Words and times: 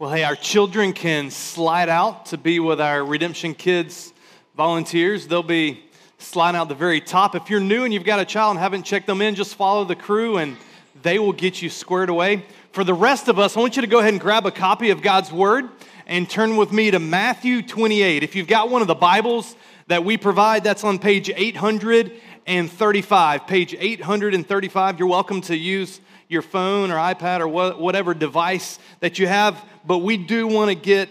Well, 0.00 0.12
hey, 0.12 0.22
our 0.22 0.36
children 0.36 0.92
can 0.92 1.28
slide 1.28 1.88
out 1.88 2.26
to 2.26 2.38
be 2.38 2.60
with 2.60 2.80
our 2.80 3.04
Redemption 3.04 3.52
Kids 3.52 4.12
volunteers. 4.56 5.26
They'll 5.26 5.42
be 5.42 5.82
sliding 6.18 6.56
out 6.56 6.68
the 6.68 6.76
very 6.76 7.00
top. 7.00 7.34
If 7.34 7.50
you're 7.50 7.58
new 7.58 7.82
and 7.82 7.92
you've 7.92 8.04
got 8.04 8.20
a 8.20 8.24
child 8.24 8.52
and 8.52 8.60
haven't 8.60 8.84
checked 8.84 9.08
them 9.08 9.20
in, 9.20 9.34
just 9.34 9.56
follow 9.56 9.84
the 9.84 9.96
crew 9.96 10.36
and 10.36 10.56
they 11.02 11.18
will 11.18 11.32
get 11.32 11.62
you 11.62 11.68
squared 11.68 12.10
away. 12.10 12.44
For 12.70 12.84
the 12.84 12.94
rest 12.94 13.26
of 13.26 13.40
us, 13.40 13.56
I 13.56 13.60
want 13.60 13.74
you 13.74 13.82
to 13.82 13.88
go 13.88 13.98
ahead 13.98 14.12
and 14.12 14.20
grab 14.20 14.46
a 14.46 14.52
copy 14.52 14.90
of 14.90 15.02
God's 15.02 15.32
Word 15.32 15.68
and 16.06 16.30
turn 16.30 16.56
with 16.56 16.70
me 16.70 16.92
to 16.92 17.00
Matthew 17.00 17.60
28. 17.60 18.22
If 18.22 18.36
you've 18.36 18.46
got 18.46 18.70
one 18.70 18.82
of 18.82 18.86
the 18.86 18.94
Bibles 18.94 19.56
that 19.88 20.04
we 20.04 20.16
provide, 20.16 20.62
that's 20.62 20.84
on 20.84 21.00
page 21.00 21.28
835. 21.28 23.48
Page 23.48 23.74
835. 23.76 24.98
You're 25.00 25.08
welcome 25.08 25.40
to 25.40 25.56
use 25.56 26.00
your 26.28 26.42
phone 26.42 26.90
or 26.90 26.96
iPad 26.96 27.40
or 27.40 27.48
whatever 27.48 28.12
device 28.12 28.78
that 29.00 29.18
you 29.18 29.26
have, 29.26 29.62
but 29.86 29.98
we 29.98 30.18
do 30.18 30.46
want 30.46 30.68
to 30.68 30.74
get 30.74 31.08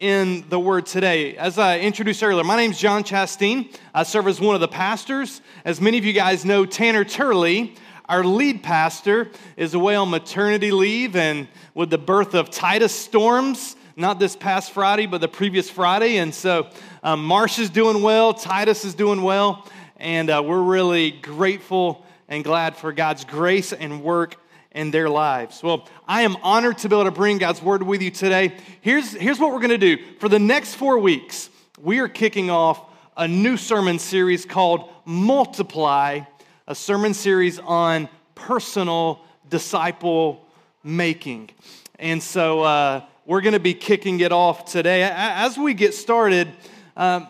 in 0.00 0.44
the 0.48 0.58
word 0.58 0.84
today. 0.84 1.36
As 1.36 1.58
I 1.58 1.78
introduced 1.78 2.22
earlier, 2.22 2.42
my 2.42 2.56
name 2.56 2.72
is 2.72 2.78
John 2.78 3.04
Chastain. 3.04 3.72
I 3.94 4.02
serve 4.02 4.26
as 4.26 4.40
one 4.40 4.56
of 4.56 4.60
the 4.60 4.68
pastors. 4.68 5.40
As 5.64 5.80
many 5.80 5.96
of 5.96 6.04
you 6.04 6.12
guys 6.12 6.44
know, 6.44 6.66
Tanner 6.66 7.04
Turley, 7.04 7.76
our 8.08 8.24
lead 8.24 8.64
pastor, 8.64 9.30
is 9.56 9.74
away 9.74 9.94
on 9.94 10.10
maternity 10.10 10.72
leave, 10.72 11.14
and 11.14 11.46
with 11.74 11.90
the 11.90 11.98
birth 11.98 12.34
of 12.34 12.50
Titus 12.50 12.92
Storms, 12.92 13.76
not 13.96 14.18
this 14.18 14.34
past 14.34 14.72
Friday, 14.72 15.06
but 15.06 15.20
the 15.20 15.28
previous 15.28 15.70
Friday. 15.70 16.16
And 16.16 16.34
so 16.34 16.68
um, 17.04 17.24
Marsh 17.24 17.60
is 17.60 17.70
doing 17.70 18.02
well, 18.02 18.34
Titus 18.34 18.84
is 18.84 18.94
doing 18.94 19.22
well, 19.22 19.64
and 19.96 20.30
uh, 20.30 20.42
we're 20.44 20.62
really 20.62 21.12
grateful 21.12 22.04
and 22.28 22.42
glad 22.42 22.76
for 22.76 22.92
God's 22.92 23.24
grace 23.24 23.72
and 23.72 24.02
work 24.02 24.36
in 24.72 24.90
their 24.90 25.08
lives. 25.08 25.62
Well, 25.62 25.88
I 26.06 26.22
am 26.22 26.36
honored 26.42 26.78
to 26.78 26.88
be 26.88 26.94
able 26.94 27.04
to 27.04 27.10
bring 27.10 27.38
God's 27.38 27.62
word 27.62 27.82
with 27.82 28.02
you 28.02 28.10
today. 28.10 28.56
Here's, 28.80 29.12
here's 29.12 29.38
what 29.38 29.52
we're 29.52 29.60
going 29.60 29.70
to 29.70 29.78
do. 29.78 29.98
For 30.20 30.28
the 30.28 30.38
next 30.38 30.74
four 30.74 30.98
weeks, 30.98 31.50
we 31.80 32.00
are 32.00 32.08
kicking 32.08 32.50
off 32.50 32.84
a 33.16 33.26
new 33.26 33.56
sermon 33.56 33.98
series 33.98 34.44
called 34.44 34.90
Multiply, 35.04 36.20
a 36.66 36.74
sermon 36.74 37.14
series 37.14 37.58
on 37.58 38.08
personal 38.34 39.24
disciple 39.48 40.46
making. 40.84 41.50
And 41.98 42.22
so 42.22 42.60
uh, 42.62 43.02
we're 43.26 43.40
going 43.40 43.54
to 43.54 43.60
be 43.60 43.74
kicking 43.74 44.20
it 44.20 44.32
off 44.32 44.70
today. 44.70 45.02
As 45.02 45.58
we 45.58 45.74
get 45.74 45.94
started, 45.94 46.48
um, 46.96 47.26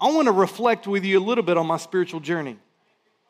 I 0.00 0.10
want 0.12 0.26
to 0.26 0.32
reflect 0.32 0.86
with 0.86 1.04
you 1.04 1.18
a 1.18 1.24
little 1.24 1.44
bit 1.44 1.56
on 1.56 1.66
my 1.66 1.76
spiritual 1.78 2.20
journey. 2.20 2.58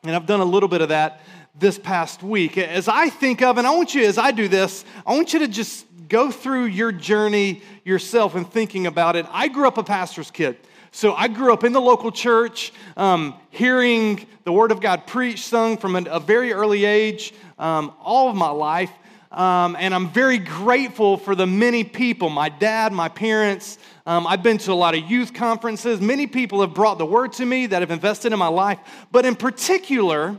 And 0.03 0.15
I've 0.15 0.25
done 0.25 0.41
a 0.41 0.45
little 0.45 0.69
bit 0.69 0.81
of 0.81 0.89
that 0.89 1.21
this 1.55 1.77
past 1.77 2.23
week. 2.23 2.57
As 2.57 2.87
I 2.87 3.09
think 3.09 3.41
of, 3.41 3.57
and 3.57 3.67
I 3.67 3.71
want 3.71 3.93
you, 3.93 4.03
as 4.03 4.17
I 4.17 4.31
do 4.31 4.47
this, 4.47 4.83
I 5.05 5.15
want 5.15 5.33
you 5.33 5.39
to 5.39 5.47
just 5.47 5.85
go 6.09 6.31
through 6.31 6.65
your 6.65 6.91
journey 6.91 7.61
yourself 7.83 8.35
and 8.35 8.49
thinking 8.49 8.87
about 8.87 9.15
it. 9.15 9.25
I 9.29 9.47
grew 9.47 9.67
up 9.67 9.77
a 9.77 9.83
pastor's 9.83 10.31
kid. 10.31 10.57
So 10.91 11.13
I 11.13 11.27
grew 11.27 11.53
up 11.53 11.63
in 11.63 11.73
the 11.73 11.81
local 11.81 12.11
church, 12.11 12.71
um, 12.97 13.35
hearing 13.49 14.27
the 14.43 14.51
Word 14.51 14.71
of 14.71 14.79
God 14.79 15.07
preached, 15.07 15.45
sung 15.45 15.77
from 15.77 15.95
a, 15.95 16.03
a 16.03 16.19
very 16.19 16.53
early 16.53 16.85
age, 16.85 17.33
um, 17.57 17.93
all 17.99 18.29
of 18.29 18.35
my 18.35 18.49
life. 18.49 18.91
Um, 19.31 19.75
and 19.79 19.95
I'm 19.95 20.09
very 20.09 20.37
grateful 20.37 21.17
for 21.17 21.33
the 21.33 21.47
many 21.47 21.83
people, 21.83 22.29
my 22.29 22.49
dad, 22.49 22.93
my 22.93 23.09
parents. 23.09 23.79
Um, 24.05 24.27
I've 24.27 24.43
been 24.43 24.59
to 24.59 24.71
a 24.71 24.75
lot 24.75 24.93
of 24.93 25.09
youth 25.09 25.33
conferences. 25.33 25.99
Many 25.99 26.27
people 26.27 26.61
have 26.61 26.75
brought 26.75 26.99
the 26.99 27.05
Word 27.07 27.33
to 27.33 27.45
me 27.45 27.65
that 27.67 27.81
have 27.81 27.89
invested 27.89 28.31
in 28.31 28.37
my 28.37 28.47
life. 28.47 28.77
But 29.11 29.25
in 29.25 29.35
particular, 29.35 30.37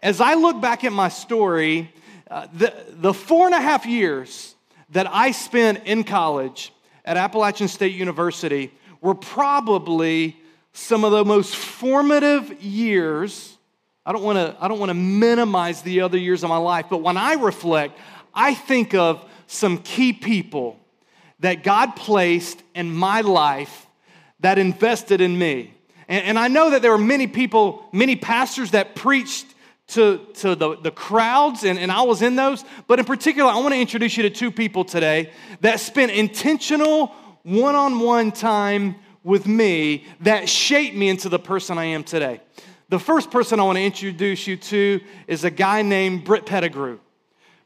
as 0.00 0.20
I 0.20 0.34
look 0.34 0.60
back 0.60 0.84
at 0.84 0.92
my 0.92 1.08
story, 1.08 1.92
uh, 2.30 2.46
the, 2.52 2.74
the 2.88 3.14
four 3.14 3.46
and 3.46 3.54
a 3.54 3.60
half 3.60 3.86
years 3.86 4.54
that 4.90 5.06
I 5.12 5.32
spent 5.32 5.84
in 5.86 6.04
college 6.04 6.72
at 7.04 7.16
Appalachian 7.16 7.68
State 7.68 7.94
University 7.94 8.72
were 9.00 9.14
probably 9.14 10.36
some 10.72 11.04
of 11.04 11.12
the 11.12 11.24
most 11.24 11.56
formative 11.56 12.62
years. 12.62 13.56
I 14.06 14.12
don't 14.12 14.22
want 14.22 14.36
to 14.36 14.56
I 14.62 14.68
don't 14.68 14.78
want 14.78 14.90
to 14.90 14.94
minimize 14.94 15.82
the 15.82 16.02
other 16.02 16.18
years 16.18 16.42
of 16.42 16.48
my 16.48 16.56
life, 16.56 16.86
but 16.88 16.98
when 16.98 17.16
I 17.16 17.34
reflect, 17.34 17.98
I 18.34 18.54
think 18.54 18.94
of 18.94 19.24
some 19.46 19.78
key 19.78 20.12
people 20.12 20.78
that 21.40 21.62
God 21.62 21.96
placed 21.96 22.62
in 22.74 22.94
my 22.94 23.22
life 23.22 23.86
that 24.40 24.58
invested 24.58 25.20
in 25.20 25.36
me. 25.36 25.74
And, 26.08 26.24
and 26.24 26.38
I 26.38 26.48
know 26.48 26.70
that 26.70 26.82
there 26.82 26.90
were 26.90 26.98
many 26.98 27.26
people, 27.26 27.84
many 27.92 28.16
pastors 28.16 28.72
that 28.72 28.94
preached 28.94 29.46
to, 29.88 30.18
to 30.34 30.54
the, 30.54 30.76
the 30.76 30.90
crowds, 30.90 31.64
and, 31.64 31.78
and 31.78 31.90
I 31.90 32.02
was 32.02 32.22
in 32.22 32.36
those. 32.36 32.64
But 32.86 32.98
in 32.98 33.04
particular, 33.04 33.50
I 33.50 33.56
want 33.56 33.72
to 33.72 33.80
introduce 33.80 34.16
you 34.16 34.22
to 34.24 34.30
two 34.30 34.50
people 34.50 34.84
today 34.84 35.32
that 35.60 35.80
spent 35.80 36.12
intentional 36.12 37.08
one 37.42 37.74
on 37.74 37.98
one 38.00 38.30
time 38.32 38.96
with 39.24 39.46
me 39.46 40.04
that 40.20 40.48
shaped 40.48 40.96
me 40.96 41.08
into 41.08 41.28
the 41.28 41.38
person 41.38 41.78
I 41.78 41.86
am 41.86 42.04
today. 42.04 42.40
The 42.90 42.98
first 42.98 43.30
person 43.30 43.60
I 43.60 43.64
want 43.64 43.76
to 43.76 43.84
introduce 43.84 44.46
you 44.46 44.56
to 44.56 45.00
is 45.26 45.44
a 45.44 45.50
guy 45.50 45.82
named 45.82 46.24
Britt 46.24 46.46
Pettigrew. 46.46 46.98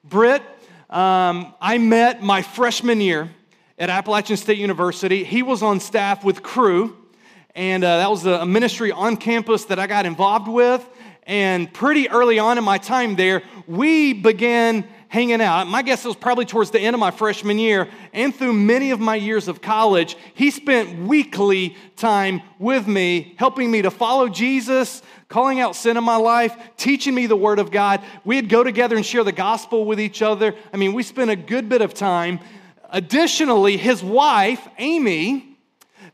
Britt, 0.04 0.42
um, 0.90 1.54
I 1.60 1.78
met 1.78 2.22
my 2.22 2.42
freshman 2.42 3.00
year 3.00 3.30
at 3.78 3.90
Appalachian 3.90 4.36
State 4.36 4.58
University. 4.58 5.24
He 5.24 5.42
was 5.42 5.62
on 5.62 5.80
staff 5.80 6.24
with 6.24 6.42
Cru, 6.42 6.96
and 7.54 7.84
uh, 7.84 7.98
that 7.98 8.10
was 8.10 8.26
a 8.26 8.46
ministry 8.46 8.92
on 8.92 9.16
campus 9.16 9.64
that 9.66 9.78
I 9.78 9.86
got 9.86 10.06
involved 10.06 10.48
with. 10.48 10.88
And 11.24 11.72
pretty 11.72 12.08
early 12.08 12.38
on 12.38 12.58
in 12.58 12.64
my 12.64 12.78
time 12.78 13.16
there, 13.16 13.42
we 13.66 14.12
began 14.12 14.86
hanging 15.12 15.42
out. 15.42 15.66
My 15.66 15.82
guess 15.82 16.04
it 16.04 16.08
was 16.08 16.16
probably 16.16 16.46
towards 16.46 16.70
the 16.70 16.80
end 16.80 16.94
of 16.94 17.00
my 17.00 17.10
freshman 17.10 17.58
year 17.58 17.88
and 18.14 18.34
through 18.34 18.54
many 18.54 18.92
of 18.92 18.98
my 18.98 19.14
years 19.14 19.46
of 19.46 19.60
college. 19.60 20.16
He 20.34 20.50
spent 20.50 21.06
weekly 21.06 21.76
time 21.96 22.40
with 22.58 22.88
me, 22.88 23.34
helping 23.36 23.70
me 23.70 23.82
to 23.82 23.90
follow 23.90 24.30
Jesus, 24.30 25.02
calling 25.28 25.60
out 25.60 25.76
sin 25.76 25.98
in 25.98 26.02
my 26.02 26.16
life, 26.16 26.56
teaching 26.78 27.14
me 27.14 27.26
the 27.26 27.36
Word 27.36 27.58
of 27.58 27.70
God. 27.70 28.02
We'd 28.24 28.48
go 28.48 28.64
together 28.64 28.96
and 28.96 29.04
share 29.04 29.22
the 29.22 29.32
gospel 29.32 29.84
with 29.84 30.00
each 30.00 30.22
other. 30.22 30.54
I 30.72 30.78
mean, 30.78 30.94
we 30.94 31.02
spent 31.02 31.30
a 31.30 31.36
good 31.36 31.68
bit 31.68 31.82
of 31.82 31.92
time. 31.92 32.40
Additionally, 32.88 33.76
his 33.76 34.02
wife, 34.02 34.66
Amy, 34.78 35.58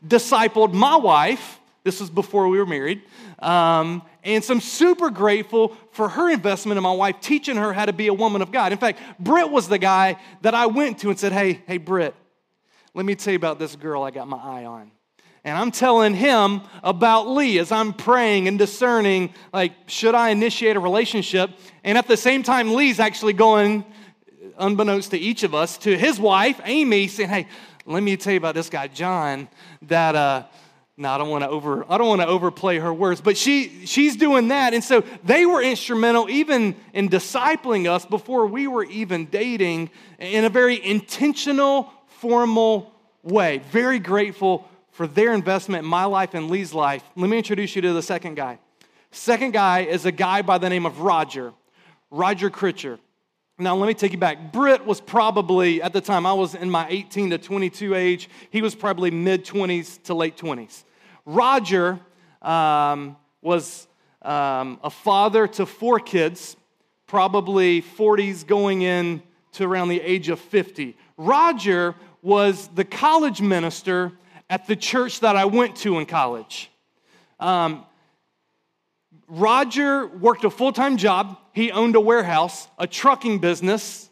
discipled 0.05 0.73
my 0.73 0.97
wife. 0.97 1.59
This 1.83 2.01
was 2.01 2.09
before 2.09 2.49
we 2.49 2.57
were 2.57 2.65
married. 2.65 3.01
Um, 3.41 4.01
and 4.23 4.43
so 4.43 4.53
I'm 4.53 4.61
super 4.61 5.09
grateful 5.09 5.75
for 5.91 6.09
her 6.09 6.29
investment 6.29 6.77
in 6.77 6.83
my 6.83 6.91
wife, 6.91 7.21
teaching 7.21 7.55
her 7.55 7.71
how 7.71 7.85
to 7.85 7.93
be 7.93 8.07
a 8.07 8.13
woman 8.13 8.41
of 8.41 8.51
God. 8.51 8.71
In 8.71 8.77
fact, 8.77 8.99
Britt 9.19 9.49
was 9.49 9.67
the 9.67 9.77
guy 9.77 10.17
that 10.41 10.53
I 10.53 10.65
went 10.65 10.99
to 10.99 11.09
and 11.09 11.17
said, 11.17 11.31
Hey, 11.31 11.61
hey, 11.67 11.77
Britt, 11.77 12.13
let 12.93 13.05
me 13.05 13.15
tell 13.15 13.31
you 13.31 13.37
about 13.37 13.59
this 13.59 13.75
girl 13.75 14.03
I 14.03 14.11
got 14.11 14.27
my 14.27 14.37
eye 14.37 14.65
on. 14.65 14.91
And 15.45 15.57
I'm 15.57 15.71
telling 15.71 16.13
him 16.13 16.61
about 16.83 17.29
Lee 17.29 17.59
as 17.59 17.71
I'm 17.71 17.93
praying 17.93 18.49
and 18.49 18.59
discerning, 18.59 19.33
like, 19.53 19.71
should 19.87 20.13
I 20.13 20.29
initiate 20.29 20.75
a 20.75 20.81
relationship? 20.81 21.49
And 21.85 21.97
at 21.97 22.07
the 22.07 22.17
same 22.17 22.43
time, 22.43 22.73
Lee's 22.73 22.99
actually 22.99 23.33
going, 23.33 23.85
unbeknownst 24.57 25.11
to 25.11 25.17
each 25.17 25.43
of 25.43 25.55
us, 25.55 25.77
to 25.79 25.97
his 25.97 26.19
wife, 26.19 26.59
Amy, 26.65 27.07
saying, 27.07 27.29
Hey, 27.29 27.47
let 27.85 28.03
me 28.03 28.17
tell 28.17 28.33
you 28.33 28.37
about 28.37 28.53
this 28.53 28.69
guy, 28.69 28.87
John, 28.87 29.47
that, 29.83 30.15
uh, 30.15 30.43
no, 30.99 31.09
I 31.09 31.17
don't 31.17 31.29
want 31.29 31.45
to 31.45 31.49
over 31.49 31.85
I 31.89 31.97
don't 31.97 32.09
want 32.09 32.21
to 32.21 32.27
overplay 32.27 32.77
her 32.77 32.93
words, 32.93 33.21
but 33.21 33.37
she 33.37 33.85
she's 33.85 34.17
doing 34.17 34.49
that. 34.49 34.73
And 34.73 34.83
so 34.83 35.01
they 35.23 35.45
were 35.45 35.63
instrumental 35.63 36.29
even 36.29 36.75
in 36.93 37.07
discipling 37.07 37.89
us 37.89 38.05
before 38.05 38.45
we 38.47 38.67
were 38.67 38.83
even 38.83 39.25
dating 39.27 39.91
in 40.19 40.43
a 40.43 40.49
very 40.49 40.85
intentional, 40.85 41.89
formal 42.07 42.93
way. 43.23 43.59
Very 43.71 43.99
grateful 43.99 44.67
for 44.91 45.07
their 45.07 45.33
investment 45.33 45.85
in 45.85 45.89
my 45.89 46.03
life 46.03 46.33
and 46.33 46.51
Lee's 46.51 46.73
life. 46.73 47.01
Let 47.15 47.29
me 47.29 47.37
introduce 47.37 47.77
you 47.77 47.81
to 47.83 47.93
the 47.93 48.03
second 48.03 48.35
guy. 48.35 48.59
Second 49.11 49.53
guy 49.53 49.83
is 49.83 50.05
a 50.05 50.11
guy 50.11 50.41
by 50.41 50.57
the 50.57 50.69
name 50.69 50.85
of 50.85 50.99
Roger. 50.99 51.53
Roger 52.11 52.49
Critcher. 52.49 52.99
Now, 53.57 53.75
let 53.75 53.87
me 53.87 53.93
take 53.93 54.11
you 54.11 54.17
back. 54.17 54.51
Britt 54.53 54.85
was 54.85 55.01
probably, 55.01 55.81
at 55.81 55.91
the 55.91 55.99
time, 55.99 56.25
I 56.25 56.33
was 56.33 56.55
in 56.55 56.69
my 56.69 56.87
18 56.89 57.31
to 57.31 57.37
22 57.37 57.93
age. 57.93 58.29
He 58.49 58.61
was 58.61 58.73
probably 58.73 59.11
mid 59.11 59.45
20s 59.45 60.01
to 60.03 60.13
late 60.13 60.37
20s. 60.37 60.83
Roger 61.29 61.99
um, 62.41 63.15
was 63.43 63.87
um, 64.23 64.79
a 64.83 64.89
father 64.89 65.47
to 65.47 65.67
four 65.67 65.99
kids, 65.99 66.57
probably 67.05 67.83
40s 67.83 68.47
going 68.47 68.81
in 68.81 69.21
to 69.51 69.63
around 69.63 69.89
the 69.89 70.01
age 70.01 70.29
of 70.29 70.39
50. 70.39 70.97
Roger 71.17 71.93
was 72.23 72.67
the 72.69 72.83
college 72.83 73.41
minister 73.41 74.11
at 74.49 74.65
the 74.65 74.75
church 74.75 75.19
that 75.19 75.35
I 75.35 75.45
went 75.45 75.75
to 75.77 75.99
in 75.99 76.07
college. 76.07 76.71
Um, 77.39 77.85
Roger 79.27 80.07
worked 80.07 80.45
a 80.45 80.49
full 80.49 80.71
time 80.71 80.97
job. 80.97 81.37
He 81.53 81.71
owned 81.71 81.95
a 81.95 82.01
warehouse, 82.01 82.67
a 82.79 82.87
trucking 82.87 83.37
business, 83.37 84.09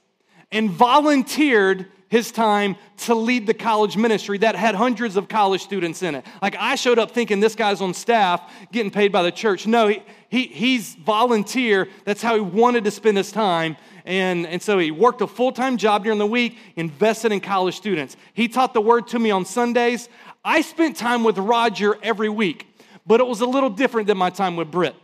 and 0.52 0.70
volunteered 0.70 1.88
his 2.10 2.32
time 2.32 2.76
to 2.98 3.16
lead 3.16 3.46
the 3.48 3.54
college 3.54 3.98
ministry 3.98 4.38
that 4.38 4.56
had 4.56 4.76
hundreds 4.76 5.18
of 5.18 5.28
college 5.28 5.62
students 5.62 6.02
in 6.02 6.16
it. 6.16 6.26
Like 6.42 6.56
I 6.58 6.76
showed 6.76 7.00
up 7.00 7.12
thinking 7.12 7.40
this 7.40 7.56
guy's 7.56 7.82
on 7.82 7.94
staff 7.94 8.42
getting 8.72 8.92
paid 8.92 9.12
by 9.12 9.24
the 9.24 9.32
church. 9.32 9.68
No, 9.68 9.88
he, 9.88 10.02
he, 10.30 10.44
he's 10.48 10.96
volunteer. 10.96 11.88
That's 12.06 12.22
how 12.22 12.36
he 12.36 12.42
wanted 12.42 12.86
to 12.86 12.92
spend 12.92 13.18
his 13.18 13.32
time. 13.32 13.78
And, 14.06 14.48
and 14.48 14.62
so 14.62 14.80
he 14.80 14.90
worked 14.90 15.22
a 15.22 15.28
full 15.28 15.52
time 15.52 15.78
job 15.78 16.04
during 16.04 16.20
the 16.20 16.28
week, 16.28 16.58
invested 16.76 17.32
in 17.32 17.42
college 17.42 17.76
students. 17.76 18.16
He 18.34 18.48
taught 18.48 18.74
the 18.74 18.82
word 18.82 19.08
to 19.10 19.20
me 19.20 19.32
on 19.32 19.46
Sundays. 19.46 20.08
I 20.46 20.62
spent 20.62 20.96
time 20.96 21.26
with 21.26 21.38
Roger 21.38 21.98
every 22.02 22.30
week, 22.30 22.68
but 23.06 23.20
it 23.20 23.28
was 23.28 23.42
a 23.42 23.46
little 23.46 23.70
different 23.70 24.08
than 24.08 24.18
my 24.18 24.30
time 24.30 24.56
with 24.56 24.72
Britt. 24.72 24.96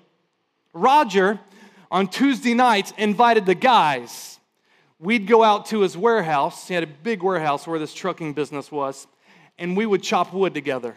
Roger, 0.73 1.39
on 1.91 2.07
Tuesday 2.07 2.53
nights, 2.53 2.93
invited 2.97 3.45
the 3.45 3.55
guys. 3.55 4.32
We'd 5.03 5.27
go 5.27 5.43
out 5.43 5.65
to 5.67 5.81
his 5.81 5.97
warehouse. 5.97 6.69
He 6.69 6.73
had 6.73 6.83
a 6.83 6.87
big 6.87 7.23
warehouse 7.23 7.67
where 7.67 7.77
this 7.77 7.93
trucking 7.93 8.31
business 8.31 8.71
was, 8.71 9.05
and 9.57 9.75
we 9.75 9.85
would 9.85 10.01
chop 10.01 10.33
wood 10.33 10.53
together. 10.53 10.95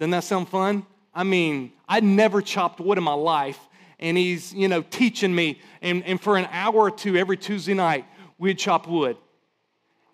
Doesn't 0.00 0.12
that 0.12 0.24
sound 0.24 0.48
fun? 0.48 0.86
I 1.14 1.22
mean, 1.22 1.72
I'd 1.86 2.04
never 2.04 2.40
chopped 2.40 2.80
wood 2.80 2.96
in 2.96 3.04
my 3.04 3.12
life, 3.12 3.58
and 4.00 4.16
he's, 4.16 4.54
you 4.54 4.66
know, 4.66 4.80
teaching 4.80 5.34
me. 5.34 5.60
And, 5.82 6.02
and 6.06 6.18
for 6.18 6.38
an 6.38 6.48
hour 6.50 6.74
or 6.74 6.90
two 6.90 7.18
every 7.18 7.36
Tuesday 7.36 7.74
night, 7.74 8.06
we'd 8.38 8.58
chop 8.58 8.88
wood 8.88 9.18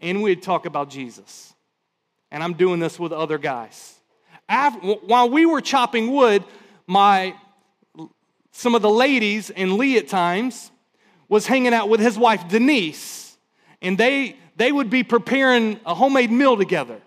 and 0.01 0.21
we'd 0.21 0.43
talk 0.43 0.67
about 0.67 0.91
Jesus. 0.91 1.55
And 2.33 2.43
I'm 2.43 2.55
doing 2.55 2.81
this 2.81 2.99
with 2.99 3.13
other 3.13 3.39
guys. 3.39 3.95
After, 4.49 4.81
while 4.81 5.31
we 5.31 5.47
were 5.47 5.61
chopping 5.61 6.13
wood, 6.13 6.43
my 6.89 7.37
some 8.51 8.75
of 8.75 8.83
the 8.83 8.91
ladies 8.91 9.51
and 9.51 9.75
Lee 9.75 9.99
at 9.99 10.09
times 10.09 10.73
was 11.29 11.47
hanging 11.47 11.75
out 11.75 11.89
with 11.89 12.01
his 12.01 12.19
wife 12.19 12.49
Denise, 12.49 13.37
and 13.83 13.97
they 13.99 14.37
they 14.57 14.73
would 14.73 14.91
be 14.91 15.03
preparing 15.03 15.79
a 15.87 15.95
homemade 15.95 16.31
meal 16.31 16.57
together. 16.57 17.01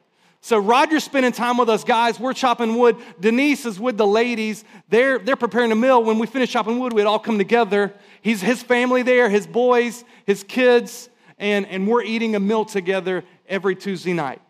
So 0.44 0.58
Roger's 0.58 1.04
spending 1.04 1.34
time 1.34 1.58
with 1.58 1.70
us 1.70 1.84
guys. 1.84 2.20
We're 2.20 2.34
chopping 2.34 2.76
wood. 2.76 2.98
Denise 3.20 3.66
is 3.68 3.80
with 3.80 3.96
the 3.98 4.08
ladies. 4.08 4.64
They're, 4.90 5.20
they're 5.20 5.36
preparing 5.36 5.72
a 5.72 5.76
meal. 5.76 6.04
When 6.04 6.18
we 6.18 6.26
finish 6.26 6.52
chopping 6.52 6.80
wood, 6.80 6.94
we'd 6.94 7.06
all 7.06 7.20
come 7.20 7.38
together. 7.38 7.94
He's 8.22 8.42
his 8.42 8.64
family 8.64 9.04
there, 9.04 9.30
his 9.30 9.46
boys, 9.46 10.04
his 10.26 10.44
kids, 10.44 11.10
and, 11.38 11.68
and 11.68 11.88
we're 11.88 12.02
eating 12.02 12.36
a 12.36 12.40
meal 12.40 12.66
together 12.66 13.24
every 13.48 13.76
Tuesday 13.76 14.14
night. 14.14 14.42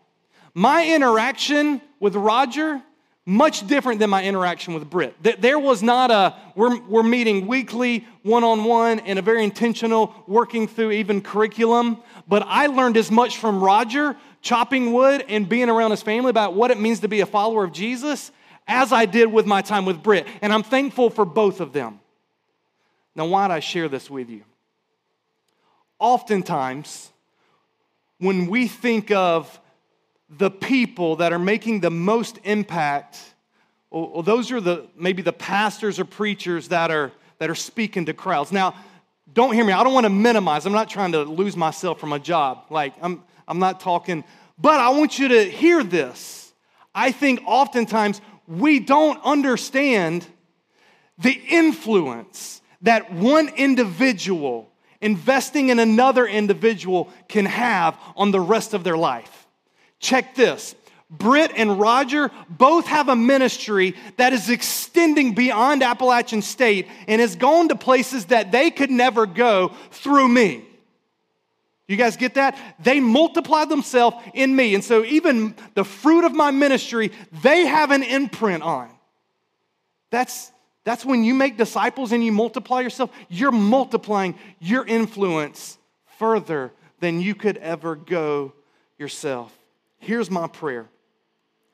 My 0.54 0.86
interaction 0.86 1.82
with 2.00 2.16
Roger, 2.16 2.82
much 3.24 3.66
different 3.68 4.00
than 4.00 4.10
my 4.10 4.24
interaction 4.24 4.74
with 4.74 4.90
Britt. 4.90 5.14
There 5.40 5.58
was 5.58 5.82
not 5.82 6.10
a, 6.10 6.34
we're, 6.56 6.80
we're 6.80 7.02
meeting 7.04 7.46
weekly, 7.46 8.06
one 8.22 8.42
on 8.42 8.64
one, 8.64 8.98
and 9.00 9.18
a 9.18 9.22
very 9.22 9.44
intentional 9.44 10.24
working 10.26 10.66
through 10.66 10.90
even 10.92 11.20
curriculum. 11.20 12.02
But 12.26 12.44
I 12.46 12.66
learned 12.66 12.96
as 12.96 13.10
much 13.10 13.38
from 13.38 13.62
Roger 13.62 14.16
chopping 14.40 14.92
wood 14.92 15.24
and 15.28 15.48
being 15.48 15.70
around 15.70 15.92
his 15.92 16.02
family 16.02 16.30
about 16.30 16.54
what 16.54 16.72
it 16.72 16.80
means 16.80 17.00
to 17.00 17.08
be 17.08 17.20
a 17.20 17.26
follower 17.26 17.62
of 17.62 17.72
Jesus 17.72 18.32
as 18.66 18.92
I 18.92 19.06
did 19.06 19.32
with 19.32 19.46
my 19.46 19.62
time 19.62 19.84
with 19.84 20.02
Britt. 20.02 20.26
And 20.40 20.52
I'm 20.52 20.64
thankful 20.64 21.08
for 21.08 21.24
both 21.24 21.60
of 21.60 21.72
them. 21.72 22.00
Now, 23.14 23.26
why 23.26 23.46
did 23.46 23.54
I 23.54 23.60
share 23.60 23.88
this 23.88 24.10
with 24.10 24.30
you? 24.30 24.42
Oftentimes, 26.00 27.10
when 28.18 28.48
we 28.48 28.66
think 28.66 29.12
of 29.12 29.60
the 30.38 30.50
people 30.50 31.16
that 31.16 31.32
are 31.32 31.38
making 31.38 31.80
the 31.80 31.90
most 31.90 32.38
impact, 32.44 33.18
well, 33.90 34.22
those 34.22 34.50
are 34.50 34.60
the 34.60 34.86
maybe 34.96 35.22
the 35.22 35.32
pastors 35.32 35.98
or 35.98 36.04
preachers 36.04 36.68
that 36.68 36.90
are 36.90 37.12
that 37.38 37.50
are 37.50 37.54
speaking 37.54 38.06
to 38.06 38.14
crowds. 38.14 38.52
Now, 38.52 38.74
don't 39.32 39.52
hear 39.52 39.64
me. 39.64 39.72
I 39.72 39.82
don't 39.84 39.94
want 39.94 40.04
to 40.04 40.10
minimize. 40.10 40.64
I'm 40.66 40.72
not 40.72 40.88
trying 40.88 41.12
to 41.12 41.22
lose 41.22 41.56
myself 41.56 42.00
from 42.00 42.12
a 42.12 42.18
job. 42.18 42.64
Like 42.70 42.94
I'm 43.02 43.22
I'm 43.46 43.58
not 43.58 43.80
talking, 43.80 44.24
but 44.58 44.80
I 44.80 44.90
want 44.90 45.18
you 45.18 45.28
to 45.28 45.50
hear 45.50 45.82
this. 45.82 46.52
I 46.94 47.12
think 47.12 47.42
oftentimes 47.46 48.20
we 48.46 48.78
don't 48.78 49.22
understand 49.24 50.26
the 51.18 51.32
influence 51.48 52.60
that 52.82 53.12
one 53.12 53.48
individual 53.48 54.72
investing 55.00 55.68
in 55.68 55.78
another 55.78 56.26
individual 56.26 57.10
can 57.28 57.44
have 57.44 57.98
on 58.16 58.30
the 58.30 58.40
rest 58.40 58.72
of 58.72 58.84
their 58.84 58.96
life. 58.96 59.41
Check 60.02 60.34
this. 60.34 60.74
Britt 61.08 61.52
and 61.56 61.78
Roger 61.78 62.30
both 62.50 62.86
have 62.86 63.08
a 63.08 63.16
ministry 63.16 63.94
that 64.16 64.32
is 64.32 64.50
extending 64.50 65.34
beyond 65.34 65.82
Appalachian 65.82 66.42
State 66.42 66.88
and 67.06 67.20
has 67.20 67.36
gone 67.36 67.68
to 67.68 67.76
places 67.76 68.26
that 68.26 68.50
they 68.50 68.70
could 68.70 68.90
never 68.90 69.26
go 69.26 69.72
through 69.90 70.28
me. 70.28 70.64
You 71.86 71.96
guys 71.96 72.16
get 72.16 72.34
that? 72.34 72.58
They 72.82 73.00
multiply 73.00 73.66
themselves 73.66 74.16
in 74.32 74.56
me. 74.56 74.74
And 74.74 74.82
so, 74.82 75.04
even 75.04 75.54
the 75.74 75.84
fruit 75.84 76.24
of 76.24 76.32
my 76.32 76.50
ministry, 76.50 77.12
they 77.42 77.66
have 77.66 77.90
an 77.90 78.02
imprint 78.02 78.62
on. 78.62 78.88
That's, 80.10 80.50
that's 80.84 81.04
when 81.04 81.22
you 81.24 81.34
make 81.34 81.58
disciples 81.58 82.12
and 82.12 82.24
you 82.24 82.32
multiply 82.32 82.80
yourself, 82.80 83.10
you're 83.28 83.52
multiplying 83.52 84.38
your 84.58 84.86
influence 84.86 85.76
further 86.18 86.72
than 87.00 87.20
you 87.20 87.34
could 87.34 87.58
ever 87.58 87.96
go 87.96 88.54
yourself. 88.98 89.56
Here's 90.02 90.32
my 90.32 90.48
prayer 90.48 90.88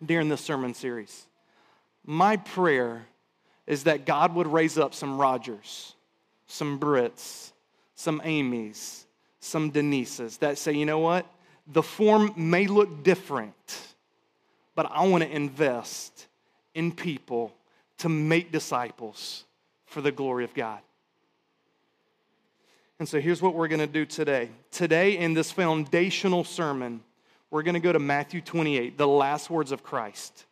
during 0.04 0.28
this 0.28 0.42
sermon 0.42 0.74
series. 0.74 1.26
My 2.04 2.36
prayer 2.36 3.06
is 3.66 3.84
that 3.84 4.04
God 4.04 4.34
would 4.34 4.46
raise 4.46 4.76
up 4.76 4.92
some 4.92 5.16
Rogers, 5.16 5.94
some 6.46 6.76
Britts, 6.76 7.54
some 7.94 8.20
Amy's, 8.22 9.06
some 9.40 9.72
Denises 9.72 10.38
that 10.40 10.58
say, 10.58 10.72
you 10.72 10.84
know 10.84 10.98
what? 10.98 11.24
The 11.68 11.82
form 11.82 12.34
may 12.36 12.66
look 12.66 13.02
different, 13.02 13.94
but 14.74 14.90
I 14.92 15.06
want 15.06 15.24
to 15.24 15.30
invest 15.34 16.26
in 16.74 16.92
people 16.92 17.54
to 17.96 18.10
make 18.10 18.52
disciples 18.52 19.44
for 19.86 20.02
the 20.02 20.12
glory 20.12 20.44
of 20.44 20.52
God. 20.52 20.80
And 22.98 23.08
so 23.08 23.22
here's 23.22 23.40
what 23.40 23.54
we're 23.54 23.68
going 23.68 23.80
to 23.80 23.86
do 23.86 24.04
today. 24.04 24.50
Today, 24.70 25.16
in 25.16 25.32
this 25.32 25.50
foundational 25.50 26.44
sermon, 26.44 27.00
we're 27.50 27.62
going 27.62 27.74
to 27.74 27.80
go 27.80 27.92
to 27.92 27.98
Matthew 27.98 28.40
28, 28.40 28.98
the 28.98 29.08
last 29.08 29.50
words 29.50 29.72
of 29.72 29.82
Christ. 29.82 30.44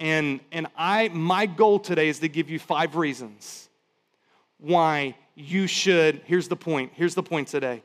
And, 0.00 0.40
and 0.52 0.66
I, 0.76 1.08
my 1.08 1.46
goal 1.46 1.78
today 1.78 2.08
is 2.08 2.18
to 2.20 2.28
give 2.28 2.50
you 2.50 2.58
five 2.58 2.96
reasons 2.96 3.68
why 4.58 5.16
you 5.34 5.66
should. 5.66 6.22
Here's 6.24 6.48
the 6.48 6.56
point. 6.56 6.92
Here's 6.94 7.14
the 7.14 7.22
point 7.22 7.48
today 7.48 7.82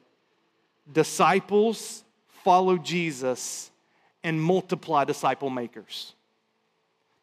disciples 0.92 2.04
follow 2.44 2.78
Jesus 2.78 3.70
and 4.24 4.42
multiply 4.42 5.04
disciple 5.04 5.50
makers. 5.50 6.14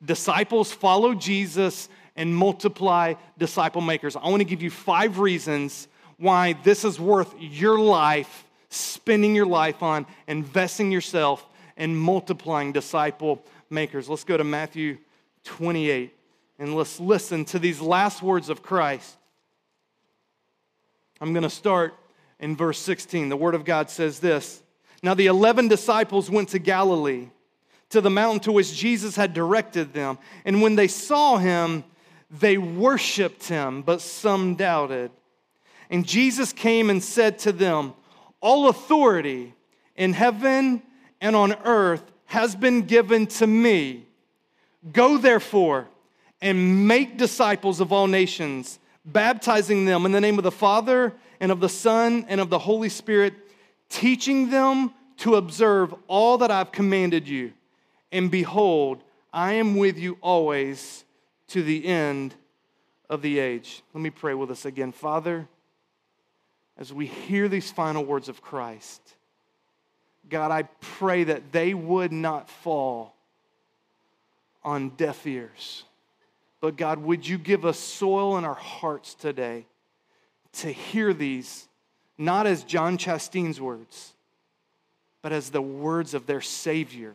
Disciples 0.05 0.73
follow 0.73 1.15
Jesus 1.15 1.89
and 2.17 2.35
multiply 2.35 3.15
disciple 3.39 3.81
makers. 3.81 4.17
I 4.17 4.29
want 4.29 4.41
to 4.41 4.45
give 4.45 4.63
you 4.63 4.71
five 4.71 5.19
reasons 5.19 5.89
why 6.19 6.55
this 6.65 6.85
is 6.85 6.99
worth 6.99 7.35
your 7.39 7.79
life, 7.79 8.46
spending 8.69 9.35
your 9.35 9.47
life 9.47 9.83
on, 9.83 10.07
investing 10.27 10.91
yourself, 10.91 11.47
and 11.77 11.99
multiplying 11.99 12.73
disciple 12.73 13.43
makers. 13.71 14.09
Let's 14.09 14.25
go 14.25 14.37
to 14.37 14.45
Matthew 14.45 14.99
28 15.45 16.13
and 16.59 16.75
let's 16.75 16.99
listen 16.99 17.45
to 17.47 17.59
these 17.59 17.81
last 17.81 18.23
words 18.23 18.49
of 18.49 18.63
Christ. 18.63 19.17
I'm 21.21 21.33
going 21.33 21.43
to 21.43 21.51
start 21.51 21.95
in 22.41 22.57
verse 22.57 22.79
16. 22.79 23.29
The 23.29 23.37
Word 23.37 23.55
of 23.55 23.65
God 23.65 23.91
says 23.91 24.21
this 24.21 24.63
Now 25.03 25.15
the 25.15 25.27
11 25.27 25.69
disciples 25.69 26.31
went 26.31 26.51
to 26.51 26.59
Galilee, 26.59 27.29
to 27.91 28.01
the 28.01 28.11
mountain 28.11 28.41
to 28.41 28.53
which 28.53 28.75
Jesus 28.75 29.17
had 29.17 29.35
directed 29.35 29.93
them. 29.93 30.19
And 30.45 30.63
when 30.63 30.77
they 30.77 30.89
saw 30.89 31.37
him, 31.37 31.85
they 32.31 32.59
worshiped 32.59 33.49
him, 33.49 33.83
but 33.83 34.01
some 34.01 34.57
doubted. 34.57 35.11
And 35.89 36.07
Jesus 36.07 36.53
came 36.53 36.91
and 36.91 37.03
said 37.03 37.39
to 37.41 37.53
them, 37.53 37.95
All 38.41 38.69
authority 38.69 39.55
in 39.97 40.13
heaven 40.13 40.83
and 41.21 41.35
on 41.35 41.55
earth 41.65 42.05
has 42.27 42.55
been 42.55 42.83
given 42.83 43.27
to 43.27 43.47
me. 43.47 44.07
Go 44.93 45.19
therefore 45.19 45.89
and 46.41 46.87
make 46.87 47.17
disciples 47.17 47.81
of 47.81 47.93
all 47.93 48.07
nations, 48.07 48.79
baptizing 49.05 49.85
them 49.85 50.05
in 50.07 50.13
the 50.13 50.21
name 50.21 50.39
of 50.39 50.45
the 50.45 50.51
Father 50.51 51.15
and 51.41 51.51
of 51.51 51.61
the 51.61 51.69
Son 51.69 52.27
and 52.29 52.41
of 52.41 52.51
the 52.51 52.59
Holy 52.59 52.89
Spirit, 52.89 53.35
teaching 53.89 54.51
them 54.51 54.93
to 55.19 55.37
observe 55.37 55.95
all 56.09 56.39
that 56.39 56.51
I've 56.51 56.73
commanded 56.73 57.27
you. 57.27 57.53
And 58.13 58.31
behold, 58.31 59.03
I 59.33 59.55
am 59.55 59.77
with 59.77 59.99
you 59.99 60.19
always 60.21 61.05
to 61.49 61.63
the 61.63 61.87
end 61.87 62.35
of 63.09 63.23
the 63.23 63.39
age. 63.39 63.83
Let 63.95 64.03
me 64.03 64.11
pray 64.11 64.35
with 64.35 64.51
us 64.51 64.65
again. 64.65 64.93
Father, 64.93 65.49
as 66.79 66.93
we 66.93 67.07
hear 67.07 67.49
these 67.49 67.71
final 67.71 68.05
words 68.05 68.29
of 68.29 68.43
Christ, 68.43 69.01
God, 70.29 70.51
I 70.51 70.65
pray 70.81 71.25
that 71.25 71.53
they 71.53 71.75
would 71.75 72.13
not 72.13 72.51
fall 72.51 73.15
on 74.65 74.91
deaf 74.91 75.27
ears. 75.27 75.85
But 76.61 76.77
God, 76.77 76.99
would 76.99 77.27
you 77.27 77.39
give 77.39 77.65
us 77.65 77.79
soil 77.79 78.37
in 78.37 78.45
our 78.45 78.55
hearts 78.55 79.15
today 79.15 79.67
to 80.55 80.73
hear 80.73 81.13
these 81.13 81.69
not 82.19 82.47
as 82.47 82.65
John 82.65 82.97
Chastain's 82.99 83.61
words, 83.61 84.15
but 85.23 85.33
as 85.33 85.51
the 85.51 85.63
words 85.63 86.15
of 86.15 86.27
their 86.27 86.41
Savior, 86.41 87.15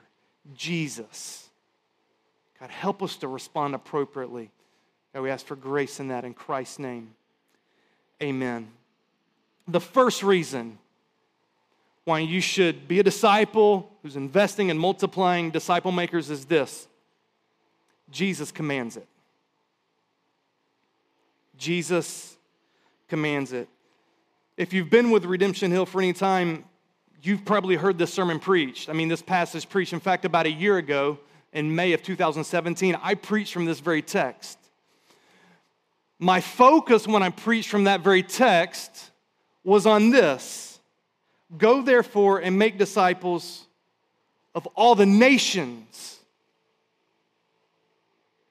Jesus. 0.56 1.50
God, 2.60 2.70
help 2.70 3.02
us 3.02 3.16
to 3.18 3.28
respond 3.28 3.74
appropriately. 3.74 4.52
God, 5.14 5.22
we 5.22 5.32
ask 5.32 5.46
for 5.46 5.56
grace 5.56 6.00
in 6.00 6.10
that 6.10 6.24
in 6.24 6.34
Christ's 6.34 6.80
name. 6.80 7.14
Amen. 8.22 8.68
The 9.68 9.80
first 9.80 10.24
reason 10.24 10.78
why 12.04 12.20
you 12.20 12.42
should 12.42 12.88
be 12.88 13.00
a 13.00 13.04
disciple 13.04 13.92
who's 14.02 14.16
investing 14.16 14.70
in 14.70 14.78
multiplying 14.78 15.52
disciple 15.52 15.92
makers 15.92 16.30
is 16.30 16.46
this 16.46 16.88
Jesus 18.10 18.52
commands 18.52 18.98
it. 18.98 19.08
Jesus 21.58 22.36
commands 23.08 23.54
it. 23.54 23.70
If 24.58 24.74
you've 24.74 24.90
been 24.90 25.12
with 25.12 25.26
Redemption 25.26 25.72
Hill 25.72 25.86
for 25.86 26.02
any 26.02 26.14
time, 26.14 26.66
you've 27.22 27.46
probably 27.46 27.76
heard 27.76 27.98
this 27.98 28.14
sermon 28.14 28.40
preached. 28.40 28.90
I 28.90 28.94
mean, 28.94 29.08
this 29.08 29.22
passage 29.22 29.70
preached. 29.70 29.94
In 29.94 30.00
fact, 30.00 30.26
about 30.26 30.46
a 30.46 30.52
year 30.52 30.78
ago, 30.78 31.20
in 31.54 31.74
May 31.76 31.94
of 31.94 32.02
2017, 32.02 32.98
I 33.02 33.14
preached 33.14 33.54
from 33.54 33.66
this 33.66 33.80
very 33.80 34.02
text. 34.02 34.58
My 36.18 36.42
focus 36.42 37.08
when 37.08 37.24
I 37.24 37.30
preached 37.30 37.70
from 37.70 37.86
that 37.86 38.02
very 38.02 38.24
text 38.24 39.11
was 39.64 39.86
on 39.86 40.10
this 40.10 40.72
Go 41.58 41.82
therefore 41.82 42.40
and 42.40 42.58
make 42.58 42.78
disciples 42.78 43.68
of 44.56 44.68
all 44.68 44.96
the 44.96 45.06
nations. 45.06 46.20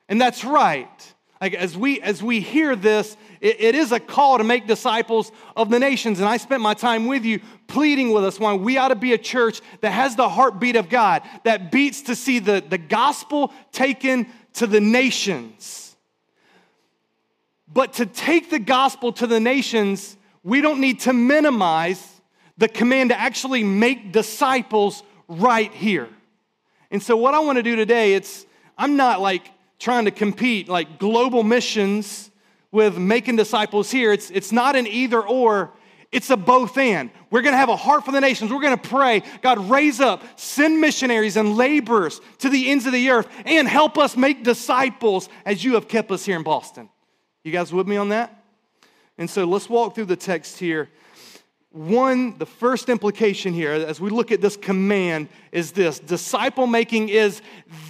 And 0.08 0.20
that's 0.20 0.44
right. 0.44 1.14
Like 1.40 1.54
as 1.54 1.76
we 1.76 2.02
as 2.02 2.22
we 2.22 2.40
hear 2.40 2.76
this, 2.76 3.16
it, 3.40 3.60
it 3.60 3.74
is 3.74 3.92
a 3.92 4.00
call 4.00 4.36
to 4.36 4.44
make 4.44 4.66
disciples 4.66 5.32
of 5.56 5.70
the 5.70 5.78
nations. 5.78 6.20
And 6.20 6.28
I 6.28 6.36
spent 6.36 6.60
my 6.60 6.74
time 6.74 7.06
with 7.06 7.24
you 7.24 7.40
pleading 7.68 8.12
with 8.12 8.24
us 8.24 8.38
why 8.38 8.52
we 8.52 8.76
ought 8.76 8.88
to 8.88 8.96
be 8.96 9.14
a 9.14 9.18
church 9.18 9.62
that 9.80 9.92
has 9.92 10.16
the 10.16 10.28
heartbeat 10.28 10.76
of 10.76 10.90
God, 10.90 11.22
that 11.44 11.72
beats 11.72 12.02
to 12.02 12.14
see 12.14 12.38
the, 12.38 12.62
the 12.68 12.76
gospel 12.76 13.54
taken 13.72 14.26
to 14.54 14.66
the 14.66 14.80
nations. 14.80 15.96
But 17.72 17.94
to 17.94 18.04
take 18.04 18.50
the 18.50 18.58
gospel 18.58 19.12
to 19.14 19.26
the 19.26 19.40
nations, 19.40 20.16
we 20.42 20.61
don't 20.61 20.80
need 20.80 21.00
to 21.00 21.12
minimize 21.12 22.20
the 22.59 22.68
command 22.68 23.11
to 23.11 23.18
actually 23.18 23.64
make 23.64 24.12
disciples 24.12 25.02
right 25.28 25.73
here. 25.73 26.09
And 26.90 27.02
so 27.02 27.16
what 27.16 27.35
I 27.35 27.40
want 27.40 27.56
to 27.56 27.62
do 27.62 27.76
today, 27.76 28.14
it's 28.14 28.47
I'm 28.76 28.97
not 28.97 29.20
like 29.20 29.50
trying 29.78 30.04
to 30.06 30.11
compete 30.11 30.68
like 30.68 30.99
global 30.99 31.42
missions 31.42 32.30
with 32.73 32.97
making 32.97 33.37
disciples 33.37 33.90
here. 33.90 34.12
It's, 34.12 34.30
it's 34.30 34.52
not 34.52 34.76
an 34.76 34.87
either 34.87 35.20
or, 35.20 35.73
it's 36.12 36.30
a 36.30 36.37
both 36.37 36.76
and. 36.76 37.11
We're 37.30 37.42
going 37.42 37.52
to 37.52 37.59
have 37.59 37.68
a 37.68 37.76
heart 37.76 38.04
for 38.04 38.12
the 38.12 38.20
nations. 38.20 38.52
We're 38.52 38.61
going 38.61 38.78
to 38.78 38.88
pray, 38.88 39.23
God, 39.42 39.70
raise 39.70 40.00
up, 40.00 40.23
send 40.38 40.80
missionaries 40.80 41.37
and 41.37 41.56
laborers 41.56 42.20
to 42.38 42.49
the 42.49 42.70
ends 42.70 42.87
of 42.87 42.92
the 42.92 43.11
earth, 43.11 43.28
and 43.44 43.68
help 43.68 43.97
us 43.97 44.16
make 44.16 44.42
disciples 44.42 45.28
as 45.44 45.64
you 45.64 45.75
have 45.75 45.88
kept 45.88 46.11
us 46.11 46.25
here 46.25 46.37
in 46.37 46.42
Boston. 46.42 46.88
You 47.44 47.52
guys 47.52 47.73
with 47.73 47.87
me 47.87 47.97
on 47.97 48.11
that? 48.11 48.39
And 49.20 49.28
so 49.28 49.44
let's 49.44 49.68
walk 49.68 49.94
through 49.94 50.06
the 50.06 50.16
text 50.16 50.58
here. 50.58 50.88
One, 51.72 52.38
the 52.38 52.46
first 52.46 52.88
implication 52.88 53.52
here, 53.52 53.70
as 53.70 54.00
we 54.00 54.08
look 54.08 54.32
at 54.32 54.40
this 54.40 54.56
command, 54.56 55.28
is 55.52 55.72
this 55.72 55.98
disciple 55.98 56.66
making 56.66 57.10
is 57.10 57.42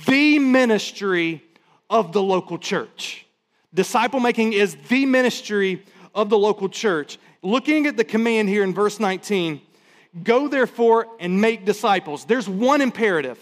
the 0.07 0.41
ministry 0.41 1.43
of 1.89 2.13
the 2.13 2.21
local 2.21 2.59
church. 2.59 3.27
Disciple 3.73 4.19
making 4.19 4.55
is 4.55 4.77
the 4.89 5.07
ministry 5.07 5.85
of 6.17 6.31
the 6.31 6.37
local 6.37 6.69
church. 6.69 7.17
Looking 7.43 7.87
at 7.87 7.97
the 7.97 8.05
command 8.05 8.49
here 8.49 8.65
in 8.65 8.75
verse 8.75 8.99
19, 8.99 9.61
go 10.25 10.49
therefore 10.49 11.07
and 11.21 11.41
make 11.41 11.65
disciples. 11.65 12.25
There's 12.25 12.49
one 12.49 12.81
imperative. 12.81 13.39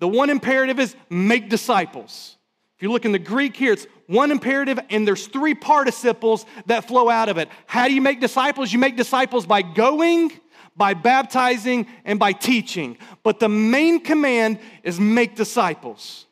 The 0.00 0.08
one 0.08 0.28
imperative 0.28 0.80
is 0.80 0.96
make 1.08 1.48
disciples. 1.48 2.36
If 2.76 2.82
you 2.82 2.90
look 2.90 3.04
in 3.04 3.12
the 3.12 3.18
Greek 3.20 3.56
here, 3.56 3.74
it's 3.74 3.86
one 4.08 4.30
imperative 4.30 4.80
and 4.88 5.06
there's 5.06 5.26
three 5.26 5.54
participles 5.54 6.46
that 6.66 6.88
flow 6.88 7.08
out 7.08 7.28
of 7.28 7.36
it. 7.36 7.48
How 7.66 7.86
do 7.86 7.94
you 7.94 8.00
make 8.00 8.20
disciples? 8.20 8.72
You 8.72 8.78
make 8.78 8.96
disciples 8.96 9.46
by 9.46 9.60
going, 9.62 10.32
by 10.76 10.94
baptizing, 10.94 11.86
and 12.06 12.18
by 12.18 12.32
teaching. 12.32 12.96
But 13.22 13.38
the 13.38 13.50
main 13.50 14.00
command 14.00 14.58
is 14.82 14.98
make 14.98 15.36
disciples. 15.36 16.24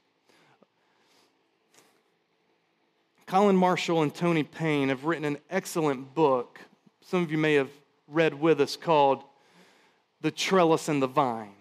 Colin 3.26 3.56
Marshall 3.56 4.02
and 4.02 4.14
Tony 4.14 4.42
Payne 4.42 4.88
have 4.88 5.04
written 5.04 5.26
an 5.26 5.38
excellent 5.50 6.14
book. 6.14 6.58
Some 7.02 7.22
of 7.22 7.30
you 7.30 7.38
may 7.38 7.54
have 7.54 7.70
read 8.08 8.32
with 8.32 8.60
us 8.60 8.76
called 8.76 9.22
The 10.22 10.30
Trellis 10.30 10.88
and 10.88 11.02
the 11.02 11.08
Vine. 11.08 11.52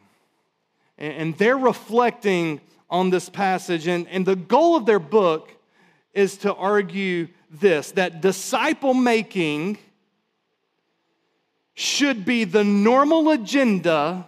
And 0.97 1.37
they're 1.37 1.57
reflecting 1.57 2.61
on 2.89 3.09
this 3.09 3.27
passage. 3.27 3.87
And, 3.87 4.07
and 4.07 4.25
the 4.25 4.37
goal 4.37 4.77
of 4.77 4.85
their 4.85 4.99
book 4.99 5.51
is 6.15 6.37
to 6.37 6.53
argue 6.53 7.27
this 7.51 7.91
that 7.91 8.21
disciple 8.21 8.93
making 8.93 9.77
should 11.75 12.25
be 12.25 12.45
the 12.45 12.63
normal 12.63 13.29
agenda 13.29 14.27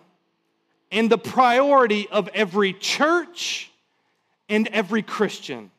and 0.91 1.09
the 1.09 1.17
priority 1.17 2.07
of 2.09 2.29
every 2.33 2.73
church 2.73 3.71
and 4.49 4.67
every 4.67 5.01
Christian. 5.01 5.71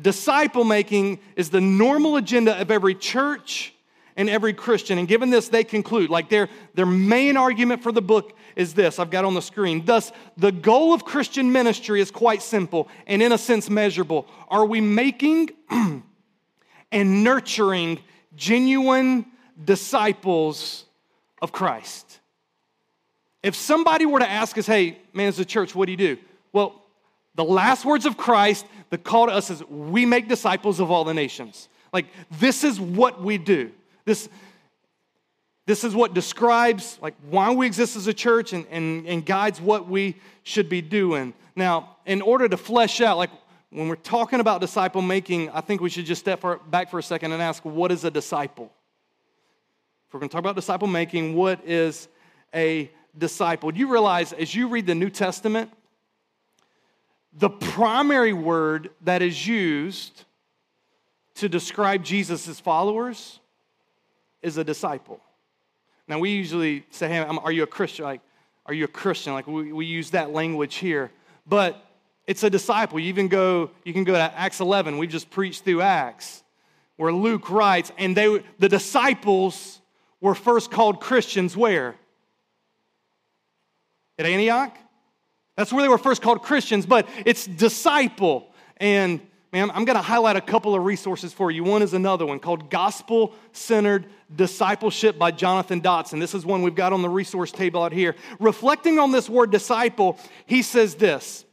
Disciple 0.00 0.64
making 0.64 1.18
is 1.34 1.50
the 1.50 1.60
normal 1.60 2.16
agenda 2.16 2.60
of 2.60 2.70
every 2.70 2.94
church 2.94 3.74
and 4.18 4.28
every 4.28 4.52
Christian. 4.52 4.98
And 4.98 5.06
given 5.06 5.30
this, 5.30 5.48
they 5.48 5.62
conclude 5.64 6.10
like 6.10 6.28
their, 6.28 6.48
their 6.74 6.84
main 6.84 7.36
argument 7.36 7.84
for 7.84 7.92
the 7.92 8.02
book 8.02 8.36
is 8.56 8.74
this 8.74 8.98
I've 8.98 9.10
got 9.10 9.24
on 9.24 9.32
the 9.32 9.40
screen. 9.40 9.84
Thus, 9.86 10.12
the 10.36 10.52
goal 10.52 10.92
of 10.92 11.04
Christian 11.04 11.50
ministry 11.52 12.00
is 12.02 12.10
quite 12.10 12.42
simple 12.42 12.88
and, 13.06 13.22
in 13.22 13.32
a 13.32 13.38
sense, 13.38 13.70
measurable. 13.70 14.26
Are 14.48 14.66
we 14.66 14.80
making 14.82 15.50
and 16.92 17.24
nurturing 17.24 18.00
genuine 18.34 19.24
disciples 19.64 20.84
of 21.40 21.52
Christ? 21.52 22.18
If 23.44 23.54
somebody 23.54 24.04
were 24.04 24.18
to 24.18 24.28
ask 24.28 24.58
us, 24.58 24.66
hey, 24.66 24.98
man, 25.14 25.28
as 25.28 25.38
a 25.38 25.44
church, 25.44 25.76
what 25.76 25.86
do 25.86 25.92
you 25.92 25.96
do? 25.96 26.18
Well, 26.52 26.82
the 27.36 27.44
last 27.44 27.84
words 27.84 28.04
of 28.04 28.16
Christ, 28.16 28.66
the 28.90 28.98
call 28.98 29.26
to 29.26 29.32
us 29.32 29.48
is 29.48 29.62
we 29.68 30.04
make 30.04 30.26
disciples 30.26 30.80
of 30.80 30.90
all 30.90 31.04
the 31.04 31.14
nations. 31.14 31.68
Like, 31.92 32.06
this 32.32 32.64
is 32.64 32.80
what 32.80 33.22
we 33.22 33.38
do. 33.38 33.70
This, 34.08 34.30
this 35.66 35.84
is 35.84 35.94
what 35.94 36.14
describes 36.14 36.98
like 37.02 37.14
why 37.28 37.52
we 37.52 37.66
exist 37.66 37.94
as 37.94 38.06
a 38.06 38.14
church 38.14 38.54
and, 38.54 38.64
and, 38.70 39.06
and 39.06 39.26
guides 39.26 39.60
what 39.60 39.86
we 39.86 40.16
should 40.44 40.70
be 40.70 40.80
doing. 40.80 41.34
Now, 41.54 41.96
in 42.06 42.22
order 42.22 42.48
to 42.48 42.56
flesh 42.56 43.02
out, 43.02 43.18
like 43.18 43.28
when 43.68 43.86
we're 43.86 43.96
talking 43.96 44.40
about 44.40 44.62
disciple 44.62 45.02
making, 45.02 45.50
I 45.50 45.60
think 45.60 45.82
we 45.82 45.90
should 45.90 46.06
just 46.06 46.22
step 46.22 46.42
back 46.70 46.90
for 46.90 46.98
a 46.98 47.02
second 47.02 47.32
and 47.32 47.42
ask, 47.42 47.62
what 47.66 47.92
is 47.92 48.02
a 48.04 48.10
disciple? 48.10 48.72
If 50.06 50.14
we're 50.14 50.20
going 50.20 50.30
to 50.30 50.32
talk 50.32 50.40
about 50.40 50.56
disciple 50.56 50.88
making, 50.88 51.34
what 51.34 51.62
is 51.66 52.08
a 52.54 52.90
disciple? 53.18 53.70
Do 53.72 53.78
you 53.78 53.92
realize 53.92 54.32
as 54.32 54.54
you 54.54 54.68
read 54.68 54.86
the 54.86 54.94
New 54.94 55.10
Testament, 55.10 55.70
the 57.34 57.50
primary 57.50 58.32
word 58.32 58.88
that 59.02 59.20
is 59.20 59.46
used 59.46 60.24
to 61.34 61.48
describe 61.48 62.02
Jesus' 62.02 62.58
followers 62.58 63.37
is 64.42 64.56
a 64.56 64.64
disciple. 64.64 65.20
Now, 66.06 66.18
we 66.18 66.30
usually 66.30 66.84
say, 66.90 67.08
hey, 67.08 67.18
are 67.18 67.52
you 67.52 67.62
a 67.62 67.66
Christian? 67.66 68.04
Like, 68.04 68.20
are 68.66 68.74
you 68.74 68.84
a 68.84 68.88
Christian? 68.88 69.32
Like, 69.32 69.46
we, 69.46 69.72
we 69.72 69.86
use 69.86 70.10
that 70.10 70.30
language 70.30 70.76
here. 70.76 71.10
But 71.46 71.84
it's 72.26 72.42
a 72.42 72.50
disciple. 72.50 72.98
You 72.98 73.08
even 73.08 73.28
go, 73.28 73.70
you 73.84 73.92
can 73.92 74.04
go 74.04 74.12
to 74.12 74.20
Acts 74.20 74.60
11. 74.60 74.98
We 74.98 75.06
just 75.06 75.30
preached 75.30 75.64
through 75.64 75.82
Acts, 75.82 76.42
where 76.96 77.12
Luke 77.12 77.50
writes, 77.50 77.90
and 77.98 78.16
they, 78.16 78.42
the 78.58 78.68
disciples 78.68 79.80
were 80.20 80.34
first 80.34 80.70
called 80.70 81.00
Christians 81.00 81.56
where? 81.56 81.94
At 84.18 84.26
Antioch? 84.26 84.76
That's 85.56 85.72
where 85.72 85.82
they 85.82 85.88
were 85.88 85.98
first 85.98 86.22
called 86.22 86.42
Christians, 86.42 86.86
but 86.86 87.08
it's 87.24 87.46
disciple. 87.46 88.52
And 88.76 89.20
man, 89.52 89.70
I'm 89.70 89.84
going 89.84 89.96
to 89.96 90.02
highlight 90.02 90.36
a 90.36 90.40
couple 90.40 90.74
of 90.74 90.84
resources 90.84 91.32
for 91.32 91.50
you. 91.50 91.64
One 91.64 91.82
is 91.82 91.94
another 91.94 92.26
one 92.26 92.38
called 92.38 92.70
Gospel 92.70 93.34
Centered 93.52 94.06
Discipleship 94.34 95.18
by 95.18 95.30
Jonathan 95.30 95.80
Dodson. 95.80 96.18
This 96.18 96.34
is 96.34 96.44
one 96.44 96.62
we've 96.62 96.74
got 96.74 96.92
on 96.92 97.02
the 97.02 97.08
resource 97.08 97.50
table 97.50 97.82
out 97.82 97.92
here. 97.92 98.14
Reflecting 98.38 98.98
on 98.98 99.10
this 99.10 99.28
word 99.28 99.50
disciple, 99.50 100.18
he 100.46 100.62
says 100.62 100.94
this 100.96 101.44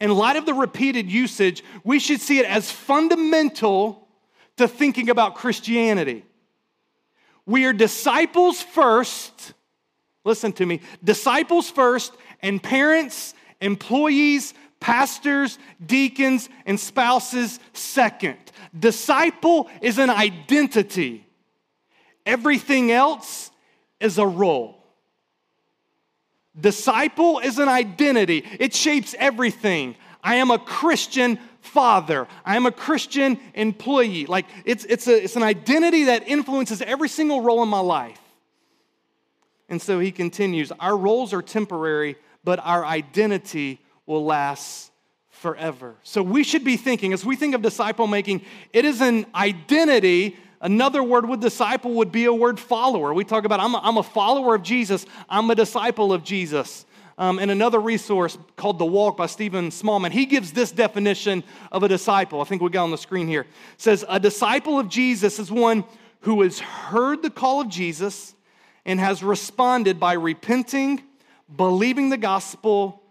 In 0.00 0.10
light 0.10 0.36
of 0.36 0.46
the 0.46 0.54
repeated 0.54 1.10
usage, 1.10 1.64
we 1.82 1.98
should 1.98 2.20
see 2.20 2.38
it 2.38 2.46
as 2.46 2.70
fundamental 2.70 4.06
to 4.56 4.68
thinking 4.68 5.10
about 5.10 5.34
Christianity. 5.34 6.24
We 7.46 7.64
are 7.66 7.72
disciples 7.72 8.62
first. 8.62 9.52
Listen 10.24 10.52
to 10.54 10.64
me. 10.64 10.80
Disciples 11.02 11.68
first 11.68 12.14
and 12.40 12.62
parents, 12.62 13.34
employees, 13.60 14.54
pastors, 14.84 15.58
deacons, 15.86 16.50
and 16.66 16.78
spouses 16.78 17.58
second. 17.72 18.36
Disciple 18.78 19.70
is 19.80 19.96
an 19.96 20.10
identity, 20.10 21.26
everything 22.26 22.92
else 22.92 23.50
is 23.98 24.18
a 24.18 24.26
role. 24.26 24.84
Disciple 26.60 27.38
is 27.38 27.58
an 27.58 27.68
identity, 27.70 28.44
it 28.60 28.74
shapes 28.74 29.14
everything. 29.18 29.96
I 30.22 30.36
am 30.36 30.50
a 30.50 30.58
Christian 30.58 31.38
father. 31.60 32.28
I 32.44 32.56
am 32.56 32.66
a 32.66 32.72
Christian 32.72 33.38
employee. 33.54 34.26
Like 34.26 34.46
it's, 34.66 34.84
it's, 34.84 35.06
a, 35.06 35.24
it's 35.24 35.36
an 35.36 35.42
identity 35.42 36.04
that 36.04 36.28
influences 36.28 36.82
every 36.82 37.08
single 37.08 37.40
role 37.40 37.62
in 37.62 37.70
my 37.70 37.80
life. 37.80 38.20
And 39.70 39.80
so 39.80 39.98
he 39.98 40.12
continues 40.12 40.72
Our 40.72 40.96
roles 40.96 41.32
are 41.32 41.42
temporary, 41.42 42.16
but 42.42 42.58
our 42.58 42.84
identity 42.84 43.80
will 44.06 44.24
last 44.24 44.90
forever. 45.30 45.94
So 46.02 46.22
we 46.22 46.44
should 46.44 46.64
be 46.64 46.76
thinking, 46.76 47.12
as 47.12 47.24
we 47.24 47.36
think 47.36 47.54
of 47.54 47.62
disciple 47.62 48.06
making, 48.06 48.42
it 48.72 48.84
is 48.84 49.00
an 49.00 49.26
identity. 49.34 50.36
Another 50.60 51.02
word 51.02 51.28
with 51.28 51.40
disciple 51.40 51.92
would 51.94 52.10
be 52.10 52.24
a 52.24 52.32
word 52.32 52.58
follower. 52.58 53.12
We 53.12 53.24
talk 53.24 53.44
about, 53.44 53.60
I'm 53.60 53.74
a, 53.74 53.80
I'm 53.82 53.98
a 53.98 54.02
follower 54.02 54.54
of 54.54 54.62
Jesus, 54.62 55.04
I'm 55.28 55.50
a 55.50 55.54
disciple 55.54 56.12
of 56.12 56.24
Jesus. 56.24 56.86
Um, 57.16 57.38
and 57.38 57.50
another 57.50 57.78
resource 57.78 58.36
called 58.56 58.78
The 58.80 58.84
Walk 58.86 59.18
by 59.18 59.26
Stephen 59.26 59.68
Smallman, 59.68 60.10
he 60.10 60.26
gives 60.26 60.50
this 60.52 60.72
definition 60.72 61.44
of 61.70 61.84
a 61.84 61.88
disciple. 61.88 62.40
I 62.40 62.44
think 62.44 62.60
we 62.60 62.70
got 62.70 62.84
on 62.84 62.90
the 62.90 62.98
screen 62.98 63.28
here. 63.28 63.42
It 63.42 63.48
says, 63.76 64.04
A 64.08 64.18
disciple 64.18 64.80
of 64.80 64.88
Jesus 64.88 65.38
is 65.38 65.52
one 65.52 65.84
who 66.20 66.42
has 66.42 66.58
heard 66.58 67.22
the 67.22 67.30
call 67.30 67.60
of 67.60 67.68
Jesus 67.68 68.34
and 68.84 68.98
has 68.98 69.22
responded 69.22 70.00
by 70.00 70.14
repenting, 70.14 71.02
believing 71.54 72.08
the 72.08 72.16
gospel, 72.16 73.03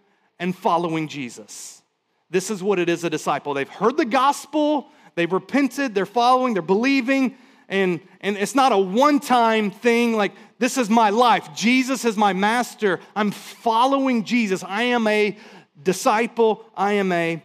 and 0.44 0.54
following 0.54 1.08
Jesus. 1.08 1.82
This 2.30 2.52
is 2.52 2.62
what 2.62 2.78
it 2.78 2.90
is 2.90 3.06
a 3.06 3.10
disciple. 3.10 3.54
They've 3.54 3.70
heard 3.70 3.96
the 3.96 4.04
gospel, 4.04 4.90
they've 5.16 5.32
repented, 5.32 5.96
they're 5.96 6.06
following, 6.06 6.52
they're 6.52 6.62
believing, 6.62 7.38
and, 7.70 8.02
and 8.20 8.36
it's 8.36 8.54
not 8.54 8.74
a 8.74 8.78
one 8.78 9.22
time 9.22 9.72
thing 9.72 10.18
like 10.18 10.34
this 10.60 10.78
is 10.78 10.90
my 10.90 11.12
life. 11.12 11.56
Jesus 11.56 12.04
is 12.04 12.18
my 12.18 12.34
master. 12.34 13.00
I'm 13.16 13.32
following 13.32 14.26
Jesus. 14.26 14.66
I 14.66 14.84
am 14.84 15.08
a 15.08 15.38
disciple. 15.82 16.66
I 16.76 16.94
am 16.94 17.14
a 17.14 17.42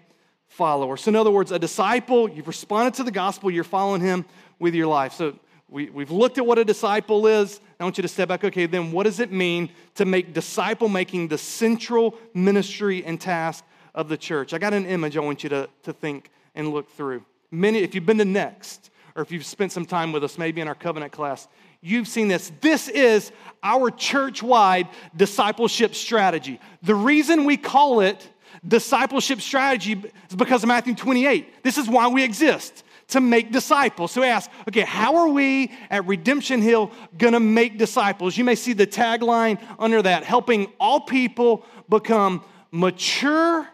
follower. 0.49 0.97
So, 0.97 1.11
in 1.11 1.15
other 1.15 1.31
words, 1.31 1.53
a 1.53 1.59
disciple, 1.61 2.29
you've 2.29 2.49
responded 2.49 2.95
to 2.95 3.05
the 3.05 3.13
gospel, 3.13 3.49
you're 3.49 3.63
following 3.63 4.01
him 4.01 4.25
with 4.59 4.75
your 4.75 4.89
life. 4.89 5.13
So, 5.13 5.39
we, 5.71 5.91
we've 5.91 6.11
looked 6.11 6.39
at 6.39 6.47
what 6.47 6.59
a 6.59 6.65
disciple 6.65 7.27
is. 7.27 7.61
I 7.79 7.85
want 7.85 7.99
you 7.99 8.03
to 8.03 8.09
step 8.09 8.29
back. 8.29 8.43
Okay, 8.43 8.67
then 8.67 8.91
what 8.91 9.05
does 9.05 9.21
it 9.21 9.31
mean 9.31 9.71
to 9.97 10.05
make 10.05 10.33
disciple 10.33 10.89
making 10.89 11.29
the 11.29 11.39
central 11.39 12.19
ministry 12.33 13.05
and 13.05 13.21
task 13.21 13.65
of 13.95 14.09
the 14.09 14.17
church? 14.17 14.55
I 14.55 14.59
got 14.59 14.73
an 14.73 14.87
image 14.87 15.17
I 15.17 15.21
want 15.21 15.43
you 15.43 15.51
to, 15.51 15.69
to 15.83 15.93
think 15.93 16.31
and 16.55 16.69
look 16.69 16.91
through. 16.91 17.23
Many, 17.51 17.81
if 17.81 17.95
you've 17.95 18.07
been 18.07 18.19
to 18.19 18.25
Next, 18.25 18.91
or 19.15 19.23
if 19.23 19.31
you've 19.31 19.45
spent 19.45 19.73
some 19.73 19.85
time 19.85 20.13
with 20.13 20.25
us, 20.25 20.39
maybe 20.39 20.61
in 20.61 20.69
our 20.69 20.75
covenant 20.75 21.13
class, 21.13 21.49
you've 21.83 22.09
seen 22.09 22.29
this. 22.29 22.51
This 22.61 22.89
is 22.89 23.31
our 23.63 23.91
church 23.91 24.43
wide 24.43 24.89
discipleship 25.17 25.95
strategy. 25.95 26.61
The 26.83 26.95
reason 26.95 27.45
we 27.45 27.57
call 27.57 28.01
it 28.01 28.27
discipleship 28.67 29.41
strategy 29.41 30.03
is 30.31 30.37
because 30.37 30.63
of 30.63 30.69
Matthew 30.69 30.95
28. 30.95 31.63
This 31.63 31.79
is 31.79 31.89
why 31.89 32.09
we 32.09 32.25
exist 32.25 32.85
to 33.09 33.21
make 33.21 33.51
disciples. 33.53 34.13
So 34.13 34.21
we 34.21 34.27
ask, 34.27 34.51
okay, 34.69 34.83
how 34.83 35.17
are 35.17 35.29
we 35.29 35.73
at 35.91 36.07
Redemption 36.07 36.61
Hill 36.63 36.91
gonna 37.17 37.41
make 37.41 37.79
disciples? 37.79 38.37
You 38.37 38.45
may 38.45 38.55
see 38.55 38.75
the 38.75 38.87
tagline 38.87 39.61
under 39.79 40.03
that 40.03 40.25
helping 40.25 40.73
all 40.79 41.01
people 41.01 41.65
become 41.89 42.45
mature 42.71 43.67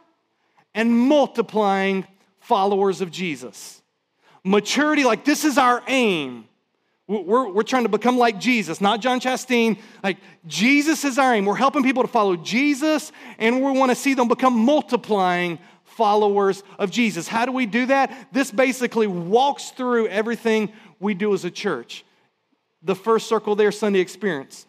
and 0.75 0.97
multiplying 0.97 2.07
followers 2.41 3.01
of 3.01 3.11
Jesus. 3.11 3.83
Maturity, 4.45 5.05
like 5.05 5.25
this 5.25 5.45
is 5.45 5.59
our 5.59 5.83
aim. 5.89 6.47
We're, 7.07 7.51
we're 7.51 7.65
trying 7.65 7.83
to 7.83 7.91
become 7.91 8.17
like 8.17 8.41
Jesus, 8.41 8.81
not 8.81 9.01
John 9.01 9.21
Chastain. 9.21 9.79
Like, 10.03 10.17
Jesus 10.47 11.05
is 11.05 11.19
our 11.19 11.35
aim. 11.35 11.45
We're 11.45 11.55
helping 11.55 11.83
people 11.83 12.03
to 12.03 12.09
follow 12.09 12.35
Jesus, 12.35 13.13
and 13.39 13.63
we 13.63 13.73
want 13.73 13.91
to 13.91 13.95
see 13.95 14.15
them 14.15 14.27
become 14.27 14.59
multiplying 14.59 15.59
followers 15.97 16.63
of 16.79 16.91
Jesus. 16.91 17.29
How 17.29 17.47
do 17.47 17.53
we 17.53 17.67
do 17.67 17.87
that? 17.87 18.29
This 18.33 18.51
basically 18.51 19.07
walks 19.07 19.71
through 19.71 20.09
everything 20.09 20.73
we 21.01 21.15
do 21.15 21.33
as 21.35 21.45
a 21.45 21.51
church. 21.51 22.05
The 22.83 22.95
first 22.95 23.29
circle 23.29 23.57
there, 23.57 23.73
Sunday 23.73 24.01
experience. 24.01 24.67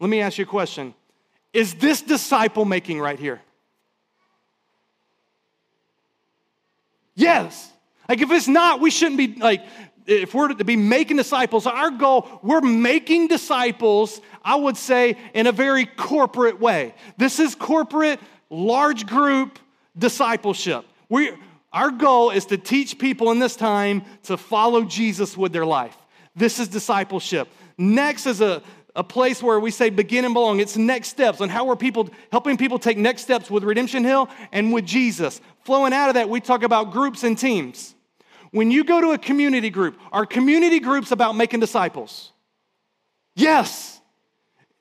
Let 0.00 0.10
me 0.10 0.20
ask 0.20 0.38
you 0.38 0.44
a 0.44 0.48
question 0.48 0.94
Is 1.52 1.74
this 1.74 2.02
disciple 2.02 2.64
making 2.64 3.00
right 3.00 3.18
here? 3.18 3.40
Yes. 7.14 7.70
Like, 8.08 8.22
if 8.22 8.30
it's 8.30 8.48
not, 8.48 8.80
we 8.80 8.90
shouldn't 8.90 9.18
be 9.18 9.34
like, 9.40 9.62
if 10.06 10.34
we're 10.34 10.48
to 10.48 10.64
be 10.64 10.74
making 10.74 11.18
disciples, 11.18 11.66
our 11.66 11.90
goal, 11.90 12.40
we're 12.42 12.60
making 12.60 13.28
disciples, 13.28 14.20
I 14.42 14.56
would 14.56 14.76
say, 14.76 15.16
in 15.34 15.46
a 15.46 15.52
very 15.52 15.86
corporate 15.86 16.58
way. 16.58 16.94
This 17.16 17.38
is 17.38 17.54
corporate, 17.54 18.18
large 18.48 19.06
group 19.06 19.58
discipleship. 20.00 20.84
We, 21.08 21.30
our 21.72 21.90
goal 21.90 22.30
is 22.30 22.46
to 22.46 22.58
teach 22.58 22.98
people 22.98 23.30
in 23.30 23.38
this 23.38 23.54
time 23.54 24.02
to 24.24 24.36
follow 24.36 24.84
Jesus 24.84 25.36
with 25.36 25.52
their 25.52 25.66
life. 25.66 25.96
This 26.34 26.58
is 26.58 26.68
discipleship. 26.68 27.48
Next 27.78 28.26
is 28.26 28.40
a, 28.40 28.62
a 28.96 29.04
place 29.04 29.42
where 29.42 29.60
we 29.60 29.70
say 29.70 29.90
begin 29.90 30.24
and 30.24 30.34
belong. 30.34 30.58
It's 30.60 30.76
next 30.76 31.08
steps 31.08 31.40
on 31.40 31.48
how 31.48 31.64
we're 31.66 31.76
people 31.76 32.08
helping 32.32 32.56
people 32.56 32.78
take 32.78 32.98
next 32.98 33.22
steps 33.22 33.50
with 33.50 33.62
Redemption 33.62 34.02
Hill 34.04 34.28
and 34.50 34.72
with 34.72 34.84
Jesus. 34.84 35.40
Flowing 35.64 35.92
out 35.92 36.08
of 36.08 36.14
that, 36.14 36.28
we 36.28 36.40
talk 36.40 36.62
about 36.62 36.92
groups 36.92 37.22
and 37.22 37.38
teams. 37.38 37.94
When 38.50 38.70
you 38.70 38.82
go 38.82 39.00
to 39.00 39.12
a 39.12 39.18
community 39.18 39.70
group, 39.70 39.96
are 40.10 40.26
community 40.26 40.80
groups 40.80 41.12
about 41.12 41.36
making 41.36 41.60
disciples? 41.60 42.32
Yes. 43.36 44.00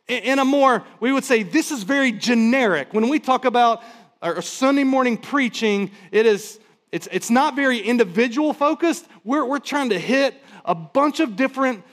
In 0.08 0.40
a 0.40 0.46
more, 0.46 0.84
we 1.00 1.12
would 1.12 1.24
say 1.24 1.44
this 1.44 1.72
is 1.72 1.84
very 1.84 2.12
generic. 2.12 2.94
When 2.94 3.10
we 3.10 3.20
talk 3.20 3.46
about 3.46 3.84
our 4.22 4.42
Sunday 4.42 4.84
morning 4.84 5.18
preaching, 5.18 5.92
it 6.12 6.26
is, 6.26 6.60
it's, 6.92 7.08
it's 7.12 7.30
not 7.30 7.56
very 7.56 7.80
individual 7.80 8.54
focused. 8.54 9.08
We're, 9.24 9.46
we're 9.46 9.60
trying 9.60 9.90
to 9.90 10.00
hit 10.00 10.36
a 10.66 10.76
bunch 10.76 11.20
of 11.20 11.36
different 11.36 11.84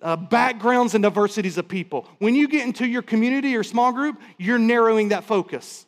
uh, 0.00 0.16
backgrounds 0.16 0.94
and 0.94 1.02
diversities 1.02 1.58
of 1.58 1.68
people. 1.68 2.08
When 2.18 2.34
you 2.34 2.48
get 2.48 2.64
into 2.66 2.86
your 2.86 3.02
community 3.02 3.56
or 3.56 3.62
small 3.62 3.92
group, 3.92 4.20
you're 4.38 4.58
narrowing 4.58 5.10
that 5.10 5.24
focus. 5.24 5.86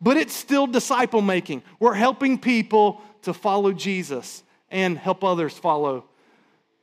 But 0.00 0.16
it's 0.16 0.34
still 0.34 0.66
disciple 0.66 1.20
making. 1.20 1.62
We're 1.78 1.94
helping 1.94 2.38
people 2.38 3.02
to 3.22 3.34
follow 3.34 3.72
Jesus 3.72 4.42
and 4.70 4.96
help 4.96 5.22
others 5.24 5.58
follow 5.58 6.04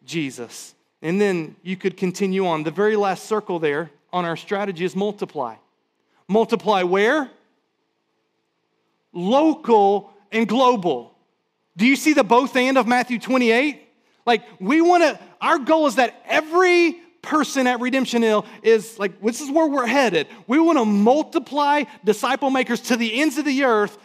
Jesus. 0.05 0.75
And 1.01 1.19
then 1.19 1.55
you 1.63 1.77
could 1.77 1.97
continue 1.97 2.45
on. 2.45 2.63
The 2.63 2.71
very 2.71 2.95
last 2.95 3.25
circle 3.25 3.59
there 3.59 3.91
on 4.13 4.25
our 4.25 4.35
strategy 4.35 4.85
is 4.85 4.95
multiply. 4.95 5.55
Multiply 6.27 6.83
where? 6.83 7.31
Local 9.13 10.11
and 10.31 10.47
global. 10.47 11.15
Do 11.75 11.85
you 11.85 11.95
see 11.95 12.13
the 12.13 12.23
both 12.23 12.55
and 12.55 12.77
of 12.77 12.87
Matthew 12.87 13.19
28? 13.19 13.81
Like, 14.25 14.43
we 14.59 14.81
want 14.81 15.03
to, 15.03 15.19
our 15.39 15.59
goal 15.59 15.87
is 15.87 15.95
that 15.95 16.21
every 16.25 16.97
person 17.21 17.67
at 17.67 17.79
Redemption 17.79 18.21
Hill 18.21 18.45
is 18.63 18.97
like, 18.97 19.21
this 19.21 19.41
is 19.41 19.49
where 19.51 19.67
we're 19.67 19.85
headed. 19.85 20.27
We 20.47 20.59
want 20.59 20.77
to 20.79 20.85
multiply 20.85 21.83
disciple 22.03 22.49
makers 22.49 22.81
to 22.81 22.97
the 22.97 23.21
ends 23.21 23.37
of 23.37 23.45
the 23.45 23.63
earth, 23.63 23.97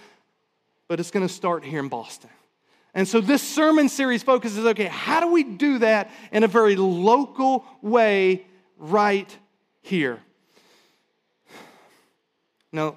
but 0.88 1.00
it's 1.00 1.10
going 1.10 1.26
to 1.26 1.32
start 1.32 1.64
here 1.64 1.80
in 1.80 1.88
Boston. 1.88 2.30
And 2.94 3.08
so 3.08 3.20
this 3.20 3.42
sermon 3.42 3.88
series 3.88 4.22
focuses 4.22 4.66
okay, 4.66 4.84
how 4.84 5.20
do 5.20 5.32
we 5.32 5.44
do 5.44 5.78
that 5.78 6.10
in 6.30 6.44
a 6.44 6.48
very 6.48 6.76
local 6.76 7.64
way 7.80 8.44
right 8.76 9.34
here? 9.80 10.20
Now, 12.70 12.96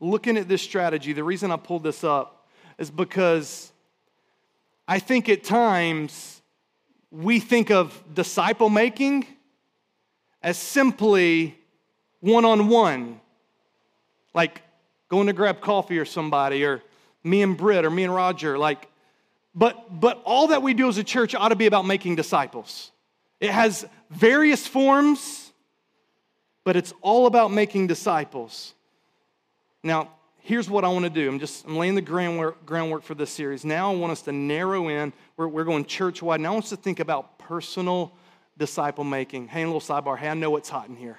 looking 0.00 0.36
at 0.36 0.48
this 0.48 0.62
strategy, 0.62 1.12
the 1.12 1.24
reason 1.24 1.50
I 1.50 1.56
pulled 1.56 1.82
this 1.82 2.04
up 2.04 2.48
is 2.78 2.90
because 2.90 3.72
I 4.86 4.98
think 4.98 5.28
at 5.28 5.44
times 5.44 6.42
we 7.10 7.40
think 7.40 7.70
of 7.70 8.02
disciple 8.12 8.68
making 8.68 9.26
as 10.42 10.58
simply 10.58 11.58
one 12.20 12.44
on 12.44 12.68
one, 12.68 13.20
like 14.34 14.62
going 15.08 15.26
to 15.26 15.32
grab 15.32 15.60
coffee 15.60 15.98
or 15.98 16.04
somebody 16.04 16.64
or 16.64 16.82
me 17.24 17.42
and 17.42 17.56
Britt 17.56 17.84
or 17.84 17.90
me 17.90 18.04
and 18.04 18.14
Roger. 18.14 18.58
Like, 18.58 18.88
but 19.54 20.00
but 20.00 20.22
all 20.24 20.48
that 20.48 20.62
we 20.62 20.74
do 20.74 20.88
as 20.88 20.98
a 20.98 21.04
church 21.04 21.34
ought 21.34 21.48
to 21.48 21.56
be 21.56 21.66
about 21.66 21.86
making 21.86 22.16
disciples. 22.16 22.92
It 23.40 23.50
has 23.50 23.86
various 24.10 24.66
forms, 24.66 25.52
but 26.64 26.76
it's 26.76 26.92
all 27.00 27.26
about 27.26 27.50
making 27.50 27.86
disciples. 27.86 28.74
Now, 29.86 30.10
here's 30.38 30.68
what 30.68 30.84
I 30.84 30.88
want 30.88 31.04
to 31.04 31.10
do. 31.10 31.28
I'm 31.28 31.38
just 31.38 31.64
I'm 31.64 31.76
laying 31.76 31.94
the 31.94 32.02
groundwork, 32.02 32.66
groundwork 32.66 33.04
for 33.04 33.14
this 33.14 33.30
series. 33.30 33.64
Now 33.64 33.92
I 33.92 33.94
want 33.94 34.10
us 34.10 34.22
to 34.22 34.32
narrow 34.32 34.88
in. 34.88 35.12
We're, 35.36 35.46
we're 35.46 35.62
going 35.62 35.84
church 35.84 36.20
wide. 36.20 36.40
Now 36.40 36.48
I 36.48 36.52
want 36.54 36.64
us 36.64 36.70
to 36.70 36.76
think 36.76 36.98
about 36.98 37.38
personal 37.38 38.12
disciple 38.58 39.04
making. 39.04 39.46
Hey, 39.46 39.62
a 39.62 39.66
little 39.66 39.80
sidebar. 39.80 40.18
Hey, 40.18 40.28
I 40.28 40.34
know 40.34 40.56
it's 40.56 40.68
hot 40.68 40.88
in 40.88 40.96
here. 40.96 41.18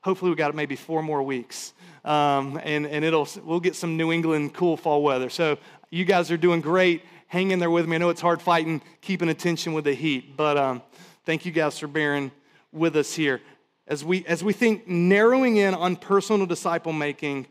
Hopefully, 0.00 0.30
we 0.30 0.36
got 0.36 0.54
maybe 0.54 0.76
four 0.76 1.02
more 1.02 1.22
weeks 1.22 1.74
um, 2.06 2.58
and, 2.64 2.86
and 2.86 3.04
it'll, 3.04 3.28
we'll 3.44 3.60
get 3.60 3.76
some 3.76 3.98
New 3.98 4.10
England 4.10 4.54
cool 4.54 4.78
fall 4.78 5.02
weather. 5.02 5.28
So 5.28 5.58
you 5.90 6.06
guys 6.06 6.30
are 6.30 6.38
doing 6.38 6.62
great. 6.62 7.02
Hang 7.26 7.50
in 7.50 7.58
there 7.58 7.70
with 7.70 7.86
me. 7.86 7.96
I 7.96 7.98
know 7.98 8.08
it's 8.08 8.22
hard 8.22 8.40
fighting, 8.40 8.80
keeping 9.02 9.28
attention 9.28 9.74
with 9.74 9.84
the 9.84 9.92
heat, 9.92 10.38
but 10.38 10.56
um, 10.56 10.82
thank 11.26 11.44
you 11.44 11.52
guys 11.52 11.78
for 11.78 11.86
bearing 11.86 12.32
with 12.72 12.96
us 12.96 13.12
here. 13.12 13.42
As 13.86 14.02
we, 14.02 14.24
as 14.24 14.42
we 14.42 14.54
think 14.54 14.88
narrowing 14.88 15.58
in 15.58 15.74
on 15.74 15.96
personal 15.96 16.46
disciple 16.46 16.94
making, 16.94 17.46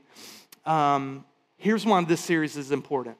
um, 0.66 1.26
here's 1.58 1.86
why 1.86 2.04
this 2.04 2.22
series 2.22 2.58
is 2.58 2.72
important. 2.72 3.18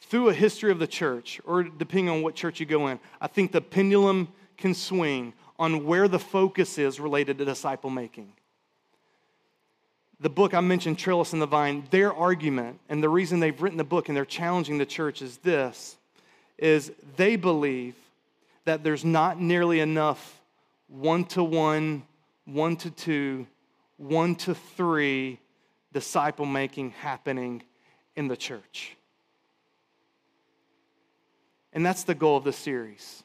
Through 0.00 0.28
a 0.28 0.34
history 0.34 0.70
of 0.70 0.78
the 0.78 0.86
church, 0.86 1.40
or 1.44 1.64
depending 1.64 2.08
on 2.08 2.22
what 2.22 2.34
church 2.34 2.60
you 2.60 2.66
go 2.66 2.86
in, 2.88 3.00
I 3.20 3.26
think 3.26 3.52
the 3.52 3.60
pendulum 3.60 4.28
can 4.56 4.74
swing 4.74 5.32
on 5.58 5.84
where 5.84 6.08
the 6.08 6.18
focus 6.18 6.78
is 6.78 7.00
related 7.00 7.38
to 7.38 7.44
disciple 7.44 7.90
making. 7.90 8.32
The 10.20 10.30
book 10.30 10.54
I 10.54 10.60
mentioned, 10.60 10.98
Trellis 10.98 11.32
and 11.32 11.42
the 11.42 11.46
Vine, 11.46 11.84
their 11.90 12.12
argument 12.12 12.80
and 12.88 13.02
the 13.02 13.08
reason 13.08 13.40
they've 13.40 13.60
written 13.60 13.76
the 13.76 13.84
book 13.84 14.08
and 14.08 14.16
they're 14.16 14.24
challenging 14.24 14.78
the 14.78 14.86
church 14.86 15.20
is 15.20 15.38
this 15.38 15.96
is 16.58 16.90
they 17.16 17.36
believe 17.36 17.94
that 18.64 18.82
there's 18.82 19.04
not 19.04 19.38
nearly 19.38 19.80
enough 19.80 20.40
one 20.88 21.24
to 21.24 21.44
one, 21.44 22.02
one 22.46 22.76
to 22.76 22.90
two, 22.90 23.46
one 23.96 24.34
to 24.36 24.54
three 24.54 25.40
disciple 25.92 26.46
making 26.46 26.90
happening 26.90 27.62
in 28.14 28.28
the 28.28 28.36
church. 28.36 28.96
And 31.72 31.84
that's 31.84 32.04
the 32.04 32.14
goal 32.14 32.36
of 32.38 32.44
the 32.44 32.52
series. 32.52 33.22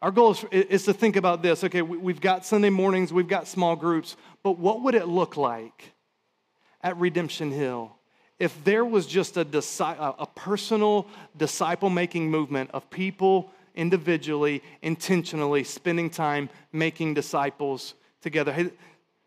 Our 0.00 0.10
goal 0.10 0.32
is, 0.32 0.44
is 0.50 0.84
to 0.86 0.92
think 0.92 1.16
about 1.16 1.42
this. 1.42 1.62
Okay, 1.62 1.82
we've 1.82 2.20
got 2.20 2.44
Sunday 2.44 2.70
mornings, 2.70 3.12
we've 3.12 3.28
got 3.28 3.46
small 3.46 3.76
groups, 3.76 4.16
but 4.42 4.58
what 4.58 4.82
would 4.82 4.94
it 4.94 5.06
look 5.06 5.36
like 5.36 5.92
at 6.82 6.96
Redemption 6.96 7.52
Hill 7.52 7.94
if 8.38 8.64
there 8.64 8.84
was 8.84 9.06
just 9.06 9.36
a, 9.36 9.46
a 10.18 10.26
personal 10.34 11.06
disciple 11.36 11.88
making 11.88 12.30
movement 12.30 12.70
of 12.74 12.90
people 12.90 13.50
individually, 13.74 14.62
intentionally 14.82 15.62
spending 15.62 16.10
time 16.10 16.50
making 16.72 17.14
disciples 17.14 17.94
together? 18.20 18.70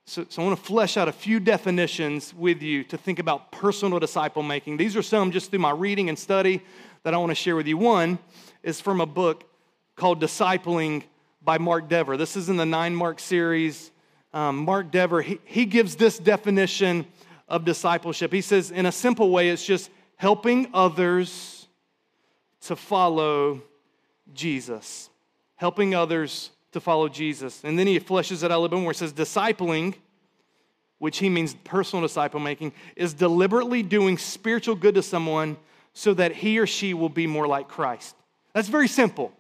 So, 0.08 0.24
so, 0.30 0.44
I 0.44 0.46
want 0.46 0.60
to 0.60 0.64
flesh 0.64 0.98
out 0.98 1.08
a 1.08 1.12
few 1.12 1.40
definitions 1.40 2.32
with 2.32 2.62
you 2.62 2.84
to 2.86 2.98
think 2.98 3.18
about 3.18 3.52
personal 3.52 3.98
disciple 3.98 4.44
making. 4.44 4.78
These 4.78 4.96
are 4.96 5.02
some 5.02 5.32
just 5.32 5.50
through 5.50 5.60
my 5.60 5.72
reading 5.72 6.10
and 6.10 6.20
study 6.20 6.62
that 7.02 7.16
I 7.16 7.18
want 7.18 7.32
to 7.32 7.36
share 7.36 7.56
with 7.56 7.66
you. 7.66 7.76
One 7.76 8.20
is 8.62 8.80
from 8.80 9.02
a 9.02 9.08
book 9.08 9.50
called 9.96 10.22
Discipling 10.22 11.06
by 11.42 11.58
Mark 11.58 11.90
Dever. 11.90 12.18
This 12.18 12.36
is 12.36 12.50
in 12.50 12.58
the 12.58 12.68
Nine 12.68 12.94
Mark 12.94 13.20
series. 13.20 13.90
Um, 14.32 14.58
Mark 14.58 14.92
Dever, 14.92 15.24
he, 15.24 15.40
he 15.44 15.66
gives 15.66 15.96
this 15.96 16.20
definition 16.20 17.08
of 17.48 17.66
discipleship. 17.66 18.32
He 18.32 18.42
says, 18.42 18.70
in 18.70 18.86
a 18.86 18.92
simple 18.92 19.32
way, 19.32 19.50
it's 19.50 19.66
just 19.66 19.90
helping 20.18 20.70
others 20.72 21.68
to 22.62 22.76
follow 22.76 23.64
Jesus. 24.36 25.10
Helping 25.56 25.96
others 25.96 26.52
to 26.76 26.80
follow 26.80 27.10
Jesus. 27.10 27.62
And 27.64 27.78
then 27.78 27.88
he 27.88 28.00
fleshes 28.00 28.44
it 28.44 28.52
out 28.52 28.58
a 28.58 28.60
little 28.60 28.78
bit 28.78 28.82
more. 28.82 28.92
He 28.92 28.98
says, 28.98 29.12
discipling, 29.12 29.96
which 31.00 31.18
he 31.18 31.30
means 31.30 31.56
personal 31.64 32.04
disciple 32.04 32.40
making, 32.40 32.74
is 32.96 33.14
deliberately 33.14 33.82
doing 33.82 34.18
spiritual 34.18 34.76
good 34.76 34.96
to 34.96 35.02
someone 35.02 35.58
so 35.94 36.14
that 36.14 36.34
he 36.34 36.60
or 36.60 36.68
she 36.68 36.94
will 36.94 37.10
be 37.10 37.26
more 37.26 37.48
like 37.48 37.68
Christ. 37.68 38.16
That's 38.54 38.68
very 38.68 38.88
simple 38.88 39.34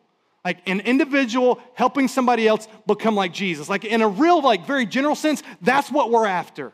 like 0.45 0.59
an 0.69 0.79
individual 0.81 1.59
helping 1.73 2.07
somebody 2.07 2.47
else 2.47 2.67
become 2.85 3.15
like 3.15 3.33
Jesus. 3.33 3.67
Like 3.67 3.83
in 3.83 4.03
a 4.03 4.07
real, 4.07 4.41
like 4.41 4.67
very 4.67 4.85
general 4.85 5.15
sense, 5.15 5.41
that's 5.59 5.91
what 5.91 6.11
we're 6.11 6.27
after. 6.27 6.71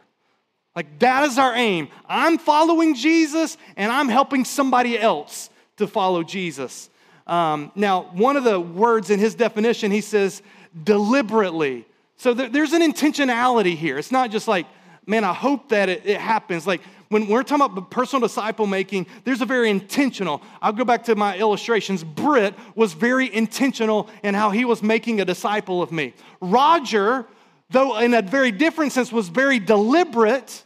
Like 0.76 1.00
that 1.00 1.24
is 1.24 1.38
our 1.38 1.56
aim. 1.56 1.88
I'm 2.06 2.38
following 2.38 2.96
Jesus 2.96 3.58
and 3.78 3.90
I'm 3.90 4.10
helping 4.10 4.44
somebody 4.44 5.00
else 5.00 5.50
to 5.78 5.88
follow 5.88 6.22
Jesus. 6.22 6.90
Um, 7.28 7.72
now, 7.76 8.04
one 8.14 8.36
of 8.36 8.44
the 8.44 8.60
words 8.60 9.10
in 9.10 9.20
his 9.20 9.36
definition, 9.36 9.92
he 9.92 10.02
says 10.02 10.42
deliberately. 10.84 11.86
So 12.18 12.34
there's 12.34 12.74
an 12.74 12.82
intentionality 12.82 13.76
here. 13.76 13.98
It's 13.98 14.12
not 14.12 14.32
just 14.32 14.48
like, 14.48 14.68
man, 15.06 15.24
I 15.24 15.34
hope 15.34 15.70
that 15.70 15.90
it, 15.90 16.06
it 16.06 16.20
happens. 16.20 16.68
Like 16.68 16.82
when 17.10 17.28
we're 17.28 17.44
talking 17.44 17.66
about 17.66 17.90
personal 17.90 18.26
disciple 18.28 18.68
making, 18.68 19.08
there's 19.24 19.42
a 19.42 19.46
very 19.46 19.70
intentional. 19.70 20.42
I'll 20.62 20.72
go 20.72 20.86
back 20.86 21.04
to 21.06 21.16
my 21.16 21.38
illustrations. 21.38 22.04
Britt 22.04 22.54
was 22.76 22.94
very 22.94 23.34
intentional 23.34 24.08
in 24.24 24.34
how 24.34 24.52
he 24.52 24.66
was 24.66 24.82
making 24.84 25.20
a 25.20 25.26
disciple 25.26 25.82
of 25.82 25.92
me. 25.92 26.14
Roger, 26.40 27.26
though 27.70 27.98
in 27.98 28.14
a 28.14 28.22
very 28.22 28.52
different 28.52 28.92
sense, 28.92 29.12
was 29.12 29.30
very 29.30 29.60
deliberate, 29.60 30.64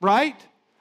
right? 0.00 0.36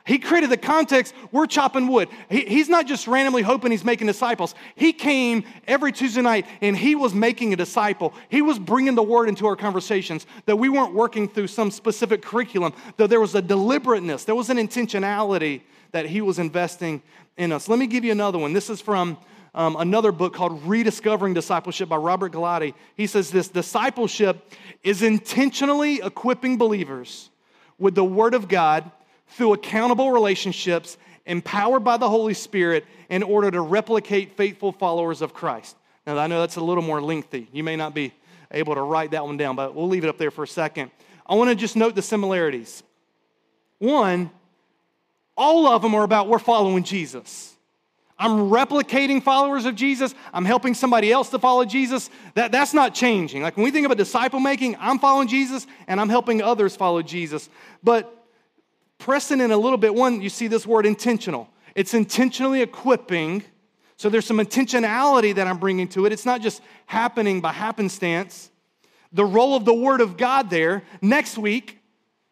He 0.06 0.20
created 0.20 0.50
the 0.50 0.58
context, 0.58 1.13
we're 1.32 1.46
chopping 1.46 1.88
wood. 1.88 2.10
He, 2.30 2.42
he's 2.42 2.68
not 2.68 2.88
just 2.88 3.08
randomly 3.08 3.42
hoping 3.42 3.72
he's 3.72 3.86
making 3.86 4.08
disciples. 4.08 4.54
He 4.76 4.92
came 4.92 5.46
every 5.66 5.94
Tuesday 5.94 6.22
night 6.22 6.46
and 6.60 6.76
he 6.76 6.96
was 6.96 7.13
making 7.13 7.54
a 7.54 7.56
disciple. 7.56 8.13
He 8.28 8.42
was 8.42 8.60
bringing 8.60 8.96
the 8.96 9.04
word 9.04 9.30
into 9.30 9.48
our 9.48 9.56
conversations, 9.56 10.26
that 10.46 10.58
we 10.58 10.68
weren't 10.68 10.94
working 10.94 11.30
through 11.30 11.48
some 11.48 11.72
specific 11.72 12.22
curriculum, 12.22 12.74
though 12.98 13.08
there 13.08 13.22
was 13.22 13.34
a 13.34 13.42
deliberateness, 13.42 14.26
there 14.26 14.36
was 14.36 14.50
an 14.50 14.58
intentionality 14.58 15.62
that 15.92 16.06
he 16.06 16.20
was 16.20 16.38
investing 16.38 17.02
in 17.38 17.54
us. 17.54 17.70
Let 17.70 17.80
me 17.80 17.88
give 17.88 18.04
you 18.04 18.12
another 18.12 18.38
one. 18.38 18.52
This 18.52 18.70
is 18.70 18.82
from 18.82 19.18
um, 19.56 19.78
another 19.78 20.12
book 20.12 20.34
called 20.34 20.63
Rediscovering 20.66 21.34
Discipleship 21.34 21.88
by 21.88 21.96
Robert 21.96 22.34
Gallaty. 22.34 22.74
He 22.96 23.08
says 23.08 23.32
this 23.32 23.48
discipleship 23.48 24.52
is 24.84 25.02
intentionally 25.02 26.02
equipping 26.04 26.58
believers 26.58 27.30
with 27.78 27.96
the 27.96 28.04
word 28.04 28.34
of 28.34 28.48
God 28.48 28.92
through 29.34 29.54
accountable 29.54 30.12
relationships 30.12 30.98
empowered 31.26 31.84
by 31.84 31.98
the 31.98 32.10
Holy 32.10 32.34
Spirit 32.34 32.86
in 33.10 33.24
order 33.24 33.50
to 33.52 33.62
replicate 33.62 34.36
faithful 34.36 34.72
followers 34.72 35.22
of 35.22 35.34
Christ. 35.34 35.76
Now, 36.06 36.17
I 36.17 36.28
know 36.28 36.41
that's 36.41 36.58
a 36.58 36.63
little 36.63 36.84
more 36.84 37.02
lengthy. 37.02 37.48
You 37.52 37.63
may 37.63 37.76
not 37.76 37.93
be 37.93 38.13
able 38.52 38.76
to 38.76 38.82
write 38.82 39.12
that 39.12 39.26
one 39.26 39.38
down, 39.38 39.56
but 39.56 39.74
we'll 39.74 39.88
leave 39.88 40.04
it 40.04 40.10
up 40.10 40.17
there 40.17 40.32
for 40.32 40.43
a 40.43 40.48
second. 40.48 40.91
I 41.26 41.36
want 41.36 41.50
to 41.50 41.56
just 41.56 41.76
note 41.76 41.96
the 41.96 42.02
similarities. 42.02 42.84
One, 43.80 44.30
all 45.38 45.67
of 45.67 45.82
them 45.82 45.96
are 45.96 46.04
about 46.04 46.28
we're 46.28 46.39
following 46.39 46.84
Jesus. 46.84 47.56
I'm 48.19 48.50
replicating 48.52 49.24
followers 49.24 49.65
of 49.65 49.76
Jesus. 49.76 50.13
I'm 50.34 50.46
helping 50.46 50.76
somebody 50.76 51.12
else 51.12 51.30
to 51.30 51.39
follow 51.39 51.65
Jesus. 51.65 52.10
That, 52.36 52.52
that's 52.52 52.74
not 52.74 52.93
changing. 52.93 53.41
Like 53.41 53.58
when 53.58 53.63
we 53.63 53.72
think 53.72 53.86
about 53.86 53.98
disciple 53.98 54.39
making, 54.39 54.76
I'm 54.80 55.00
following 55.00 55.28
Jesus 55.28 55.65
and 55.88 56.00
I'm 56.00 56.10
helping 56.10 56.41
others 56.41 56.76
follow 56.76 57.02
Jesus. 57.02 57.50
But 57.84 58.23
pressing 59.04 59.42
in 59.42 59.52
a 59.52 59.58
little 59.58 59.78
bit, 59.78 59.94
one, 59.94 60.22
you 60.22 60.30
see 60.30 60.48
this 60.48 60.66
word 60.66 60.86
intentional. 60.86 61.50
It's 61.76 61.94
intentionally 61.94 62.62
equipping. 62.62 63.44
So 63.98 64.10
there's 64.10 64.26
some 64.26 64.38
intentionality 64.38 65.36
that 65.36 65.46
I'm 65.46 65.58
bringing 65.58 65.89
to 65.89 66.06
it. 66.06 66.13
It's 66.13 66.26
not 66.26 66.42
just 66.42 66.62
happening 66.86 67.42
by 67.42 67.52
happenstance. 67.52 68.50
The 69.12 69.26
role 69.26 69.58
of 69.58 69.66
the 69.66 69.74
Word 69.74 70.00
of 70.00 70.16
God 70.16 70.50
there. 70.50 70.84
Next 71.02 71.38
week, 71.38 71.80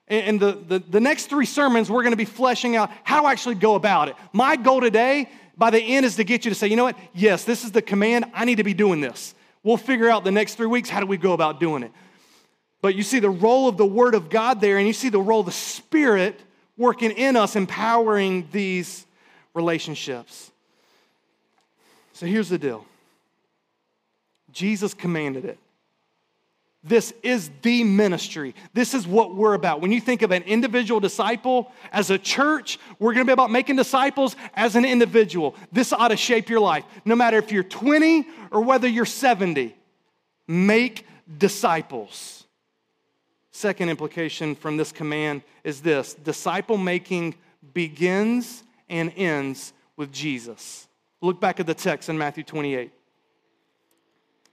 and 0.07 0.39
the, 0.39 0.53
the, 0.53 0.79
the 0.79 1.01
next 1.01 1.25
three 1.25 1.45
sermons, 1.45 1.91
we're 1.91 2.03
going 2.03 2.13
to 2.13 2.17
be 2.17 2.23
fleshing 2.23 2.77
out 2.77 2.89
how 3.03 3.21
to 3.21 3.27
actually 3.27 3.55
go 3.55 3.75
about 3.75 4.07
it. 4.07 4.15
My 4.31 4.55
goal 4.55 4.79
today, 4.79 5.29
by 5.57 5.71
the 5.71 5.79
end, 5.79 6.05
is 6.05 6.15
to 6.15 6.23
get 6.23 6.45
you 6.45 6.51
to 6.51 6.55
say, 6.55 6.67
you 6.67 6.77
know 6.77 6.85
what? 6.85 6.97
Yes, 7.13 7.43
this 7.43 7.65
is 7.65 7.73
the 7.73 7.81
command. 7.81 8.25
I 8.33 8.45
need 8.45 8.55
to 8.55 8.63
be 8.63 8.73
doing 8.73 9.01
this. 9.01 9.35
We'll 9.61 9.75
figure 9.75 10.09
out 10.09 10.23
the 10.23 10.31
next 10.31 10.55
three 10.55 10.67
weeks 10.67 10.89
how 10.89 11.01
do 11.01 11.05
we 11.05 11.17
go 11.17 11.33
about 11.33 11.59
doing 11.59 11.83
it. 11.83 11.91
But 12.81 12.95
you 12.95 13.03
see 13.03 13.19
the 13.19 13.29
role 13.29 13.67
of 13.67 13.75
the 13.75 13.85
Word 13.85 14.15
of 14.15 14.29
God 14.29 14.61
there, 14.61 14.77
and 14.77 14.87
you 14.87 14.93
see 14.93 15.09
the 15.09 15.21
role 15.21 15.41
of 15.41 15.47
the 15.47 15.51
Spirit 15.51 16.39
working 16.81 17.11
in 17.11 17.37
us, 17.37 17.55
empowering 17.55 18.47
these 18.51 19.05
relationships. 19.53 20.51
So 22.13 22.25
here's 22.25 22.49
the 22.49 22.57
deal 22.57 22.85
Jesus 24.51 24.93
commanded 24.93 25.45
it. 25.45 25.57
This 26.83 27.13
is 27.21 27.51
the 27.61 27.83
ministry. 27.83 28.55
This 28.73 28.95
is 28.95 29.05
what 29.05 29.35
we're 29.35 29.53
about. 29.53 29.81
When 29.81 29.91
you 29.91 30.01
think 30.01 30.23
of 30.23 30.31
an 30.31 30.41
individual 30.43 30.99
disciple 30.99 31.71
as 31.91 32.09
a 32.09 32.17
church, 32.17 32.79
we're 32.97 33.13
going 33.13 33.25
to 33.25 33.29
be 33.29 33.33
about 33.33 33.51
making 33.51 33.75
disciples 33.75 34.35
as 34.55 34.75
an 34.75 34.83
individual. 34.83 35.55
This 35.71 35.93
ought 35.93 36.07
to 36.07 36.17
shape 36.17 36.49
your 36.49 36.59
life. 36.59 36.83
No 37.05 37.15
matter 37.15 37.37
if 37.37 37.51
you're 37.51 37.63
20 37.63 38.25
or 38.49 38.61
whether 38.61 38.87
you're 38.87 39.05
70, 39.05 39.75
make 40.47 41.05
disciples. 41.37 42.40
Second 43.51 43.89
implication 43.89 44.55
from 44.55 44.77
this 44.77 44.91
command 44.91 45.43
is 45.63 45.81
this 45.81 46.13
disciple 46.13 46.77
making 46.77 47.35
begins 47.73 48.63
and 48.89 49.11
ends 49.17 49.73
with 49.97 50.11
Jesus. 50.11 50.87
Look 51.21 51.39
back 51.39 51.59
at 51.59 51.67
the 51.67 51.73
text 51.73 52.09
in 52.09 52.17
Matthew 52.17 52.43
28, 52.43 52.91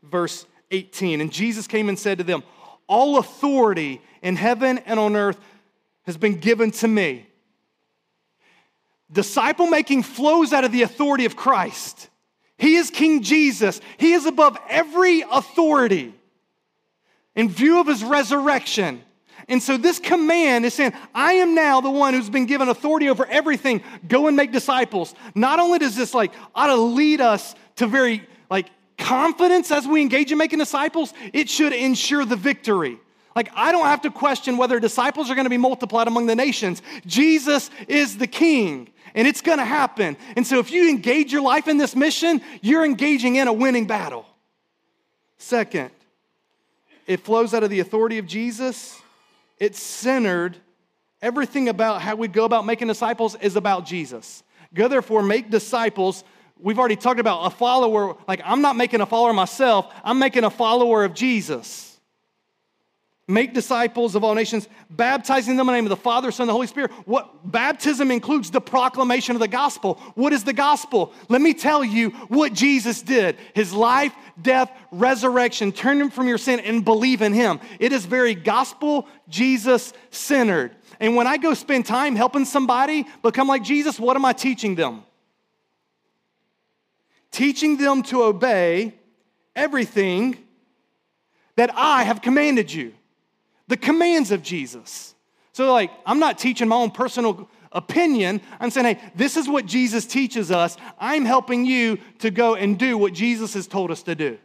verse 0.03 0.47
18. 0.73 1.21
And 1.21 1.33
Jesus 1.33 1.67
came 1.67 1.89
and 1.89 1.99
said 1.99 2.19
to 2.19 2.25
them, 2.25 2.43
All 2.89 3.19
authority 3.19 4.03
in 4.21 4.37
heaven 4.37 4.79
and 4.79 4.99
on 4.99 5.15
earth 5.15 5.39
has 6.03 6.17
been 6.17 6.39
given 6.39 6.73
to 6.73 6.89
me. 6.89 7.27
Disciple 9.11 9.69
making 9.69 10.03
flows 10.03 10.53
out 10.53 10.65
of 10.65 10.73
the 10.73 10.83
authority 10.83 11.25
of 11.25 11.37
Christ. 11.37 12.11
He 12.59 12.75
is 12.75 12.91
King 12.91 13.23
Jesus, 13.23 13.81
He 13.97 14.13
is 14.13 14.27
above 14.27 14.59
every 14.69 15.23
authority 15.31 16.15
in 17.39 17.49
view 17.49 17.81
of 17.81 17.87
his 17.87 18.03
resurrection. 18.03 19.01
And 19.49 19.63
so 19.63 19.77
this 19.77 20.01
command 20.01 20.67
is 20.67 20.75
saying, 20.75 20.93
I 21.15 21.35
am 21.35 21.55
now 21.55 21.81
the 21.81 21.91
one 21.91 22.13
who's 22.13 22.29
been 22.29 22.47
given 22.47 22.69
authority 22.69 23.09
over 23.09 23.25
everything. 23.27 23.81
Go 24.09 24.27
and 24.27 24.37
make 24.37 24.51
disciples. 24.51 25.15
Not 25.37 25.61
only 25.61 25.79
does 25.79 25.95
this 25.95 26.13
like 26.13 26.33
ought 26.53 26.67
to 26.67 26.75
lead 26.75 27.21
us 27.21 27.55
to 27.77 27.87
very 27.87 28.27
like 28.51 28.69
confidence 28.99 29.71
as 29.71 29.87
we 29.87 30.03
engage 30.03 30.33
in 30.33 30.39
making 30.39 30.59
disciples, 30.59 31.15
it 31.33 31.49
should 31.49 31.73
ensure 31.73 32.25
the 32.25 32.37
victory. 32.37 32.99
Like, 33.37 33.51
I 33.55 33.71
don't 33.71 33.87
have 33.87 34.03
to 34.03 34.11
question 34.11 34.57
whether 34.57 34.81
disciples 34.81 35.31
are 35.31 35.37
going 35.37 35.47
to 35.47 35.51
be 35.51 35.59
multiplied 35.59 36.09
among 36.09 36.27
the 36.27 36.35
nations. 36.35 36.83
Jesus 37.07 37.71
is 37.87 38.19
the 38.19 38.27
king, 38.27 38.89
and 39.15 39.29
it's 39.29 39.43
going 39.43 39.59
to 39.59 39.65
happen. 39.65 40.17
And 40.35 40.45
so, 40.45 40.59
if 40.59 40.73
you 40.73 40.89
engage 40.89 41.33
your 41.33 41.43
life 41.43 41.69
in 41.69 41.79
this 41.79 41.95
mission, 41.95 42.41
you're 42.63 42.85
engaging 42.85 43.37
in 43.37 43.47
a 43.47 43.53
winning 43.53 43.87
battle. 43.87 44.27
Second, 45.37 45.91
it 47.09 47.21
flows 47.21 47.55
out 47.55 47.65
of 47.65 47.71
the 47.71 47.81
authority 47.81 48.19
of 48.19 48.27
Jesus. 48.27 49.01
It's 49.59 49.81
centered, 49.81 50.59
everything 51.23 51.71
about 51.71 52.03
how 52.03 52.15
we 52.15 52.29
go 52.29 52.45
about 52.45 52.67
making 52.67 52.87
disciples 52.87 53.35
is 53.37 53.57
about 53.57 53.87
Jesus. 53.87 54.45
Go 54.75 54.89
therefore, 54.89 55.23
make 55.23 55.51
disciples. 55.51 56.23
We've 56.61 56.79
already 56.79 56.97
talked 56.97 57.19
about 57.19 57.47
a 57.47 57.51
follower. 57.51 58.15
Like, 58.29 58.43
I'm 58.45 58.61
not 58.61 58.77
making 58.77 59.01
a 59.01 59.07
follower 59.07 59.33
myself, 59.33 59.93
I'm 60.05 60.19
making 60.19 60.45
a 60.45 60.51
follower 60.51 61.03
of 61.03 61.15
Jesus. 61.15 61.88
Make 63.31 63.53
disciples 63.53 64.15
of 64.15 64.25
all 64.25 64.35
nations, 64.35 64.71
baptizing 64.89 65.59
them 65.59 65.69
in 65.69 65.73
the 65.75 65.77
name 65.77 65.85
of 65.85 65.91
the 65.91 65.97
Father, 65.97 66.31
Son, 66.31 66.45
and 66.45 66.49
the 66.49 66.55
Holy 66.55 66.67
Spirit. 66.67 66.91
What 67.05 67.53
baptism 67.53 68.11
includes 68.11 68.51
the 68.51 68.61
proclamation 68.61 69.37
of 69.37 69.41
the 69.41 69.49
gospel. 69.49 69.97
What 70.15 70.33
is 70.33 70.45
the 70.45 70.55
gospel? 70.55 71.13
Let 71.29 71.43
me 71.43 71.53
tell 71.53 71.85
you 71.85 72.09
what 72.29 72.55
Jesus 72.55 73.03
did. 73.03 73.37
His 73.53 73.71
life, 73.75 74.15
death, 74.41 74.73
resurrection, 74.91 75.73
turn 75.73 76.01
him 76.01 76.09
from 76.09 76.27
your 76.27 76.39
sin 76.39 76.59
and 76.61 76.83
believe 76.83 77.21
in 77.21 77.35
him. 77.35 77.61
It 77.79 77.93
is 77.93 78.07
very 78.07 78.35
gospel, 78.35 79.07
Jesus 79.29 79.93
centered. 80.11 80.75
And 80.99 81.15
when 81.15 81.27
I 81.27 81.37
go 81.37 81.53
spend 81.53 81.85
time 81.85 82.17
helping 82.17 82.47
somebody 82.47 83.05
become 83.23 83.47
like 83.47 83.63
Jesus, 83.63 84.01
what 84.01 84.17
am 84.17 84.25
I 84.25 84.33
teaching 84.33 84.75
them? 84.75 85.05
Teaching 87.31 87.77
them 87.77 88.03
to 88.05 88.23
obey 88.23 88.95
everything 89.55 90.39
that 91.57 91.71
I 91.75 92.05
have 92.05 92.23
commanded 92.23 92.73
you 92.73 92.95
the 93.69 93.77
commands 93.77 94.31
of 94.33 94.43
Jesus. 94.43 95.15
So, 95.53 95.73
like, 95.73 95.91
I'm 96.05 96.19
not 96.19 96.39
teaching 96.39 96.69
my 96.69 96.77
own 96.77 96.91
personal 96.91 97.49
opinion. 97.73 98.41
I'm 98.61 98.71
saying, 98.71 98.97
hey, 98.97 99.11
this 99.15 99.37
is 99.37 99.49
what 99.49 99.67
Jesus 99.67 100.07
teaches 100.07 100.51
us. 100.51 100.77
I'm 100.99 101.25
helping 101.25 101.65
you 101.67 101.99
to 102.21 102.31
go 102.31 102.55
and 102.55 102.79
do 102.79 102.97
what 102.99 103.13
Jesus 103.13 103.55
has 103.55 103.67
told 103.67 103.91
us 103.91 104.03
to 104.05 104.15
do. 104.15 104.39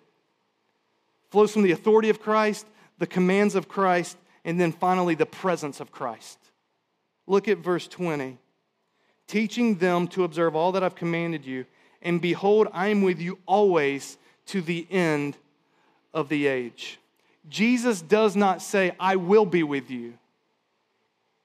Flows 1.29 1.51
from 1.51 1.63
the 1.63 1.71
authority 1.71 2.09
of 2.09 2.21
Christ, 2.21 2.67
the 2.99 3.07
commands 3.07 3.55
of 3.55 3.67
Christ, 3.67 4.17
and 4.45 4.59
then 4.59 4.71
finally 4.71 5.15
the 5.15 5.25
presence 5.25 5.79
of 5.79 5.91
Christ. 5.91 6.37
Look 7.25 7.47
at 7.47 7.59
verse 7.59 7.87
20. 7.87 8.37
Teaching 9.27 9.77
them 9.77 10.07
to 10.09 10.25
observe 10.25 10.55
all 10.55 10.73
that 10.73 10.83
I've 10.83 10.95
commanded 10.95 11.45
you, 11.45 11.65
and 12.01 12.21
behold, 12.21 12.67
I 12.73 12.89
am 12.89 13.01
with 13.01 13.21
you 13.21 13.39
always 13.45 14.17
to 14.47 14.61
the 14.61 14.85
end 14.91 15.37
of 16.13 16.27
the 16.27 16.47
age. 16.47 16.99
Jesus 17.49 18.01
does 18.01 18.35
not 18.35 18.61
say, 18.61 18.93
I 18.99 19.15
will 19.17 19.45
be 19.45 19.63
with 19.63 19.89
you. 19.89 20.13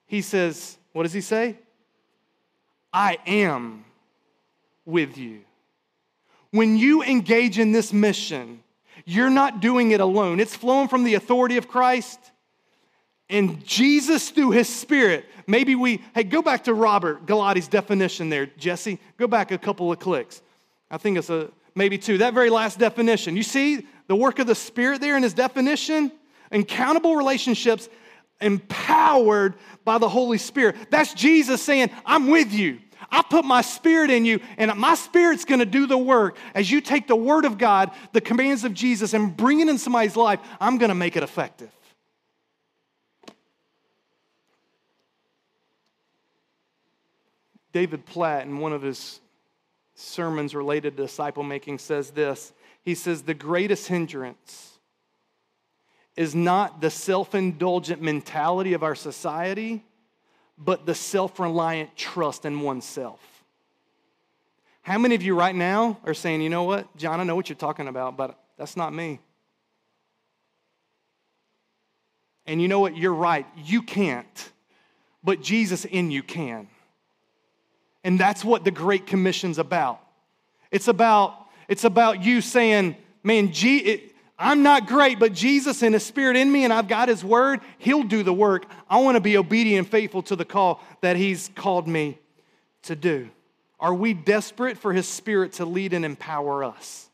He 0.06 0.22
says, 0.22 0.78
What 0.92 1.02
does 1.02 1.12
he 1.12 1.20
say? 1.20 1.56
I 2.92 3.18
am 3.26 3.84
with 4.84 5.18
you. 5.18 5.40
When 6.50 6.76
you 6.76 7.02
engage 7.02 7.58
in 7.58 7.72
this 7.72 7.92
mission, 7.92 8.62
you're 9.04 9.30
not 9.30 9.60
doing 9.60 9.90
it 9.90 10.00
alone. 10.00 10.40
It's 10.40 10.56
flowing 10.56 10.88
from 10.88 11.04
the 11.04 11.14
authority 11.14 11.58
of 11.58 11.68
Christ. 11.68 12.18
And 13.28 13.62
Jesus, 13.64 14.30
through 14.30 14.52
his 14.52 14.68
spirit, 14.68 15.26
maybe 15.46 15.74
we, 15.74 16.02
hey, 16.14 16.24
go 16.24 16.40
back 16.40 16.64
to 16.64 16.74
Robert 16.74 17.26
Gallaty's 17.26 17.68
definition 17.68 18.30
there, 18.30 18.46
Jesse. 18.46 18.98
Go 19.18 19.26
back 19.26 19.50
a 19.50 19.58
couple 19.58 19.92
of 19.92 19.98
clicks. 19.98 20.40
I 20.90 20.96
think 20.96 21.18
it's 21.18 21.28
a 21.28 21.50
maybe 21.74 21.98
two. 21.98 22.18
That 22.18 22.32
very 22.32 22.48
last 22.48 22.78
definition. 22.78 23.36
You 23.36 23.42
see 23.42 23.86
the 24.08 24.16
work 24.16 24.40
of 24.40 24.46
the 24.46 24.54
Spirit 24.54 25.00
there 25.00 25.16
in 25.16 25.22
his 25.22 25.34
definition? 25.34 26.10
Accountable 26.50 27.14
relationships 27.16 27.88
empowered 28.40 29.54
by 29.84 29.98
the 29.98 30.08
Holy 30.08 30.38
Spirit. 30.38 30.76
That's 30.90 31.14
Jesus 31.14 31.62
saying, 31.62 31.90
I'm 32.04 32.28
with 32.28 32.52
you. 32.52 32.80
I 33.10 33.22
put 33.22 33.44
my 33.44 33.62
spirit 33.62 34.10
in 34.10 34.26
you, 34.26 34.40
and 34.58 34.74
my 34.76 34.94
spirit's 34.94 35.44
gonna 35.44 35.64
do 35.64 35.86
the 35.86 35.96
work. 35.96 36.36
As 36.54 36.70
you 36.70 36.80
take 36.80 37.06
the 37.06 37.16
word 37.16 37.44
of 37.46 37.56
God, 37.56 37.90
the 38.12 38.20
commands 38.20 38.64
of 38.64 38.74
Jesus, 38.74 39.14
and 39.14 39.34
bring 39.34 39.60
it 39.60 39.68
in 39.68 39.78
somebody's 39.78 40.16
life, 40.16 40.40
I'm 40.60 40.76
gonna 40.76 40.94
make 40.94 41.16
it 41.16 41.22
effective. 41.22 41.70
David 47.72 48.04
Platt, 48.04 48.44
in 48.46 48.58
one 48.58 48.72
of 48.72 48.82
his 48.82 49.20
sermons 49.98 50.54
related 50.54 50.96
to 50.96 51.02
disciple 51.02 51.42
making, 51.42 51.78
says 51.78 52.10
this 52.10 52.52
He 52.82 52.94
says, 52.94 53.22
The 53.22 53.34
greatest 53.34 53.88
hindrance 53.88 54.78
is 56.16 56.34
not 56.34 56.80
the 56.80 56.90
self 56.90 57.34
indulgent 57.34 58.00
mentality 58.00 58.72
of 58.72 58.82
our 58.82 58.94
society, 58.94 59.84
but 60.56 60.86
the 60.86 60.94
self 60.94 61.38
reliant 61.40 61.96
trust 61.96 62.44
in 62.44 62.60
oneself. 62.60 63.20
How 64.82 64.96
many 64.96 65.14
of 65.14 65.22
you 65.22 65.34
right 65.34 65.54
now 65.54 65.98
are 66.04 66.14
saying, 66.14 66.40
you 66.40 66.48
know 66.48 66.62
what, 66.62 66.96
John, 66.96 67.20
I 67.20 67.24
know 67.24 67.36
what 67.36 67.50
you're 67.50 67.56
talking 67.56 67.88
about, 67.88 68.16
but 68.16 68.38
that's 68.56 68.74
not 68.74 68.94
me? 68.94 69.20
And 72.46 72.62
you 72.62 72.68
know 72.68 72.80
what? 72.80 72.96
You're 72.96 73.12
right. 73.12 73.46
You 73.56 73.82
can't, 73.82 74.50
but 75.22 75.42
Jesus 75.42 75.84
in 75.84 76.10
you 76.10 76.22
can. 76.22 76.68
And 78.08 78.18
that's 78.18 78.42
what 78.42 78.64
the 78.64 78.70
Great 78.70 79.06
Commission's 79.06 79.58
about. 79.58 80.00
It's 80.70 80.88
about, 80.88 81.46
it's 81.68 81.84
about 81.84 82.24
you 82.24 82.40
saying, 82.40 82.96
man, 83.22 83.52
G, 83.52 83.80
it, 83.80 84.14
I'm 84.38 84.62
not 84.62 84.86
great, 84.86 85.18
but 85.18 85.34
Jesus 85.34 85.82
and 85.82 85.92
His 85.92 86.06
Spirit 86.06 86.34
in 86.34 86.50
me, 86.50 86.64
and 86.64 86.72
I've 86.72 86.88
got 86.88 87.10
His 87.10 87.22
Word, 87.22 87.60
He'll 87.76 88.04
do 88.04 88.22
the 88.22 88.32
work. 88.32 88.64
I 88.88 88.96
want 89.02 89.16
to 89.16 89.20
be 89.20 89.36
obedient 89.36 89.84
and 89.84 89.86
faithful 89.86 90.22
to 90.22 90.36
the 90.36 90.46
call 90.46 90.82
that 91.02 91.16
He's 91.16 91.50
called 91.54 91.86
me 91.86 92.18
to 92.84 92.96
do. 92.96 93.28
Are 93.78 93.92
we 93.92 94.14
desperate 94.14 94.78
for 94.78 94.94
His 94.94 95.06
Spirit 95.06 95.52
to 95.54 95.66
lead 95.66 95.92
and 95.92 96.06
empower 96.06 96.64
us? 96.64 97.10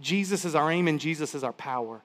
Jesus 0.00 0.44
is 0.44 0.56
our 0.56 0.72
aim 0.72 0.88
and 0.88 0.98
Jesus 0.98 1.36
is 1.36 1.44
our 1.44 1.52
power. 1.52 2.02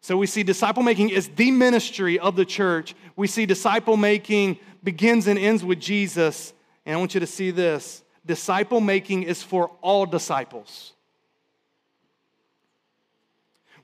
So 0.00 0.16
we 0.16 0.26
see 0.26 0.44
disciple 0.44 0.82
making 0.82 1.10
is 1.10 1.28
the 1.28 1.50
ministry 1.50 2.18
of 2.18 2.36
the 2.36 2.46
church. 2.46 2.94
We 3.16 3.26
see 3.26 3.44
disciple 3.44 3.98
making 3.98 4.60
begins 4.82 5.26
and 5.26 5.38
ends 5.38 5.62
with 5.62 5.78
Jesus. 5.78 6.54
And 6.84 6.94
I 6.94 6.98
want 6.98 7.14
you 7.14 7.20
to 7.20 7.26
see 7.26 7.50
this 7.50 8.02
disciple 8.24 8.80
making 8.80 9.24
is 9.24 9.42
for 9.42 9.70
all 9.80 10.06
disciples. 10.06 10.92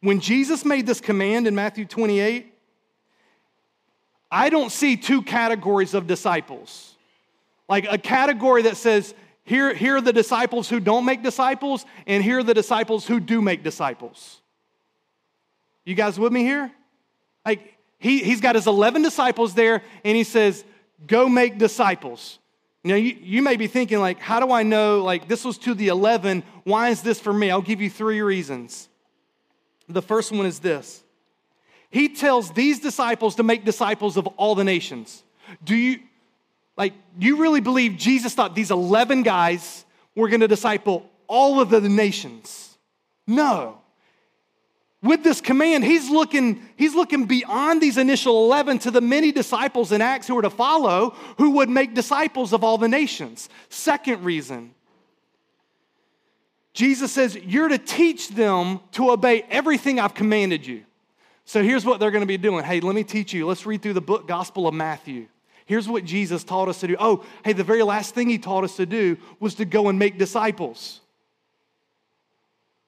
When 0.01 0.21
Jesus 0.21 0.65
made 0.65 0.87
this 0.87 1.01
command 1.01 1.47
in 1.47 1.55
Matthew 1.55 1.85
28, 1.85 2.53
I 4.31 4.51
don't 4.51 4.71
see 4.71 4.97
two 4.97 5.23
categories 5.23 5.95
of 5.95 6.07
disciples. 6.07 6.95
Like 7.69 7.87
a 7.91 7.99
category 7.99 8.63
that 8.63 8.77
says, 8.77 9.15
here, 9.45 9.75
here 9.75 9.97
are 9.97 10.01
the 10.01 10.13
disciples 10.13 10.69
who 10.69 10.79
don't 10.79 11.05
make 11.05 11.23
disciples, 11.23 11.87
and 12.07 12.23
here 12.23 12.41
are 12.41 12.43
the 12.43 12.55
disciples 12.55 13.07
who 13.07 13.19
do 13.19 13.41
make 13.41 13.63
disciples. 13.63 14.41
You 15.85 15.95
guys 15.95 16.19
with 16.21 16.33
me 16.33 16.43
here? 16.43 16.71
Like, 17.47 17.75
he, 17.99 18.19
he's 18.19 18.43
got 18.43 18.55
his 18.55 18.67
11 18.67 19.03
disciples 19.03 19.55
there, 19.55 19.83
and 20.05 20.17
he 20.17 20.25
says, 20.25 20.65
Go 21.07 21.29
make 21.29 21.59
disciples. 21.59 22.39
Now, 22.85 22.95
you, 22.95 23.17
you 23.21 23.43
may 23.43 23.57
be 23.57 23.67
thinking, 23.67 23.99
like, 23.99 24.21
how 24.21 24.41
do 24.41 24.53
I 24.53 24.62
know, 24.62 25.03
like, 25.03 25.29
this 25.29 25.45
was 25.45 25.59
to 25.59 25.75
the 25.75 25.88
11. 25.88 26.45
Why 26.64 26.91
is 26.91 27.03
this 27.03 27.19
for 27.21 27.33
me? 27.33 27.51
I'll 27.51 27.61
give 27.61 27.81
you 27.81 27.91
three 27.91 28.21
reasons. 28.23 28.88
The 29.88 30.03
first 30.03 30.31
one 30.33 30.47
is 30.47 30.61
this 30.61 31.03
He 31.91 32.09
tells 32.09 32.53
these 32.53 32.81
disciples 32.81 33.35
to 33.37 33.43
make 33.43 33.64
disciples 33.64 34.17
of 34.17 34.27
all 34.37 34.55
the 34.55 34.64
nations. 34.64 35.25
Do 35.64 35.75
you, 35.75 36.01
like, 36.77 36.93
you 37.19 37.37
really 37.37 37.61
believe 37.61 37.97
Jesus 37.97 38.35
thought 38.35 38.55
these 38.55 38.71
11 38.71 39.23
guys 39.23 39.85
were 40.14 40.29
going 40.29 40.41
to 40.41 40.49
disciple 40.49 41.11
all 41.27 41.61
of 41.61 41.71
the 41.71 41.81
nations? 41.81 42.79
No 43.27 43.81
with 45.03 45.23
this 45.23 45.41
command, 45.41 45.85
he's 45.85 46.11
looking, 46.11 46.61
he's 46.77 46.95
looking 46.95 47.27
beyond 47.27 47.81
these 47.81 47.99
initial 47.99 48.45
11 48.47 48.81
to 48.81 48.91
the 48.91 49.01
many 49.01 49.31
disciples 49.31 49.93
in 49.93 50.01
Acts 50.01 50.27
who 50.27 50.35
were 50.35 50.43
to 50.43 50.51
follow, 50.51 51.15
who 51.37 51.51
would 51.51 51.69
make 51.69 51.95
disciples 51.95 52.53
of 52.53 52.65
all 52.65 52.79
the 52.79 52.89
nations. 52.89 53.49
Second 53.69 54.25
reason, 54.25 54.75
Jesus 56.73 57.13
says, 57.13 57.37
You're 57.37 57.69
to 57.69 57.79
teach 57.79 58.29
them 58.31 58.81
to 58.93 59.11
obey 59.11 59.43
everything 59.51 60.01
I've 60.01 60.15
commanded 60.15 60.67
you. 60.67 60.85
So 61.45 61.63
here's 61.63 61.85
what 61.85 62.01
they're 62.01 62.11
going 62.11 62.23
to 62.23 62.27
be 62.27 62.37
doing. 62.37 62.65
Hey, 62.65 62.81
let 62.81 62.95
me 62.95 63.05
teach 63.05 63.33
you. 63.33 63.47
Let's 63.47 63.67
read 63.67 63.83
through 63.83 63.95
the 63.95 64.01
book 64.01 64.27
Gospel 64.27 64.67
of 64.67 64.75
Matthew. 64.75 65.29
Here's 65.65 65.89
what 65.89 66.05
Jesus 66.05 66.45
taught 66.45 66.69
us 66.69 66.81
to 66.81 66.89
do. 66.89 66.97
Oh, 66.99 67.25
hey, 67.45 67.53
the 67.53 67.65
very 67.65 67.83
last 67.83 68.15
thing 68.15 68.29
he 68.29 68.39
taught 68.39 68.65
us 68.65 68.77
to 68.77 68.87
do 68.87 69.17
was 69.39 69.55
to 69.57 69.65
go 69.65 69.89
and 69.89 69.99
make 69.99 70.19
disciples. 70.19 71.01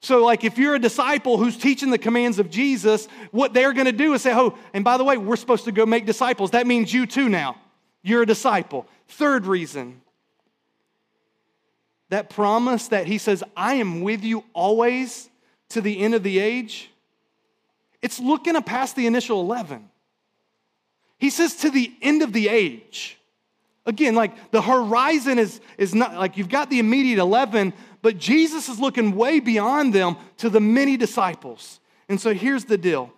So, 0.01 0.25
like, 0.25 0.43
if 0.43 0.57
you're 0.57 0.75
a 0.75 0.79
disciple 0.79 1.37
who's 1.37 1.55
teaching 1.55 1.91
the 1.91 1.97
commands 1.97 2.39
of 2.39 2.49
Jesus, 2.49 3.07
what 3.29 3.53
they're 3.53 3.73
going 3.73 3.85
to 3.85 3.91
do 3.91 4.13
is 4.13 4.23
say, 4.23 4.33
Oh, 4.33 4.57
and 4.73 4.83
by 4.83 4.97
the 4.97 5.03
way, 5.03 5.17
we're 5.17 5.35
supposed 5.35 5.65
to 5.65 5.71
go 5.71 5.85
make 5.85 6.05
disciples. 6.05 6.51
That 6.51 6.65
means 6.65 6.91
you 6.91 7.05
too 7.05 7.29
now. 7.29 7.57
You're 8.01 8.23
a 8.23 8.25
disciple. 8.25 8.87
Third 9.07 9.45
reason 9.45 10.01
that 12.11 12.29
promise 12.29 12.89
that 12.89 13.07
he 13.07 13.17
says, 13.17 13.41
I 13.55 13.75
am 13.75 14.01
with 14.01 14.23
you 14.23 14.43
always 14.53 15.29
to 15.69 15.81
the 15.81 15.99
end 15.99 16.13
of 16.13 16.23
the 16.23 16.39
age, 16.39 16.91
it's 18.01 18.19
looking 18.19 18.61
past 18.63 18.95
the 18.95 19.07
initial 19.07 19.39
11. 19.39 19.89
He 21.17 21.29
says 21.29 21.55
to 21.57 21.69
the 21.69 21.91
end 22.01 22.21
of 22.21 22.33
the 22.33 22.49
age. 22.49 23.17
Again, 23.85 24.13
like 24.13 24.51
the 24.51 24.61
horizon 24.61 25.39
is, 25.39 25.61
is 25.77 25.95
not 25.95 26.15
like 26.15 26.37
you've 26.37 26.49
got 26.49 26.69
the 26.69 26.79
immediate 26.79 27.19
11, 27.19 27.73
but 28.01 28.17
Jesus 28.17 28.69
is 28.69 28.79
looking 28.79 29.15
way 29.15 29.39
beyond 29.39 29.93
them 29.93 30.17
to 30.37 30.49
the 30.49 30.59
many 30.59 30.97
disciples. 30.97 31.79
And 32.09 32.19
so 32.19 32.33
here's 32.33 32.65
the 32.65 32.77
deal 32.77 33.11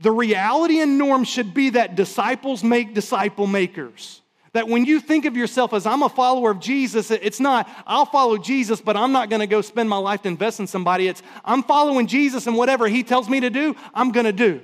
the 0.00 0.12
reality 0.12 0.80
and 0.80 0.98
norm 0.98 1.24
should 1.24 1.54
be 1.54 1.70
that 1.70 1.96
disciples 1.96 2.62
make 2.62 2.94
disciple 2.94 3.46
makers. 3.46 4.22
That 4.52 4.68
when 4.68 4.86
you 4.86 5.00
think 5.00 5.24
of 5.24 5.36
yourself 5.36 5.74
as 5.74 5.86
I'm 5.86 6.02
a 6.02 6.08
follower 6.08 6.50
of 6.50 6.60
Jesus, 6.60 7.10
it's 7.10 7.38
not, 7.38 7.68
I'll 7.86 8.06
follow 8.06 8.38
Jesus, 8.38 8.80
but 8.80 8.96
I'm 8.96 9.12
not 9.12 9.28
to 9.40 9.46
go 9.46 9.60
spend 9.60 9.88
my 9.88 9.98
life 9.98 10.22
to 10.22 10.28
invest 10.28 10.58
in 10.58 10.66
somebody. 10.66 11.06
It's, 11.06 11.22
I'm 11.44 11.62
following 11.62 12.06
Jesus, 12.06 12.46
and 12.46 12.56
whatever 12.56 12.88
he 12.88 13.02
tells 13.02 13.28
me 13.28 13.40
to 13.40 13.50
do, 13.50 13.76
I'm 13.92 14.10
to 14.26 14.32
do. 14.32 14.62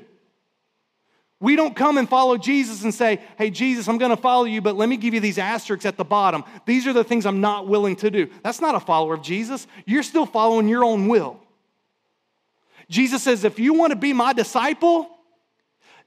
We 1.41 1.57
don't 1.57 1.75
come 1.75 1.99
and 1.99 2.09
follow 2.09 2.37
Jesus 2.37 2.85
and 2.85 2.95
say, 2.95 3.21
Hey, 3.37 3.51
Jesus, 3.51 3.89
I'm 3.89 3.99
going 3.99 4.11
to 4.11 4.17
follow 4.17 4.45
you, 4.45 4.61
but 4.61 4.77
let 4.77 4.89
me 4.89 4.97
give 4.97 5.15
you 5.15 5.21
these 5.21 5.39
asterisks 5.39 5.85
at 5.85 5.97
the 5.97 6.05
bottom. 6.05 6.45
These 6.65 6.87
are 6.87 6.93
the 6.93 7.05
things 7.05 7.27
I'm 7.27 7.41
not 7.41 7.69
willing 7.69 7.97
to 7.97 8.11
do. 8.11 8.29
That's 8.43 8.61
not 8.61 8.75
a 8.75 8.81
follower 8.81 9.15
of 9.15 9.23
Jesus. 9.23 9.67
You're 9.85 10.03
still 10.03 10.27
following 10.27 10.69
your 10.69 10.85
own 10.85 11.09
will. 11.09 11.41
Jesus 12.89 13.23
says, 13.23 13.45
If 13.45 13.59
you 13.59 13.75
want 13.75 13.91
to 13.91 13.97
be 13.97 14.13
my 14.13 14.33
disciple, 14.33 15.09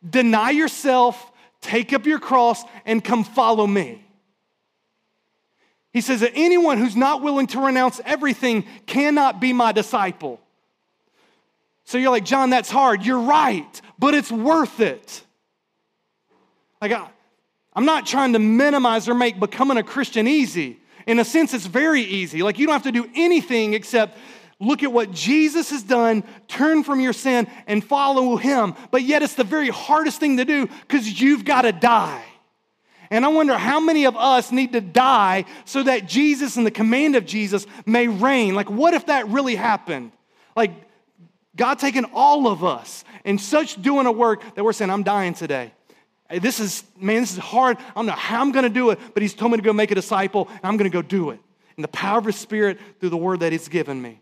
deny 0.08 0.52
yourself, 0.52 1.32
take 1.62 1.94
up 1.94 2.06
your 2.06 2.20
cross, 2.20 2.64
and 2.86 3.04
come 3.04 3.24
follow 3.24 3.68
me. 3.68 4.04
He 5.94 6.02
says 6.02 6.20
that 6.20 6.34
anyone 6.36 6.78
who's 6.78 6.96
not 6.96 7.22
willing 7.22 7.48
to 7.48 7.60
renounce 7.60 8.00
everything 8.06 8.66
cannot 8.86 9.42
be 9.42 9.52
my 9.52 9.72
disciple. 9.72 10.40
So 11.88 11.98
you're 11.98 12.12
like, 12.12 12.26
John, 12.26 12.50
that's 12.50 12.70
hard. 12.70 13.06
You're 13.06 13.22
right, 13.22 13.82
but 13.98 14.14
it's 14.14 14.32
worth 14.32 14.80
it. 14.80 15.24
Like, 16.82 16.92
I'm 17.74 17.86
not 17.86 18.06
trying 18.06 18.34
to 18.34 18.40
minimize 18.40 19.10
or 19.10 19.16
make 19.16 19.40
becoming 19.40 19.78
a 19.78 19.84
Christian 19.84 20.28
easy. 20.28 20.80
In 21.08 21.18
a 21.18 21.26
sense, 21.26 21.54
it's 21.54 21.66
very 21.66 22.02
easy. 22.02 22.44
Like, 22.44 22.60
you 22.60 22.68
don't 22.68 22.74
have 22.74 22.84
to 22.84 22.92
do 22.92 23.10
anything 23.16 23.74
except 23.74 24.18
Look 24.60 24.82
at 24.82 24.92
what 24.92 25.12
Jesus 25.12 25.70
has 25.70 25.84
done, 25.84 26.24
turn 26.48 26.84
from 26.84 27.00
your 27.00 27.14
sin 27.14 27.48
and 27.68 27.84
follow 27.84 28.38
him. 28.38 28.74
But 28.90 29.04
yet, 29.04 29.22
it's 29.22 29.36
the 29.36 29.44
very 29.44 29.70
hardest 29.70 30.20
thing 30.20 30.38
to 30.38 30.46
do 30.46 30.66
because 30.66 31.22
you've 31.22 31.46
got 31.46 31.62
to 31.62 31.72
die. 31.72 32.24
And 33.12 33.24
I 33.24 33.28
wonder 33.28 33.56
how 33.56 33.80
many 33.80 34.06
of 34.06 34.18
us 34.18 34.52
need 34.52 34.74
to 34.74 34.82
die 34.82 35.46
so 35.66 35.84
that 35.84 36.08
Jesus 36.08 36.58
and 36.58 36.66
the 36.66 36.72
command 36.72 37.16
of 37.16 37.26
Jesus 37.26 37.68
may 37.86 38.08
reign. 38.08 38.56
Like, 38.56 38.70
what 38.70 38.96
if 38.96 39.06
that 39.06 39.28
really 39.28 39.56
happened? 39.56 40.12
Like, 40.56 40.72
God 41.58 41.80
taking 41.80 42.06
all 42.14 42.48
of 42.48 42.64
us 42.64 43.04
and 43.26 43.42
such 43.42 43.82
doing 43.82 44.06
a 44.06 44.12
work 44.12 44.42
that 44.56 44.64
we're 44.64 44.74
saying, 44.74 44.92
I'm 44.92 45.04
dying 45.04 45.34
today. 45.34 45.74
This 46.30 46.60
is, 46.60 46.84
man, 47.00 47.22
this 47.22 47.34
is 47.34 47.38
hard. 47.40 47.78
I 47.78 47.94
don't 47.96 48.06
know 48.06 48.14
how 48.14 48.42
I'm 48.42 48.52
going 48.52 48.64
to 48.64 48.70
do 48.70 48.92
it, 48.92 49.00
but 49.14 49.22
He's 49.22 49.34
told 49.34 49.52
me 49.52 49.58
to 49.58 49.64
go 49.64 49.74
make 49.74 49.92
a 49.92 49.96
disciple, 49.96 50.48
and 50.50 50.60
I'm 50.64 50.78
going 50.78 50.90
to 50.90 50.94
go 50.94 51.02
do 51.02 51.32
it. 51.32 51.40
In 51.78 51.82
the 51.82 51.88
power 51.88 52.20
of 52.20 52.26
His 52.26 52.36
Spirit 52.36 52.80
through 53.00 53.10
the 53.10 53.18
word 53.18 53.42
that 53.42 53.52
He's 53.52 53.68
given 53.68 54.02
me. 54.02 54.22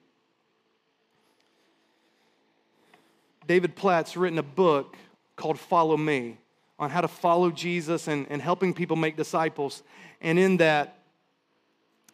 David 3.48 3.76
Platt's 3.76 4.17
written 4.17 4.39
a 4.39 4.43
book 4.43 4.98
called 5.36 5.60
Follow 5.60 5.98
Me 5.98 6.38
on 6.78 6.89
how 6.89 7.02
to 7.02 7.08
follow 7.08 7.52
Jesus 7.52 8.08
and, 8.08 8.28
and 8.30 8.41
helping 8.41 8.74
people 8.74 8.95
make 8.95 9.15
disciples. 9.15 9.84
And 10.21 10.38
in 10.39 10.58
that, 10.58 11.00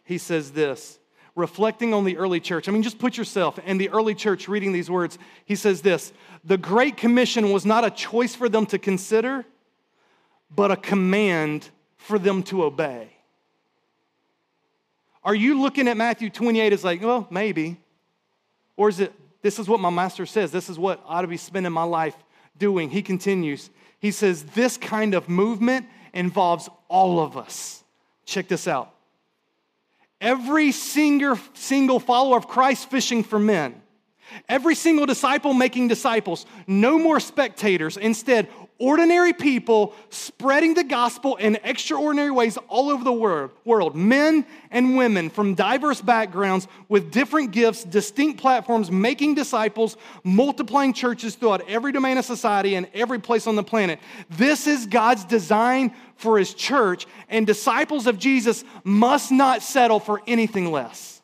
he 0.04 0.18
says 0.18 0.52
this 0.52 0.98
reflecting 1.34 1.94
on 1.94 2.04
the 2.04 2.16
early 2.16 2.40
church. 2.40 2.68
I 2.68 2.72
mean, 2.72 2.82
just 2.82 2.98
put 2.98 3.16
yourself 3.16 3.58
in 3.60 3.78
the 3.78 3.88
early 3.90 4.14
church 4.14 4.48
reading 4.48 4.72
these 4.72 4.90
words. 4.90 5.18
He 5.44 5.56
says 5.56 5.82
this 5.82 6.12
The 6.44 6.58
Great 6.58 6.96
Commission 6.96 7.52
was 7.52 7.64
not 7.64 7.84
a 7.84 7.90
choice 7.90 8.34
for 8.34 8.48
them 8.48 8.66
to 8.66 8.78
consider, 8.78 9.44
but 10.54 10.70
a 10.70 10.76
command 10.76 11.70
for 11.96 12.18
them 12.18 12.42
to 12.44 12.64
obey. 12.64 13.08
Are 15.24 15.34
you 15.34 15.60
looking 15.60 15.86
at 15.88 15.96
Matthew 15.96 16.30
28 16.30 16.72
as 16.72 16.84
like, 16.84 17.00
well, 17.00 17.28
maybe? 17.30 17.78
Or 18.76 18.88
is 18.88 18.98
it, 18.98 19.12
this 19.40 19.58
is 19.58 19.68
what 19.68 19.80
my 19.80 19.90
master 19.90 20.26
says. 20.26 20.50
This 20.50 20.68
is 20.68 20.78
what 20.78 21.00
I 21.06 21.18
ought 21.18 21.22
to 21.22 21.28
be 21.28 21.36
spending 21.36 21.72
my 21.72 21.84
life 21.84 22.16
doing. 22.58 22.90
He 22.90 23.02
continues. 23.02 23.70
He 24.00 24.10
says, 24.10 24.42
This 24.42 24.76
kind 24.76 25.14
of 25.14 25.28
movement 25.28 25.86
involves 26.12 26.68
all 26.88 27.20
of 27.20 27.36
us. 27.36 27.84
Check 28.24 28.48
this 28.48 28.66
out. 28.66 28.94
Every 30.22 30.70
single, 30.70 31.36
single 31.52 31.98
follower 31.98 32.36
of 32.36 32.46
Christ 32.46 32.88
fishing 32.88 33.24
for 33.24 33.40
men, 33.40 33.82
every 34.48 34.76
single 34.76 35.04
disciple 35.04 35.52
making 35.52 35.88
disciples, 35.88 36.46
no 36.68 36.96
more 36.96 37.18
spectators. 37.18 37.96
Instead, 37.96 38.48
ordinary 38.78 39.32
people 39.32 39.94
spreading 40.10 40.74
the 40.74 40.84
gospel 40.84 41.36
in 41.36 41.56
extraordinary 41.62 42.30
ways 42.30 42.58
all 42.68 42.90
over 42.90 43.04
the 43.04 43.12
world, 43.12 43.94
men 43.96 44.44
and 44.70 44.96
women 44.96 45.30
from 45.30 45.54
diverse 45.54 46.00
backgrounds 46.00 46.66
with 46.88 47.12
different 47.12 47.52
gifts, 47.52 47.84
distinct 47.84 48.40
platforms, 48.40 48.90
making 48.90 49.34
disciples, 49.34 49.96
multiplying 50.24 50.92
churches 50.92 51.36
throughout 51.36 51.68
every 51.68 51.92
domain 51.92 52.18
of 52.18 52.24
society 52.24 52.74
and 52.74 52.88
every 52.92 53.20
place 53.20 53.46
on 53.46 53.56
the 53.56 53.62
planet. 53.62 54.00
This 54.30 54.66
is 54.66 54.86
God's 54.86 55.24
design 55.24 55.94
for 56.16 56.38
his 56.38 56.52
church, 56.54 57.06
and 57.28 57.46
disciples 57.46 58.06
of 58.06 58.18
Jesus 58.18 58.64
must 58.84 59.32
not 59.32 59.62
settle 59.62 60.00
for 60.00 60.20
anything 60.26 60.70
less. 60.70 61.21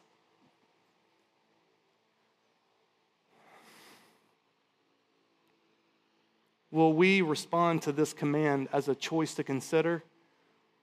Will 6.70 6.92
we 6.92 7.22
respond 7.22 7.82
to 7.82 7.92
this 7.92 8.12
command 8.12 8.68
as 8.72 8.88
a 8.88 8.94
choice 8.94 9.34
to 9.34 9.44
consider 9.44 10.02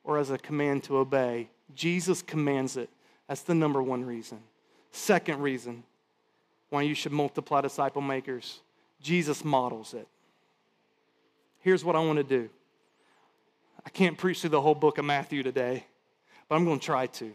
or 0.03 0.17
as 0.17 0.29
a 0.31 0.37
command 0.37 0.83
to 0.85 0.97
obey? 0.97 1.49
Jesus 1.75 2.21
commands 2.21 2.77
it. 2.77 2.89
That's 3.27 3.41
the 3.41 3.55
number 3.55 3.81
one 3.81 4.03
reason. 4.03 4.39
Second 4.91 5.41
reason 5.41 5.83
why 6.69 6.81
you 6.81 6.95
should 6.95 7.11
multiply 7.11 7.61
disciple 7.61 8.01
makers 8.01 8.61
Jesus 9.01 9.45
models 9.45 9.93
it. 9.93 10.07
Here's 11.61 11.83
what 11.83 11.95
I 11.95 11.99
want 11.99 12.17
to 12.17 12.23
do 12.23 12.49
I 13.85 13.89
can't 13.89 14.17
preach 14.17 14.41
through 14.41 14.51
the 14.51 14.61
whole 14.61 14.75
book 14.75 14.97
of 14.97 15.05
Matthew 15.05 15.43
today, 15.43 15.85
but 16.49 16.55
I'm 16.55 16.65
going 16.65 16.79
to 16.79 16.85
try 16.85 17.07
to. 17.07 17.33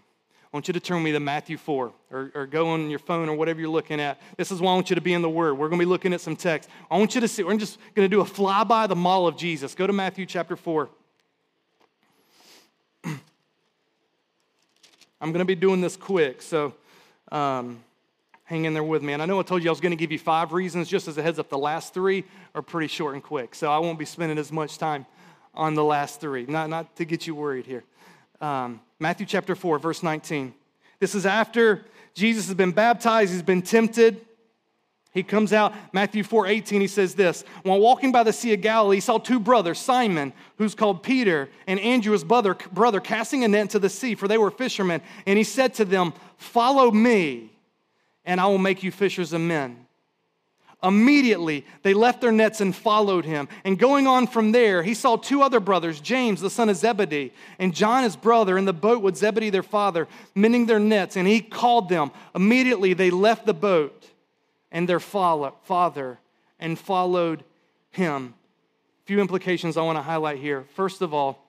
I 0.53 0.57
want 0.57 0.67
you 0.67 0.75
to 0.75 0.81
turn 0.81 1.05
me 1.05 1.13
to 1.13 1.21
Matthew 1.21 1.57
4 1.57 1.93
or, 2.11 2.33
or 2.35 2.47
go 2.47 2.71
on 2.71 2.91
your 2.91 2.99
phone 2.99 3.29
or 3.29 3.37
whatever 3.37 3.61
you're 3.61 3.69
looking 3.69 4.01
at. 4.01 4.21
This 4.37 4.51
is 4.51 4.61
why 4.61 4.73
I 4.73 4.75
want 4.75 4.91
you 4.91 4.97
to 4.97 5.01
be 5.01 5.13
in 5.13 5.23
the 5.23 5.31
Word. 5.31 5.55
We're 5.55 5.69
going 5.69 5.79
to 5.79 5.87
be 5.87 5.89
looking 5.89 6.13
at 6.13 6.21
some 6.21 6.35
text. 6.35 6.69
I 6.91 6.99
want 6.99 7.15
you 7.15 7.21
to 7.21 7.29
see, 7.29 7.45
we're 7.45 7.57
just 7.57 7.79
going 7.95 8.05
to 8.05 8.09
do 8.09 8.21
a 8.21 8.25
flyby 8.25 8.89
the 8.89 8.97
model 8.97 9.29
of 9.29 9.37
Jesus. 9.37 9.77
Go 9.77 9.87
to 9.87 9.93
Matthew 9.93 10.27
chapter 10.27 10.57
4. 10.57 10.89
I'm 13.05 13.21
going 15.21 15.39
to 15.39 15.45
be 15.45 15.55
doing 15.55 15.81
this 15.81 15.97
quick, 15.97 16.43
so 16.43 16.75
um, 17.31 17.79
hang 18.43 18.65
in 18.65 18.75
there 18.75 18.83
with 18.83 19.05
me. 19.05 19.13
And 19.13 19.23
I 19.23 19.27
know 19.27 19.39
I 19.39 19.45
told 19.45 19.63
you 19.63 19.71
I 19.71 19.73
was 19.73 19.81
going 19.81 19.93
to 19.93 19.97
give 19.97 20.11
you 20.11 20.19
five 20.19 20.53
reasons, 20.53 20.89
just 20.89 21.07
as 21.07 21.17
a 21.17 21.23
heads 21.23 21.39
up. 21.39 21.49
The 21.49 21.59
last 21.59 21.95
three 21.95 22.25
are 22.57 22.63
pretty 22.63 22.89
short 22.89 23.15
and 23.15 23.23
quick, 23.23 23.55
so 23.55 23.71
I 23.71 23.79
won't 23.79 24.01
be 24.01 24.05
spending 24.05 24.37
as 24.37 24.51
much 24.51 24.79
time 24.79 25.07
on 25.55 25.75
the 25.75 25.85
last 25.85 26.21
three. 26.21 26.45
Not, 26.47 26.71
not 26.71 26.97
to 26.97 27.05
get 27.05 27.25
you 27.29 27.37
worried 27.37 27.67
here 27.67 27.85
um, 28.40 28.81
Matthew 28.98 29.26
chapter 29.26 29.55
4, 29.55 29.79
verse 29.79 30.03
19. 30.03 30.55
This 30.98 31.14
is 31.14 31.26
after 31.26 31.85
Jesus 32.14 32.46
has 32.46 32.55
been 32.55 32.72
baptized, 32.72 33.33
he's 33.33 33.42
been 33.42 33.62
tempted. 33.62 34.20
He 35.12 35.24
comes 35.24 35.53
out, 35.53 35.74
Matthew 35.92 36.22
4 36.22 36.46
18, 36.46 36.81
he 36.81 36.87
says 36.87 37.14
this 37.14 37.42
While 37.64 37.81
walking 37.81 38.12
by 38.12 38.22
the 38.22 38.33
Sea 38.33 38.55
of 38.55 38.61
Galilee, 38.61 38.98
he 38.98 39.00
saw 39.00 39.18
two 39.18 39.40
brothers, 39.40 39.79
Simon, 39.79 40.33
who's 40.57 40.74
called 40.74 41.03
Peter, 41.03 41.48
and 41.66 41.81
Andrew, 41.81 42.12
his 42.12 42.22
brother, 42.22 42.57
brother, 42.72 43.00
casting 43.00 43.42
a 43.42 43.48
net 43.48 43.62
into 43.62 43.79
the 43.79 43.88
sea, 43.88 44.14
for 44.14 44.29
they 44.29 44.38
were 44.38 44.50
fishermen. 44.50 45.00
And 45.26 45.37
he 45.37 45.44
said 45.44 45.74
to 45.74 45.85
them, 45.85 46.12
Follow 46.37 46.90
me, 46.92 47.50
and 48.24 48.40
I 48.40 48.46
will 48.46 48.59
make 48.59 48.83
you 48.83 48.92
fishers 48.92 49.33
of 49.33 49.40
men. 49.40 49.87
Immediately, 50.83 51.66
they 51.83 51.93
left 51.93 52.23
their 52.23 52.33
nets 52.33 52.61
and 52.61 52.75
followed 52.75 53.27
him. 53.27 53.49
And 53.64 53.79
going 53.79 54.07
on 54.07 54.27
from 54.27 54.53
there, 54.53 54.83
he 54.83 54.95
saw 54.95 55.16
two 55.16 55.43
other 55.43 55.61
brothers, 55.61 56.01
James, 56.01 56.40
the 56.40 56.49
son 56.49 56.71
of 56.71 56.77
Zebedee, 56.77 57.33
and 57.59 57.75
John, 57.75 58.03
his 58.03 58.16
brother, 58.16 58.57
in 58.57 58.64
the 58.64 58.73
boat 58.73 59.03
with 59.03 59.16
Zebedee, 59.16 59.51
their 59.51 59.62
father, 59.62 60.09
mending 60.35 60.67
their 60.67 60.79
nets. 60.79 61.17
And 61.17 61.29
he 61.29 61.40
called 61.42 61.90
them. 61.90 62.11
Immediately, 62.35 62.94
they 62.94 63.11
left 63.11 63.44
the 63.44 63.54
boat 63.54 64.07
and 64.73 64.88
their 64.88 65.00
father 65.00 66.19
and 66.59 66.79
followed 66.79 67.44
him. 67.90 68.35
A 69.02 69.07
few 69.07 69.21
implications 69.21 69.77
I 69.77 69.83
want 69.83 69.98
to 69.98 70.02
highlight 70.02 70.38
here. 70.38 70.65
First 70.75 71.02
of 71.02 71.13
all, 71.13 71.44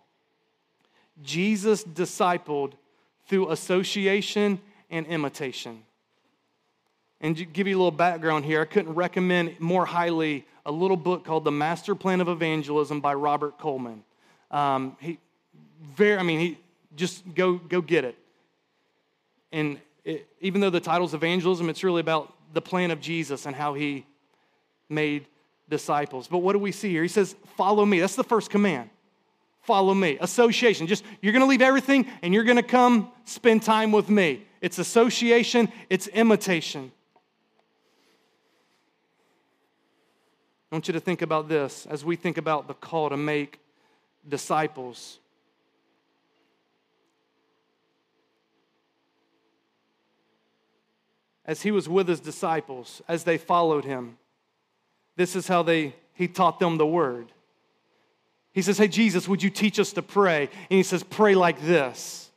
Jesus 1.24 1.84
discipled 1.84 2.74
through 3.28 3.52
association 3.52 4.60
and 4.90 5.06
imitation. 5.08 5.84
And 7.22 7.38
to 7.38 7.46
give 7.46 7.68
you 7.68 7.76
a 7.76 7.80
little 7.80 7.92
background 7.92 8.46
here, 8.46 8.62
I 8.62 8.66
couldn't 8.66 8.94
recommend 8.94 9.60
more 9.60 9.86
highly 9.86 10.46
a 10.66 10.72
little 10.72 10.98
book 10.98 11.24
called 11.24 11.46
The 11.46 11.52
Master 11.52 11.94
Plan 11.94 12.20
of 12.20 12.28
Evangelism 12.28 13.00
by 13.00 13.14
Robert 13.14 13.60
Coleman. 13.60 14.04
Um, 14.50 14.98
he, 15.00 15.20
very, 15.96 16.18
I 16.18 16.24
mean, 16.24 16.40
he 16.40 16.58
just 16.96 17.24
go 17.36 17.54
go 17.54 17.80
get 17.80 18.06
it. 18.06 18.18
And 19.52 19.80
it, 20.04 20.28
even 20.40 20.62
though 20.62 20.70
the 20.70 20.80
title's 20.80 21.14
evangelism, 21.14 21.70
it's 21.70 21.84
really 21.84 22.02
about 22.02 22.34
the 22.54 22.62
plan 22.62 22.92
of 22.92 23.00
Jesus 23.00 23.46
and 23.46 23.56
how 23.56 23.76
he 23.76 24.06
made 24.90 25.26
disciples. 25.70 26.28
But 26.28 26.40
what 26.40 26.54
do 26.54 26.60
we 26.60 26.72
see 26.72 26.90
here? 26.90 27.04
He 27.04 27.08
says, 27.08 27.36
Follow 27.56 27.86
me. 27.86 28.00
That's 28.00 28.16
the 28.16 28.24
first 28.24 28.50
command. 28.50 28.90
Follow 29.62 29.94
me. 29.94 30.18
Association. 30.20 30.88
Just 30.88 31.04
you're 31.22 31.34
going 31.34 31.44
to 31.44 31.50
leave 31.50 31.62
everything 31.62 32.08
and 32.24 32.34
you're 32.34 32.44
going 32.44 32.58
to 32.58 32.64
come 32.64 33.12
spend 33.26 33.62
time 33.62 33.92
with 33.92 34.10
me. 34.10 34.44
It's 34.60 34.80
association, 34.80 35.72
it's 35.90 36.08
imitation. 36.08 36.92
I 40.72 40.76
want 40.76 40.88
you 40.88 40.94
to 40.94 41.02
think 41.02 41.22
about 41.22 41.50
this 41.50 41.86
as 41.88 42.06
we 42.06 42.16
think 42.16 42.38
about 42.38 42.68
the 42.68 42.74
call 42.74 43.10
to 43.10 43.18
make 43.18 43.60
disciples. 44.28 45.20
As 51.46 51.62
he 51.62 51.72
was 51.72 51.90
with 51.90 52.08
his 52.08 52.22
disciples, 52.22 53.02
as 53.10 53.26
they 53.26 53.38
followed 53.38 53.84
him, 53.84 54.18
this 55.18 55.36
is 55.36 55.48
how 55.48 55.62
they, 55.62 55.94
he 56.14 56.30
taught 56.30 56.60
them 56.60 56.78
the 56.78 56.88
word. 56.88 57.34
He 58.54 58.62
says, 58.62 58.78
Hey, 58.78 58.88
Jesus, 58.88 59.28
would 59.28 59.44
you 59.44 59.50
teach 59.50 59.78
us 59.78 59.92
to 59.94 60.02
pray? 60.02 60.44
And 60.44 60.78
he 60.78 60.84
says, 60.84 61.04
Pray 61.04 61.36
like 61.36 61.62
this. 61.62 62.31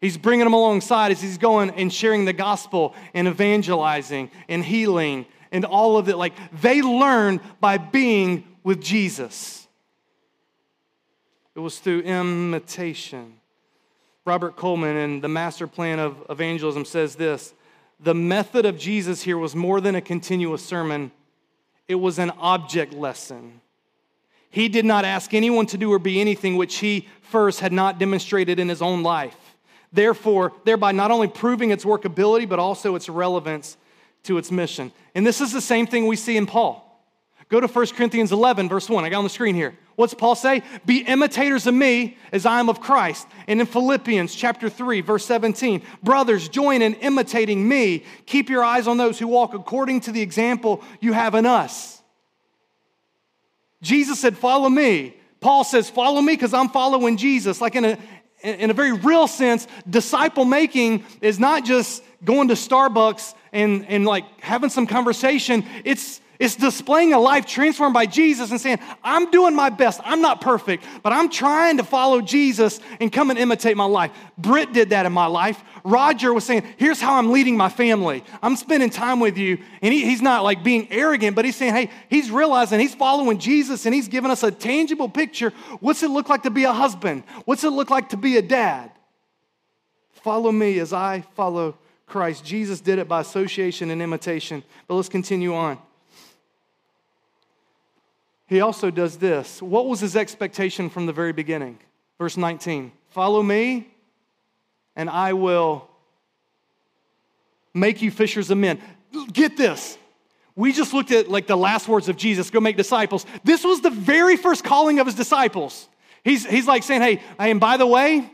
He's 0.00 0.16
bringing 0.16 0.44
them 0.44 0.54
alongside 0.54 1.12
as 1.12 1.20
he's 1.20 1.38
going 1.38 1.70
and 1.70 1.92
sharing 1.92 2.24
the 2.24 2.32
gospel 2.32 2.94
and 3.12 3.28
evangelizing 3.28 4.30
and 4.48 4.64
healing 4.64 5.26
and 5.52 5.64
all 5.64 5.98
of 5.98 6.08
it. 6.08 6.16
Like 6.16 6.32
they 6.60 6.80
learn 6.80 7.40
by 7.60 7.76
being 7.76 8.44
with 8.62 8.80
Jesus. 8.80 9.68
It 11.54 11.60
was 11.60 11.78
through 11.78 12.00
imitation. 12.00 13.34
Robert 14.24 14.56
Coleman 14.56 14.96
in 14.96 15.20
the 15.20 15.28
master 15.28 15.66
plan 15.66 15.98
of 15.98 16.24
evangelism 16.30 16.84
says 16.84 17.16
this 17.16 17.52
the 18.02 18.14
method 18.14 18.64
of 18.64 18.78
Jesus 18.78 19.22
here 19.22 19.36
was 19.36 19.54
more 19.54 19.80
than 19.80 19.94
a 19.94 20.00
continuous 20.00 20.64
sermon, 20.64 21.12
it 21.86 21.96
was 21.96 22.18
an 22.18 22.30
object 22.38 22.94
lesson. 22.94 23.60
He 24.48 24.68
did 24.68 24.84
not 24.84 25.04
ask 25.04 25.34
anyone 25.34 25.66
to 25.66 25.78
do 25.78 25.92
or 25.92 25.98
be 25.98 26.20
anything 26.20 26.56
which 26.56 26.78
he 26.78 27.08
first 27.20 27.60
had 27.60 27.72
not 27.72 27.98
demonstrated 27.98 28.58
in 28.58 28.68
his 28.68 28.80
own 28.80 29.02
life. 29.02 29.36
Therefore, 29.92 30.52
thereby 30.64 30.92
not 30.92 31.10
only 31.10 31.28
proving 31.28 31.70
its 31.70 31.84
workability, 31.84 32.48
but 32.48 32.58
also 32.58 32.94
its 32.94 33.08
relevance 33.08 33.76
to 34.24 34.38
its 34.38 34.50
mission. 34.50 34.92
And 35.14 35.26
this 35.26 35.40
is 35.40 35.52
the 35.52 35.60
same 35.60 35.86
thing 35.86 36.06
we 36.06 36.16
see 36.16 36.36
in 36.36 36.46
Paul. 36.46 36.86
Go 37.48 37.60
to 37.60 37.66
1 37.66 37.86
Corinthians 37.88 38.30
11, 38.30 38.68
verse 38.68 38.88
1. 38.88 39.04
I 39.04 39.08
got 39.08 39.18
on 39.18 39.24
the 39.24 39.30
screen 39.30 39.56
here. 39.56 39.76
What's 39.96 40.14
Paul 40.14 40.36
say? 40.36 40.62
Be 40.86 40.98
imitators 40.98 41.66
of 41.66 41.74
me 41.74 42.16
as 42.32 42.46
I 42.46 42.60
am 42.60 42.68
of 42.68 42.80
Christ. 42.80 43.26
And 43.48 43.60
in 43.60 43.66
Philippians 43.66 44.34
chapter 44.34 44.70
3, 44.70 45.00
verse 45.00 45.26
17, 45.26 45.82
brothers, 46.02 46.48
join 46.48 46.80
in 46.80 46.94
imitating 46.94 47.66
me. 47.68 48.04
Keep 48.24 48.50
your 48.50 48.62
eyes 48.62 48.86
on 48.86 48.98
those 48.98 49.18
who 49.18 49.26
walk 49.26 49.52
according 49.52 50.02
to 50.02 50.12
the 50.12 50.22
example 50.22 50.82
you 51.00 51.12
have 51.12 51.34
in 51.34 51.44
us. 51.44 52.00
Jesus 53.82 54.20
said, 54.20 54.38
Follow 54.38 54.68
me. 54.68 55.16
Paul 55.40 55.64
says, 55.64 55.90
Follow 55.90 56.20
me 56.20 56.34
because 56.34 56.54
I'm 56.54 56.68
following 56.68 57.16
Jesus. 57.16 57.60
Like 57.60 57.74
in 57.74 57.84
a, 57.84 57.98
in 58.42 58.70
a 58.70 58.74
very 58.74 58.92
real 58.92 59.26
sense, 59.26 59.66
disciple 59.88 60.44
making 60.44 61.04
is 61.20 61.38
not 61.38 61.64
just 61.64 62.02
going 62.24 62.48
to 62.48 62.54
Starbucks 62.54 63.34
and, 63.52 63.86
and 63.88 64.06
like 64.06 64.24
having 64.40 64.70
some 64.70 64.86
conversation. 64.86 65.64
It's 65.84 66.20
it's 66.40 66.56
displaying 66.56 67.12
a 67.12 67.18
life 67.18 67.44
transformed 67.44 67.92
by 67.92 68.06
Jesus 68.06 68.50
and 68.50 68.58
saying, 68.58 68.78
I'm 69.04 69.30
doing 69.30 69.54
my 69.54 69.68
best. 69.68 70.00
I'm 70.04 70.22
not 70.22 70.40
perfect, 70.40 70.84
but 71.02 71.12
I'm 71.12 71.28
trying 71.28 71.76
to 71.76 71.84
follow 71.84 72.22
Jesus 72.22 72.80
and 72.98 73.12
come 73.12 73.28
and 73.28 73.38
imitate 73.38 73.76
my 73.76 73.84
life. 73.84 74.10
Britt 74.38 74.72
did 74.72 74.88
that 74.88 75.04
in 75.04 75.12
my 75.12 75.26
life. 75.26 75.62
Roger 75.84 76.32
was 76.32 76.44
saying, 76.44 76.64
Here's 76.78 76.98
how 76.98 77.16
I'm 77.16 77.30
leading 77.30 77.58
my 77.58 77.68
family. 77.68 78.24
I'm 78.42 78.56
spending 78.56 78.88
time 78.88 79.20
with 79.20 79.36
you. 79.36 79.58
And 79.82 79.92
he, 79.92 80.02
he's 80.06 80.22
not 80.22 80.42
like 80.42 80.64
being 80.64 80.90
arrogant, 80.90 81.36
but 81.36 81.44
he's 81.44 81.56
saying, 81.56 81.74
Hey, 81.74 81.90
he's 82.08 82.30
realizing 82.30 82.80
he's 82.80 82.94
following 82.94 83.38
Jesus 83.38 83.84
and 83.84 83.94
he's 83.94 84.08
giving 84.08 84.30
us 84.30 84.42
a 84.42 84.50
tangible 84.50 85.10
picture. 85.10 85.50
What's 85.80 86.02
it 86.02 86.08
look 86.08 86.30
like 86.30 86.44
to 86.44 86.50
be 86.50 86.64
a 86.64 86.72
husband? 86.72 87.22
What's 87.44 87.64
it 87.64 87.70
look 87.70 87.90
like 87.90 88.08
to 88.08 88.16
be 88.16 88.38
a 88.38 88.42
dad? 88.42 88.90
Follow 90.12 90.50
me 90.50 90.78
as 90.78 90.94
I 90.94 91.20
follow 91.34 91.76
Christ. 92.06 92.46
Jesus 92.46 92.80
did 92.80 92.98
it 92.98 93.08
by 93.08 93.20
association 93.20 93.90
and 93.90 94.00
imitation. 94.00 94.64
But 94.88 94.94
let's 94.94 95.10
continue 95.10 95.54
on. 95.54 95.78
He 98.50 98.60
also 98.60 98.90
does 98.90 99.16
this. 99.16 99.62
What 99.62 99.86
was 99.86 100.00
his 100.00 100.16
expectation 100.16 100.90
from 100.90 101.06
the 101.06 101.12
very 101.12 101.32
beginning? 101.32 101.78
Verse 102.18 102.36
19 102.36 102.90
Follow 103.10 103.42
me, 103.42 103.86
and 104.96 105.08
I 105.08 105.32
will 105.34 105.88
make 107.72 108.02
you 108.02 108.10
fishers 108.10 108.50
of 108.50 108.58
men. 108.58 108.80
Get 109.32 109.56
this. 109.56 109.96
We 110.56 110.72
just 110.72 110.92
looked 110.92 111.12
at 111.12 111.30
like 111.30 111.46
the 111.46 111.56
last 111.56 111.86
words 111.86 112.08
of 112.08 112.16
Jesus 112.16 112.50
go 112.50 112.58
make 112.58 112.76
disciples. 112.76 113.24
This 113.44 113.62
was 113.62 113.82
the 113.82 113.90
very 113.90 114.36
first 114.36 114.64
calling 114.64 114.98
of 114.98 115.06
his 115.06 115.14
disciples. 115.14 115.88
He's, 116.24 116.44
he's 116.44 116.66
like 116.66 116.82
saying, 116.82 117.02
hey, 117.02 117.22
and 117.38 117.60
by 117.60 117.76
the 117.76 117.86
way, 117.86 118.28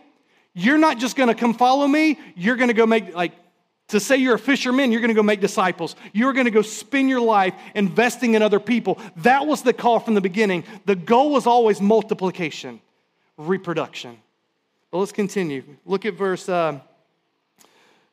you're 0.54 0.78
not 0.78 0.96
just 0.98 1.14
gonna 1.14 1.34
come 1.34 1.52
follow 1.52 1.86
me, 1.86 2.18
you're 2.34 2.56
gonna 2.56 2.72
go 2.72 2.86
make 2.86 3.14
like 3.14 3.32
to 3.88 4.00
say 4.00 4.16
you're 4.16 4.34
a 4.34 4.38
fisherman, 4.38 4.90
you're 4.90 5.00
going 5.00 5.08
to 5.08 5.14
go 5.14 5.22
make 5.22 5.40
disciples. 5.40 5.94
You're 6.12 6.32
going 6.32 6.46
to 6.46 6.50
go 6.50 6.62
spend 6.62 7.08
your 7.08 7.20
life 7.20 7.54
investing 7.74 8.34
in 8.34 8.42
other 8.42 8.58
people. 8.58 8.98
That 9.18 9.46
was 9.46 9.62
the 9.62 9.72
call 9.72 10.00
from 10.00 10.14
the 10.14 10.20
beginning. 10.20 10.64
The 10.86 10.96
goal 10.96 11.30
was 11.30 11.46
always 11.46 11.80
multiplication, 11.80 12.80
reproduction. 13.36 14.18
But 14.90 14.98
let's 14.98 15.12
continue. 15.12 15.62
Look 15.84 16.04
at 16.04 16.14
verse. 16.14 16.48
Uh, 16.48 16.80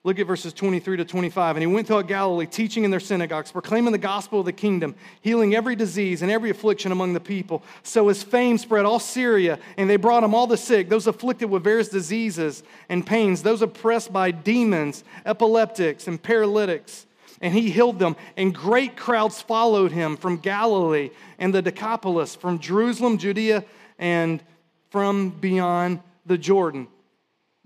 Look 0.05 0.19
at 0.19 0.27
verses 0.27 0.51
23 0.51 0.97
to 0.97 1.05
25. 1.05 1.55
And 1.55 1.63
he 1.63 1.67
went 1.67 1.87
throughout 1.87 2.07
Galilee, 2.07 2.45
teaching 2.45 2.83
in 2.83 2.91
their 2.91 2.99
synagogues, 2.99 3.53
proclaiming 3.53 3.93
the 3.93 3.97
gospel 3.97 4.41
of 4.41 4.45
the 4.45 4.51
kingdom, 4.51 4.95
healing 5.21 5.55
every 5.55 5.77
disease 5.77 6.21
and 6.21 6.29
every 6.29 6.49
affliction 6.49 6.91
among 6.91 7.13
the 7.13 7.21
people. 7.21 7.63
So 7.83 8.09
his 8.09 8.21
fame 8.21 8.57
spread 8.57 8.83
all 8.83 8.99
Syria, 8.99 9.59
and 9.77 9.89
they 9.89 9.95
brought 9.95 10.25
him 10.25 10.35
all 10.35 10.45
the 10.45 10.57
sick, 10.57 10.89
those 10.89 11.07
afflicted 11.07 11.49
with 11.49 11.63
various 11.63 11.87
diseases 11.87 12.63
and 12.89 13.07
pains, 13.07 13.43
those 13.43 13.61
oppressed 13.61 14.11
by 14.11 14.31
demons, 14.31 15.05
epileptics, 15.25 16.05
and 16.07 16.21
paralytics. 16.21 17.05
And 17.39 17.53
he 17.53 17.69
healed 17.69 17.99
them. 17.99 18.17
And 18.35 18.53
great 18.53 18.97
crowds 18.97 19.41
followed 19.41 19.93
him 19.93 20.17
from 20.17 20.37
Galilee 20.37 21.11
and 21.39 21.53
the 21.53 21.61
Decapolis, 21.61 22.35
from 22.35 22.59
Jerusalem, 22.59 23.17
Judea, 23.17 23.63
and 23.97 24.43
from 24.89 25.29
beyond 25.29 26.01
the 26.25 26.37
Jordan. 26.37 26.87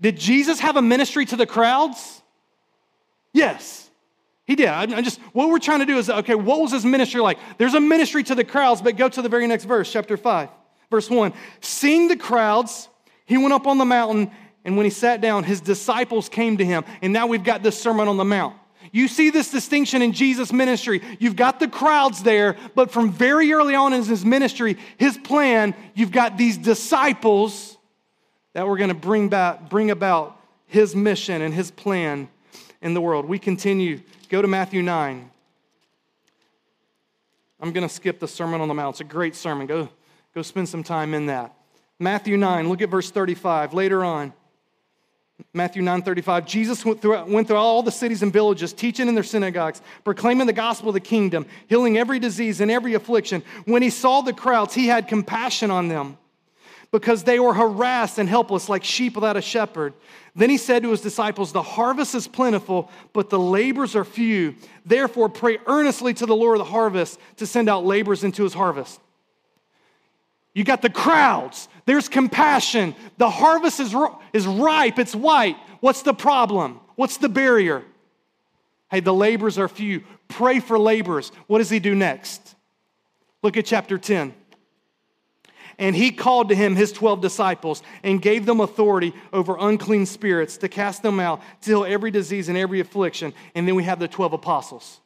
Did 0.00 0.16
Jesus 0.18 0.60
have 0.60 0.76
a 0.76 0.82
ministry 0.82 1.26
to 1.26 1.36
the 1.36 1.46
crowds? 1.46 2.17
Yes, 3.38 3.88
he 4.48 4.56
did. 4.56 4.68
I, 4.68 5.00
just, 5.00 5.20
what 5.32 5.48
we're 5.48 5.60
trying 5.60 5.78
to 5.78 5.86
do 5.86 5.96
is, 5.96 6.10
okay, 6.10 6.34
what 6.34 6.60
was 6.60 6.72
his 6.72 6.84
ministry 6.84 7.20
like? 7.20 7.38
There's 7.56 7.74
a 7.74 7.80
ministry 7.80 8.24
to 8.24 8.34
the 8.34 8.42
crowds, 8.42 8.82
but 8.82 8.96
go 8.96 9.08
to 9.08 9.22
the 9.22 9.28
very 9.28 9.46
next 9.46 9.62
verse, 9.62 9.92
chapter 9.92 10.16
5, 10.16 10.48
verse 10.90 11.08
1. 11.08 11.32
Seeing 11.60 12.08
the 12.08 12.16
crowds, 12.16 12.88
he 13.26 13.38
went 13.38 13.52
up 13.52 13.68
on 13.68 13.78
the 13.78 13.84
mountain, 13.84 14.32
and 14.64 14.76
when 14.76 14.82
he 14.82 14.90
sat 14.90 15.20
down, 15.20 15.44
his 15.44 15.60
disciples 15.60 16.28
came 16.28 16.56
to 16.56 16.64
him. 16.64 16.84
And 17.00 17.12
now 17.12 17.28
we've 17.28 17.44
got 17.44 17.62
this 17.62 17.80
Sermon 17.80 18.08
on 18.08 18.16
the 18.16 18.24
Mount. 18.24 18.56
You 18.90 19.06
see 19.06 19.30
this 19.30 19.52
distinction 19.52 20.02
in 20.02 20.12
Jesus' 20.12 20.52
ministry. 20.52 21.00
You've 21.20 21.36
got 21.36 21.60
the 21.60 21.68
crowds 21.68 22.24
there, 22.24 22.56
but 22.74 22.90
from 22.90 23.12
very 23.12 23.52
early 23.52 23.76
on 23.76 23.92
in 23.92 24.02
his 24.02 24.24
ministry, 24.24 24.78
his 24.96 25.16
plan, 25.16 25.76
you've 25.94 26.10
got 26.10 26.36
these 26.36 26.58
disciples 26.58 27.78
that 28.54 28.66
were 28.66 28.76
going 28.76 28.88
to 28.88 28.96
bring, 28.96 29.28
back, 29.28 29.70
bring 29.70 29.92
about 29.92 30.40
his 30.66 30.96
mission 30.96 31.40
and 31.40 31.54
his 31.54 31.70
plan 31.70 32.28
in 32.82 32.94
the 32.94 33.00
world. 33.00 33.26
We 33.26 33.38
continue. 33.38 34.00
Go 34.28 34.42
to 34.42 34.48
Matthew 34.48 34.82
9. 34.82 35.30
I'm 37.60 37.72
going 37.72 37.86
to 37.86 37.92
skip 37.92 38.20
the 38.20 38.28
Sermon 38.28 38.60
on 38.60 38.68
the 38.68 38.74
Mount. 38.74 38.94
It's 38.94 39.00
a 39.00 39.04
great 39.04 39.34
sermon. 39.34 39.66
Go, 39.66 39.88
go 40.34 40.42
spend 40.42 40.68
some 40.68 40.84
time 40.84 41.14
in 41.14 41.26
that. 41.26 41.54
Matthew 41.98 42.36
9, 42.36 42.68
look 42.68 42.80
at 42.82 42.88
verse 42.88 43.10
35. 43.10 43.74
Later 43.74 44.04
on, 44.04 44.32
Matthew 45.52 45.82
9 45.82 46.02
35, 46.02 46.46
Jesus 46.46 46.84
went 46.84 47.00
through, 47.00 47.24
went 47.24 47.48
through 47.48 47.56
all 47.56 47.82
the 47.82 47.90
cities 47.90 48.22
and 48.22 48.32
villages, 48.32 48.72
teaching 48.72 49.08
in 49.08 49.14
their 49.14 49.24
synagogues, 49.24 49.80
proclaiming 50.04 50.46
the 50.46 50.52
gospel 50.52 50.88
of 50.90 50.94
the 50.94 51.00
kingdom, 51.00 51.46
healing 51.68 51.96
every 51.96 52.18
disease 52.18 52.60
and 52.60 52.70
every 52.70 52.94
affliction. 52.94 53.42
When 53.64 53.82
he 53.82 53.90
saw 53.90 54.20
the 54.20 54.32
crowds, 54.32 54.74
he 54.74 54.86
had 54.86 55.08
compassion 55.08 55.70
on 55.70 55.88
them 55.88 56.18
because 56.90 57.24
they 57.24 57.38
were 57.38 57.52
harassed 57.52 58.18
and 58.18 58.28
helpless 58.28 58.68
like 58.68 58.82
sheep 58.82 59.14
without 59.14 59.36
a 59.36 59.42
shepherd. 59.42 59.92
Then 60.34 60.48
he 60.48 60.56
said 60.56 60.82
to 60.82 60.90
his 60.90 61.00
disciples, 61.00 61.52
The 61.52 61.62
harvest 61.62 62.14
is 62.14 62.26
plentiful, 62.26 62.90
but 63.12 63.28
the 63.28 63.38
labors 63.38 63.94
are 63.94 64.04
few. 64.04 64.54
Therefore, 64.86 65.28
pray 65.28 65.58
earnestly 65.66 66.14
to 66.14 66.26
the 66.26 66.36
Lord 66.36 66.58
of 66.58 66.66
the 66.66 66.72
harvest 66.72 67.18
to 67.36 67.46
send 67.46 67.68
out 67.68 67.84
laborers 67.84 68.24
into 68.24 68.42
his 68.42 68.54
harvest. 68.54 69.00
You 70.54 70.64
got 70.64 70.82
the 70.82 70.90
crowds, 70.90 71.68
there's 71.84 72.08
compassion. 72.08 72.94
The 73.18 73.30
harvest 73.30 73.80
is, 73.80 73.94
is 74.32 74.46
ripe, 74.46 74.98
it's 74.98 75.14
white. 75.14 75.56
What's 75.80 76.02
the 76.02 76.14
problem? 76.14 76.80
What's 76.96 77.18
the 77.18 77.28
barrier? 77.28 77.84
Hey, 78.90 79.00
the 79.00 79.14
laborers 79.14 79.58
are 79.58 79.68
few. 79.68 80.02
Pray 80.28 80.60
for 80.60 80.78
laborers. 80.78 81.30
What 81.46 81.58
does 81.58 81.70
he 81.70 81.78
do 81.78 81.94
next? 81.94 82.56
Look 83.42 83.56
at 83.56 83.66
chapter 83.66 83.98
10. 83.98 84.34
And 85.78 85.94
he 85.94 86.10
called 86.10 86.48
to 86.48 86.56
him 86.56 86.74
his 86.74 86.92
12 86.92 87.20
disciples 87.20 87.82
and 88.02 88.20
gave 88.20 88.46
them 88.46 88.60
authority 88.60 89.14
over 89.32 89.56
unclean 89.58 90.06
spirits 90.06 90.56
to 90.58 90.68
cast 90.68 91.02
them 91.02 91.20
out, 91.20 91.40
to 91.62 91.70
heal 91.70 91.84
every 91.84 92.10
disease 92.10 92.48
and 92.48 92.58
every 92.58 92.80
affliction. 92.80 93.32
And 93.54 93.66
then 93.66 93.76
we 93.76 93.84
have 93.84 94.00
the 94.00 94.08
12 94.08 94.32
apostles. 94.32 95.00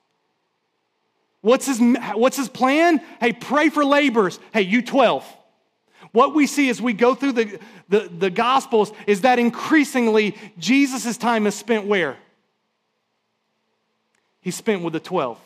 What's 1.43 1.67
his, 1.67 1.79
what's 2.15 2.37
his 2.37 2.49
plan? 2.49 3.03
Hey, 3.21 3.33
pray 3.33 3.69
for 3.69 3.85
laborers. 3.85 4.39
Hey, 4.55 4.63
you 4.63 4.81
12. 4.81 5.27
What 6.13 6.35
we 6.35 6.47
see 6.47 6.71
as 6.71 6.81
we 6.81 6.93
go 6.93 7.15
through 7.15 7.33
the, 7.33 7.59
the, 7.89 8.01
the 8.01 8.31
Gospels 8.31 8.93
is 9.07 9.23
that 9.23 9.39
increasingly 9.39 10.37
Jesus' 10.59 11.17
time 11.17 11.47
is 11.47 11.55
spent 11.55 11.87
where? 11.87 12.17
He's 14.41 14.57
spent 14.57 14.83
with 14.83 14.93
the 14.93 15.01
12. 15.01 15.39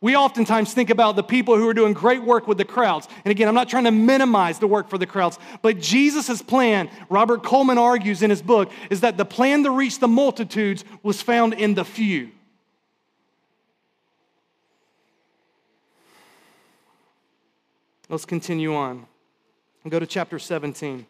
We 0.00 0.14
oftentimes 0.14 0.72
think 0.72 0.90
about 0.90 1.16
the 1.16 1.24
people 1.24 1.56
who 1.56 1.68
are 1.68 1.74
doing 1.74 1.92
great 1.92 2.22
work 2.22 2.46
with 2.46 2.56
the 2.56 2.64
crowds. 2.64 3.08
And 3.24 3.32
again, 3.32 3.48
I'm 3.48 3.54
not 3.54 3.68
trying 3.68 3.84
to 3.84 3.90
minimize 3.90 4.60
the 4.60 4.68
work 4.68 4.88
for 4.88 4.96
the 4.96 5.06
crowds, 5.06 5.38
but 5.60 5.80
Jesus' 5.80 6.40
plan, 6.40 6.88
Robert 7.08 7.42
Coleman 7.42 7.78
argues 7.78 8.22
in 8.22 8.30
his 8.30 8.40
book, 8.40 8.70
is 8.90 9.00
that 9.00 9.16
the 9.16 9.24
plan 9.24 9.64
to 9.64 9.70
reach 9.70 9.98
the 9.98 10.06
multitudes 10.06 10.84
was 11.02 11.20
found 11.20 11.54
in 11.54 11.74
the 11.74 11.84
few. 11.84 12.30
Let's 18.08 18.24
continue 18.24 18.74
on 18.74 19.06
and 19.82 19.90
go 19.90 19.98
to 19.98 20.06
chapter 20.06 20.38
17. 20.38 21.06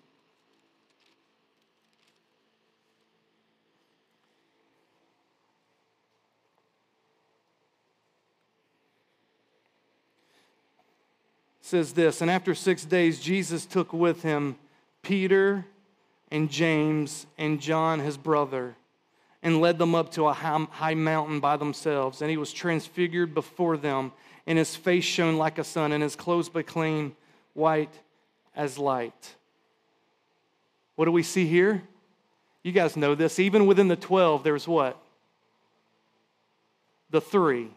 Says 11.68 11.92
this 11.92 12.20
And 12.20 12.30
after 12.30 12.54
six 12.54 12.84
days, 12.84 13.20
Jesus 13.20 13.66
took 13.66 13.92
with 13.92 14.22
him 14.22 14.56
Peter 15.02 15.64
and 16.30 16.50
James 16.50 17.26
and 17.36 17.60
John, 17.60 18.00
his 18.00 18.16
brother, 18.16 18.74
and 19.42 19.60
led 19.60 19.78
them 19.78 19.94
up 19.94 20.12
to 20.12 20.26
a 20.26 20.32
high 20.32 20.94
mountain 20.94 21.40
by 21.40 21.56
themselves. 21.56 22.20
And 22.20 22.30
he 22.30 22.36
was 22.36 22.52
transfigured 22.52 23.34
before 23.34 23.76
them, 23.76 24.12
and 24.46 24.58
his 24.58 24.74
face 24.74 25.04
shone 25.04 25.36
like 25.36 25.58
a 25.58 25.64
sun, 25.64 25.92
and 25.92 26.02
his 26.02 26.16
clothes 26.16 26.48
became 26.48 27.14
white 27.54 27.92
as 28.56 28.78
light. 28.78 29.36
What 30.96 31.04
do 31.04 31.12
we 31.12 31.22
see 31.22 31.46
here? 31.46 31.82
You 32.64 32.72
guys 32.72 32.96
know 32.96 33.14
this. 33.14 33.38
Even 33.38 33.66
within 33.66 33.88
the 33.88 33.96
12, 33.96 34.42
there's 34.42 34.66
what? 34.66 35.00
The 37.10 37.20
three 37.20 37.68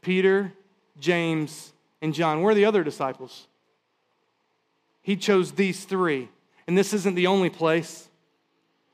Peter, 0.00 0.52
James, 0.98 1.71
and 2.02 2.12
John. 2.12 2.42
Where 2.42 2.50
are 2.50 2.54
the 2.54 2.66
other 2.66 2.84
disciples? 2.84 3.46
He 5.00 5.16
chose 5.16 5.52
these 5.52 5.84
three. 5.84 6.28
And 6.66 6.76
this 6.76 6.92
isn't 6.92 7.14
the 7.14 7.28
only 7.28 7.48
place. 7.48 8.08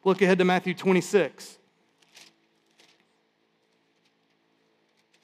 Look 0.05 0.23
ahead 0.23 0.39
to 0.39 0.45
Matthew 0.45 0.75
26. 0.75 1.59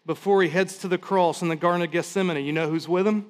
Before 0.07 0.43
he 0.43 0.49
heads 0.49 0.79
to 0.79 0.89
the 0.89 0.99
cross 0.99 1.41
in 1.41 1.49
the 1.49 1.57
Garden 1.57 1.83
of 1.83 1.91
Gethsemane, 1.91 2.45
you 2.45 2.53
know 2.53 2.69
who's 2.69 2.89
with 2.89 3.07
him? 3.07 3.27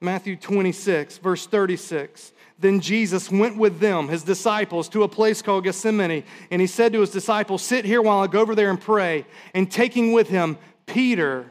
Matthew 0.00 0.36
26, 0.36 1.18
verse 1.18 1.46
36. 1.46 2.32
Then 2.58 2.80
Jesus 2.80 3.30
went 3.30 3.56
with 3.56 3.80
them, 3.80 4.08
his 4.08 4.22
disciples, 4.22 4.88
to 4.90 5.02
a 5.04 5.08
place 5.08 5.42
called 5.42 5.64
Gethsemane. 5.64 6.24
And 6.50 6.60
he 6.60 6.66
said 6.66 6.92
to 6.92 7.00
his 7.00 7.10
disciples, 7.10 7.62
Sit 7.62 7.84
here 7.84 8.02
while 8.02 8.20
I 8.20 8.26
go 8.26 8.40
over 8.40 8.54
there 8.54 8.70
and 8.70 8.80
pray. 8.80 9.26
And 9.54 9.70
taking 9.70 10.12
with 10.12 10.28
him 10.28 10.58
Peter, 10.86 11.50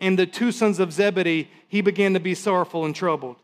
and 0.00 0.18
the 0.18 0.26
two 0.26 0.50
sons 0.50 0.80
of 0.80 0.92
Zebedee, 0.92 1.48
he 1.68 1.82
began 1.82 2.14
to 2.14 2.20
be 2.20 2.34
sorrowful 2.34 2.84
and 2.84 2.94
troubled. 2.94 3.36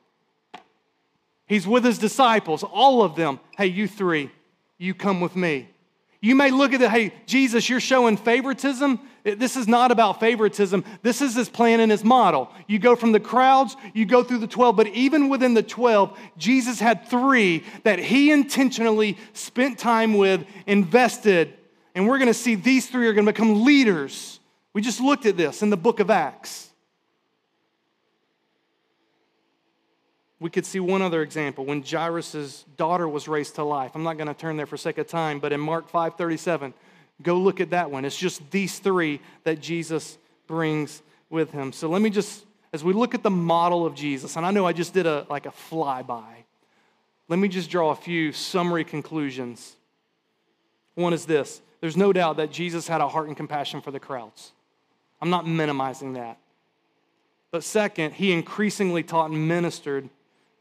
He's 1.47 1.67
with 1.67 1.85
his 1.85 1.99
disciples, 1.99 2.65
all 2.65 3.03
of 3.03 3.15
them. 3.15 3.39
Hey, 3.57 3.67
you 3.67 3.87
three, 3.87 4.31
you 4.79 4.95
come 4.95 5.21
with 5.21 5.37
me. 5.37 5.69
You 6.21 6.35
may 6.35 6.51
look 6.51 6.73
at 6.73 6.81
it, 6.81 6.91
hey, 6.91 7.13
Jesus, 7.27 7.69
you're 7.69 7.79
showing 7.79 8.17
favoritism. 8.17 8.99
This 9.23 9.57
is 9.57 9.69
not 9.69 9.93
about 9.93 10.19
favoritism. 10.19 10.83
This 11.03 11.21
is 11.21 11.35
his 11.35 11.49
plan 11.49 11.79
and 11.79 11.91
his 11.91 12.03
model. 12.03 12.51
You 12.67 12.79
go 12.79 12.97
from 12.97 13.13
the 13.13 13.21
crowds, 13.21 13.77
you 13.95 14.07
go 14.07 14.25
through 14.25 14.39
the 14.39 14.47
12, 14.47 14.75
but 14.75 14.89
even 14.89 15.29
within 15.29 15.55
the 15.55 15.63
12, 15.63 16.19
Jesus 16.37 16.81
had 16.81 17.07
three 17.07 17.65
that 17.85 17.99
he 17.99 18.33
intentionally 18.33 19.19
spent 19.35 19.79
time 19.79 20.15
with, 20.15 20.45
invested, 20.67 21.55
and 21.95 22.09
we're 22.09 22.19
going 22.19 22.27
to 22.27 22.35
see 22.35 22.55
these 22.57 22.89
three 22.89 23.07
are 23.07 23.13
going 23.13 23.27
to 23.27 23.33
become 23.33 23.65
leaders 23.65 24.41
we 24.77 24.83
just 24.83 25.01
looked 25.01 25.25
at 25.25 25.39
this 25.39 25.63
in 25.63 25.71
the 25.71 25.77
book 25.79 26.01
of 26.01 26.11
Acts. 26.11 26.69
We 30.39 30.51
could 30.51 30.67
see 30.67 30.81
one 30.81 31.01
other 31.01 31.23
example 31.23 31.65
when 31.65 31.83
Jairus' 31.83 32.67
daughter 32.77 33.09
was 33.09 33.27
raised 33.27 33.55
to 33.55 33.65
life. 33.65 33.93
I'm 33.95 34.03
not 34.03 34.19
going 34.19 34.29
to 34.29 34.35
turn 34.35 34.59
there 34.59 34.67
for 34.67 34.77
sake 34.77 34.99
of 34.99 35.07
time, 35.07 35.39
but 35.39 35.55
in 35.55 35.61
Mark 35.61 35.91
5:37, 35.91 36.75
go 37.23 37.39
look 37.39 37.63
at 37.63 37.71
that 37.71 37.91
one. 37.91 38.05
It's 38.05 38.19
just 38.19 38.51
these 38.51 38.79
three 38.79 39.23
that 39.45 39.63
Jesus 39.63 40.19
brings 40.47 41.01
with 41.31 41.53
him. 41.53 41.73
So 41.73 41.89
let 41.89 42.03
me 42.03 42.11
just, 42.11 42.45
as 42.75 42.85
we 42.85 42.93
look 42.93 43.15
at 43.15 43.23
the 43.23 43.31
model 43.31 43.87
of 43.87 43.95
Jesus, 43.95 44.37
and 44.37 44.45
I 44.45 44.51
know 44.51 44.67
I 44.67 44.75
just 44.75 44.93
did 44.93 45.07
a 45.07 45.25
like 45.31 45.47
a 45.47 45.53
flyby, 45.71 46.45
let 47.29 47.39
me 47.39 47.49
just 47.49 47.71
draw 47.71 47.93
a 47.93 47.97
few 47.97 48.31
summary 48.31 48.85
conclusions. 48.85 49.75
One 50.97 51.15
is 51.15 51.25
this: 51.25 51.63
there's 51.81 51.97
no 51.97 52.13
doubt 52.13 52.37
that 52.37 52.51
Jesus 52.51 52.87
had 52.87 53.01
a 53.01 53.09
heart 53.09 53.29
and 53.29 53.37
compassion 53.39 53.81
for 53.81 53.91
the 53.91 53.99
crowds. 53.99 54.53
I'm 55.27 55.31
not 55.31 55.45
minimizing 55.45 56.13
that. 56.13 56.39
But 57.51 57.65
second, 57.65 58.15
he 58.15 58.31
increasingly 58.31 59.03
taught 59.03 59.33
and 59.33 59.49
ministered 59.49 60.09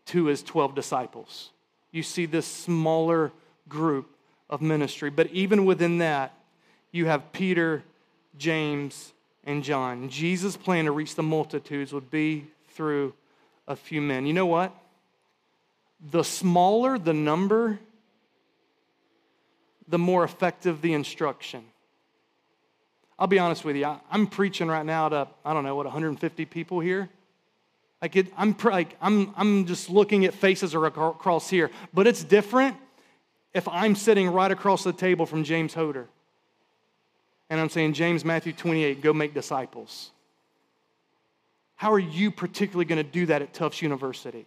to 0.07 0.25
his 0.25 0.41
12 0.41 0.73
disciples. 0.73 1.51
You 1.91 2.01
see 2.01 2.25
this 2.25 2.47
smaller 2.47 3.31
group 3.69 4.09
of 4.49 4.63
ministry. 4.63 5.11
But 5.11 5.27
even 5.27 5.65
within 5.65 5.99
that, 5.99 6.33
you 6.91 7.05
have 7.05 7.31
Peter, 7.31 7.83
James, 8.39 9.13
and 9.43 9.63
John. 9.63 10.09
Jesus' 10.09 10.57
plan 10.57 10.85
to 10.85 10.91
reach 10.91 11.13
the 11.13 11.21
multitudes 11.21 11.93
would 11.93 12.09
be 12.09 12.47
through 12.69 13.13
a 13.67 13.75
few 13.75 14.01
men. 14.01 14.25
You 14.25 14.33
know 14.33 14.47
what? 14.47 14.75
The 16.09 16.23
smaller 16.23 16.97
the 16.97 17.13
number, 17.13 17.77
the 19.87 19.99
more 19.99 20.23
effective 20.23 20.81
the 20.81 20.93
instruction. 20.93 21.65
I'll 23.17 23.27
be 23.27 23.39
honest 23.39 23.63
with 23.63 23.75
you. 23.75 23.85
I, 23.85 23.99
am 24.11 24.27
preaching 24.27 24.67
right 24.67 24.85
now 24.85 25.09
to, 25.09 25.27
I 25.43 25.53
don't 25.53 25.63
know, 25.63 25.75
what, 25.75 25.85
150 25.85 26.45
people 26.45 26.79
here? 26.79 27.09
Like 28.01 28.15
it, 28.15 28.27
I'm, 28.37 28.55
like, 28.63 28.97
I'm, 29.01 29.33
I'm 29.37 29.65
just 29.65 29.89
looking 29.89 30.25
at 30.25 30.33
faces 30.33 30.75
across 30.75 31.49
here. 31.49 31.71
But 31.93 32.07
it's 32.07 32.23
different 32.23 32.75
if 33.53 33.67
I'm 33.67 33.95
sitting 33.95 34.29
right 34.29 34.51
across 34.51 34.83
the 34.83 34.93
table 34.93 35.25
from 35.25 35.43
James 35.43 35.73
Hoder. 35.73 36.07
And 37.49 37.59
I'm 37.59 37.69
saying, 37.69 37.93
James, 37.93 38.25
Matthew 38.25 38.53
28, 38.53 39.01
go 39.01 39.13
make 39.13 39.33
disciples. 39.33 40.11
How 41.75 41.93
are 41.93 41.99
you 41.99 42.31
particularly 42.31 42.85
going 42.85 43.03
to 43.03 43.09
do 43.09 43.27
that 43.27 43.41
at 43.41 43.53
Tufts 43.53 43.81
University? 43.81 44.45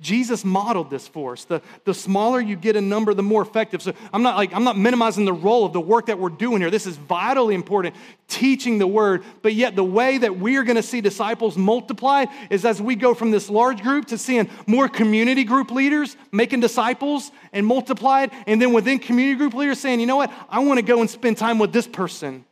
Jesus 0.00 0.44
modeled 0.44 0.90
this 0.90 1.06
for 1.06 1.32
us. 1.32 1.44
The, 1.44 1.62
the 1.84 1.94
smaller 1.94 2.40
you 2.40 2.56
get 2.56 2.74
in 2.74 2.88
number, 2.88 3.14
the 3.14 3.22
more 3.22 3.42
effective. 3.42 3.80
So 3.80 3.92
I'm 4.12 4.22
not 4.22 4.36
like 4.36 4.52
I'm 4.52 4.64
not 4.64 4.76
minimizing 4.76 5.24
the 5.24 5.32
role 5.32 5.64
of 5.64 5.72
the 5.72 5.80
work 5.80 6.06
that 6.06 6.18
we're 6.18 6.30
doing 6.30 6.60
here. 6.60 6.70
This 6.70 6.86
is 6.86 6.96
vitally 6.96 7.54
important, 7.54 7.94
teaching 8.26 8.78
the 8.78 8.88
word. 8.88 9.22
But 9.40 9.54
yet 9.54 9.76
the 9.76 9.84
way 9.84 10.18
that 10.18 10.36
we 10.36 10.56
are 10.56 10.64
going 10.64 10.76
to 10.76 10.82
see 10.82 11.00
disciples 11.00 11.56
multiply 11.56 12.24
is 12.50 12.64
as 12.64 12.82
we 12.82 12.96
go 12.96 13.14
from 13.14 13.30
this 13.30 13.48
large 13.48 13.82
group 13.82 14.06
to 14.06 14.18
seeing 14.18 14.50
more 14.66 14.88
community 14.88 15.44
group 15.44 15.70
leaders 15.70 16.16
making 16.32 16.58
disciples 16.58 17.30
and 17.52 17.64
multiplied, 17.64 18.32
and 18.48 18.60
then 18.60 18.72
within 18.72 18.98
community 18.98 19.38
group 19.38 19.54
leaders 19.54 19.78
saying, 19.78 20.00
you 20.00 20.06
know 20.06 20.16
what, 20.16 20.32
I 20.48 20.58
want 20.58 20.78
to 20.78 20.84
go 20.84 21.00
and 21.00 21.08
spend 21.08 21.38
time 21.38 21.60
with 21.60 21.72
this 21.72 21.86
person 21.86 22.44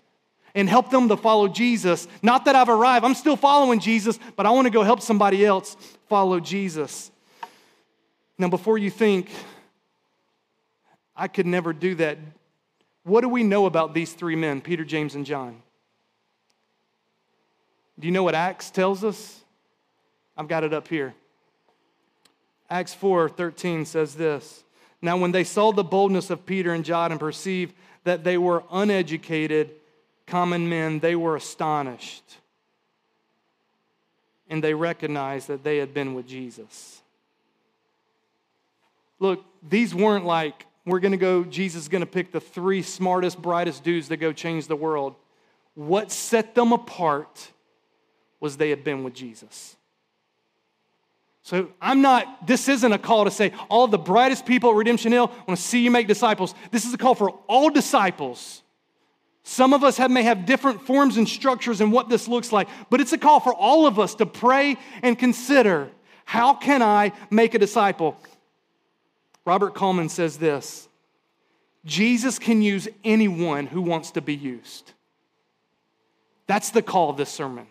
and 0.54 0.68
help 0.68 0.90
them 0.90 1.08
to 1.08 1.16
follow 1.16 1.48
Jesus. 1.48 2.06
Not 2.22 2.44
that 2.44 2.54
I've 2.54 2.68
arrived, 2.68 3.04
I'm 3.04 3.14
still 3.14 3.36
following 3.36 3.80
Jesus, 3.80 4.18
but 4.36 4.46
I 4.46 4.50
want 4.50 4.66
to 4.66 4.70
go 4.70 4.84
help 4.84 5.00
somebody 5.00 5.44
else 5.44 5.76
follow 6.08 6.38
Jesus. 6.38 7.10
Now, 8.38 8.48
before 8.48 8.78
you 8.78 8.90
think, 8.90 9.30
I 11.14 11.28
could 11.28 11.46
never 11.46 11.72
do 11.72 11.94
that, 11.96 12.18
what 13.04 13.20
do 13.20 13.28
we 13.28 13.42
know 13.42 13.66
about 13.66 13.94
these 13.94 14.12
three 14.12 14.36
men, 14.36 14.60
Peter, 14.60 14.84
James, 14.84 15.14
and 15.14 15.26
John? 15.26 15.62
Do 17.98 18.06
you 18.06 18.12
know 18.12 18.22
what 18.22 18.34
Acts 18.34 18.70
tells 18.70 19.04
us? 19.04 19.42
I've 20.36 20.48
got 20.48 20.64
it 20.64 20.72
up 20.72 20.88
here. 20.88 21.14
Acts 22.70 22.94
4 22.94 23.28
13 23.28 23.84
says 23.84 24.14
this 24.14 24.64
Now, 25.02 25.16
when 25.16 25.32
they 25.32 25.44
saw 25.44 25.72
the 25.72 25.84
boldness 25.84 26.30
of 26.30 26.46
Peter 26.46 26.72
and 26.72 26.84
John 26.84 27.10
and 27.10 27.20
perceived 27.20 27.74
that 28.04 28.24
they 28.24 28.38
were 28.38 28.64
uneducated, 28.72 29.72
common 30.26 30.68
men, 30.68 31.00
they 31.00 31.14
were 31.14 31.36
astonished. 31.36 32.38
And 34.48 34.64
they 34.64 34.74
recognized 34.74 35.48
that 35.48 35.64
they 35.64 35.78
had 35.78 35.94
been 35.94 36.14
with 36.14 36.26
Jesus. 36.26 37.01
Look, 39.22 39.44
these 39.62 39.94
weren't 39.94 40.24
like, 40.24 40.66
we're 40.84 40.98
going 40.98 41.12
to 41.12 41.16
go, 41.16 41.44
Jesus 41.44 41.82
is 41.82 41.88
going 41.88 42.00
to 42.00 42.06
pick 42.06 42.32
the 42.32 42.40
three 42.40 42.82
smartest, 42.82 43.40
brightest 43.40 43.84
dudes 43.84 44.08
that 44.08 44.16
go 44.16 44.32
change 44.32 44.66
the 44.66 44.74
world. 44.74 45.14
What 45.74 46.10
set 46.10 46.56
them 46.56 46.72
apart 46.72 47.52
was 48.40 48.56
they 48.56 48.70
had 48.70 48.82
been 48.82 49.04
with 49.04 49.14
Jesus. 49.14 49.76
So 51.44 51.68
I'm 51.80 52.02
not, 52.02 52.48
this 52.48 52.68
isn't 52.68 52.92
a 52.92 52.98
call 52.98 53.24
to 53.24 53.30
say, 53.30 53.52
all 53.70 53.86
the 53.86 53.96
brightest 53.96 54.44
people 54.44 54.70
at 54.70 54.76
Redemption 54.76 55.12
Hill 55.12 55.28
want 55.46 55.56
to 55.56 55.64
see 55.64 55.84
you 55.84 55.92
make 55.92 56.08
disciples. 56.08 56.52
This 56.72 56.84
is 56.84 56.92
a 56.92 56.98
call 56.98 57.14
for 57.14 57.30
all 57.46 57.70
disciples 57.70 58.62
Some 59.44 59.72
of 59.72 59.82
us 59.82 59.96
have, 59.96 60.10
may 60.10 60.22
have 60.22 60.46
different 60.46 60.82
forms 60.82 61.16
and 61.16 61.28
structures 61.28 61.80
and 61.80 61.92
what 61.92 62.08
this 62.08 62.28
looks 62.28 62.52
like, 62.52 62.68
but 62.90 63.00
it's 63.00 63.12
a 63.12 63.18
call 63.18 63.40
for 63.40 63.52
all 63.52 63.86
of 63.86 63.98
us 63.98 64.14
to 64.16 64.26
pray 64.26 64.76
and 65.02 65.18
consider 65.18 65.90
how 66.24 66.54
can 66.54 66.82
I 66.82 67.12
make 67.30 67.54
a 67.54 67.58
disciple? 67.58 68.16
Robert 69.44 69.74
Coleman 69.74 70.08
says 70.08 70.38
this 70.38 70.88
Jesus 71.84 72.38
can 72.38 72.62
use 72.62 72.88
anyone 73.04 73.66
who 73.66 73.82
wants 73.82 74.12
to 74.12 74.20
be 74.20 74.34
used. 74.34 74.92
That's 76.46 76.70
the 76.70 76.82
call 76.82 77.10
of 77.10 77.16
this 77.16 77.30
sermon. 77.30 77.66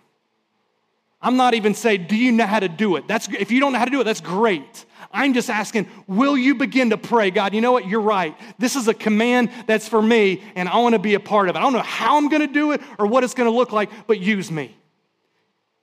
I'm 1.21 1.37
not 1.37 1.53
even 1.53 1.75
saying, 1.75 2.07
do 2.07 2.15
you 2.15 2.31
know 2.31 2.47
how 2.47 2.59
to 2.59 2.67
do 2.67 2.95
it? 2.95 3.07
That's, 3.07 3.27
if 3.27 3.51
you 3.51 3.59
don't 3.59 3.73
know 3.73 3.79
how 3.79 3.85
to 3.85 3.91
do 3.91 4.01
it, 4.01 4.05
that's 4.05 4.21
great. 4.21 4.85
I'm 5.11 5.33
just 5.33 5.51
asking, 5.51 5.87
will 6.07 6.35
you 6.35 6.55
begin 6.55 6.89
to 6.89 6.97
pray? 6.97 7.29
God, 7.29 7.53
you 7.53 7.61
know 7.61 7.71
what? 7.71 7.87
You're 7.87 8.01
right. 8.01 8.35
This 8.57 8.75
is 8.75 8.87
a 8.87 8.93
command 8.93 9.51
that's 9.67 9.87
for 9.87 10.01
me, 10.01 10.41
and 10.55 10.67
I 10.67 10.77
want 10.77 10.93
to 10.93 10.99
be 10.99 11.13
a 11.13 11.19
part 11.19 11.47
of 11.47 11.55
it. 11.55 11.59
I 11.59 11.61
don't 11.61 11.73
know 11.73 11.79
how 11.79 12.17
I'm 12.17 12.27
going 12.27 12.41
to 12.41 12.51
do 12.51 12.71
it 12.71 12.81
or 12.97 13.05
what 13.05 13.23
it's 13.23 13.35
going 13.35 13.49
to 13.49 13.55
look 13.55 13.71
like, 13.71 13.91
but 14.07 14.19
use 14.19 14.49
me. 14.49 14.75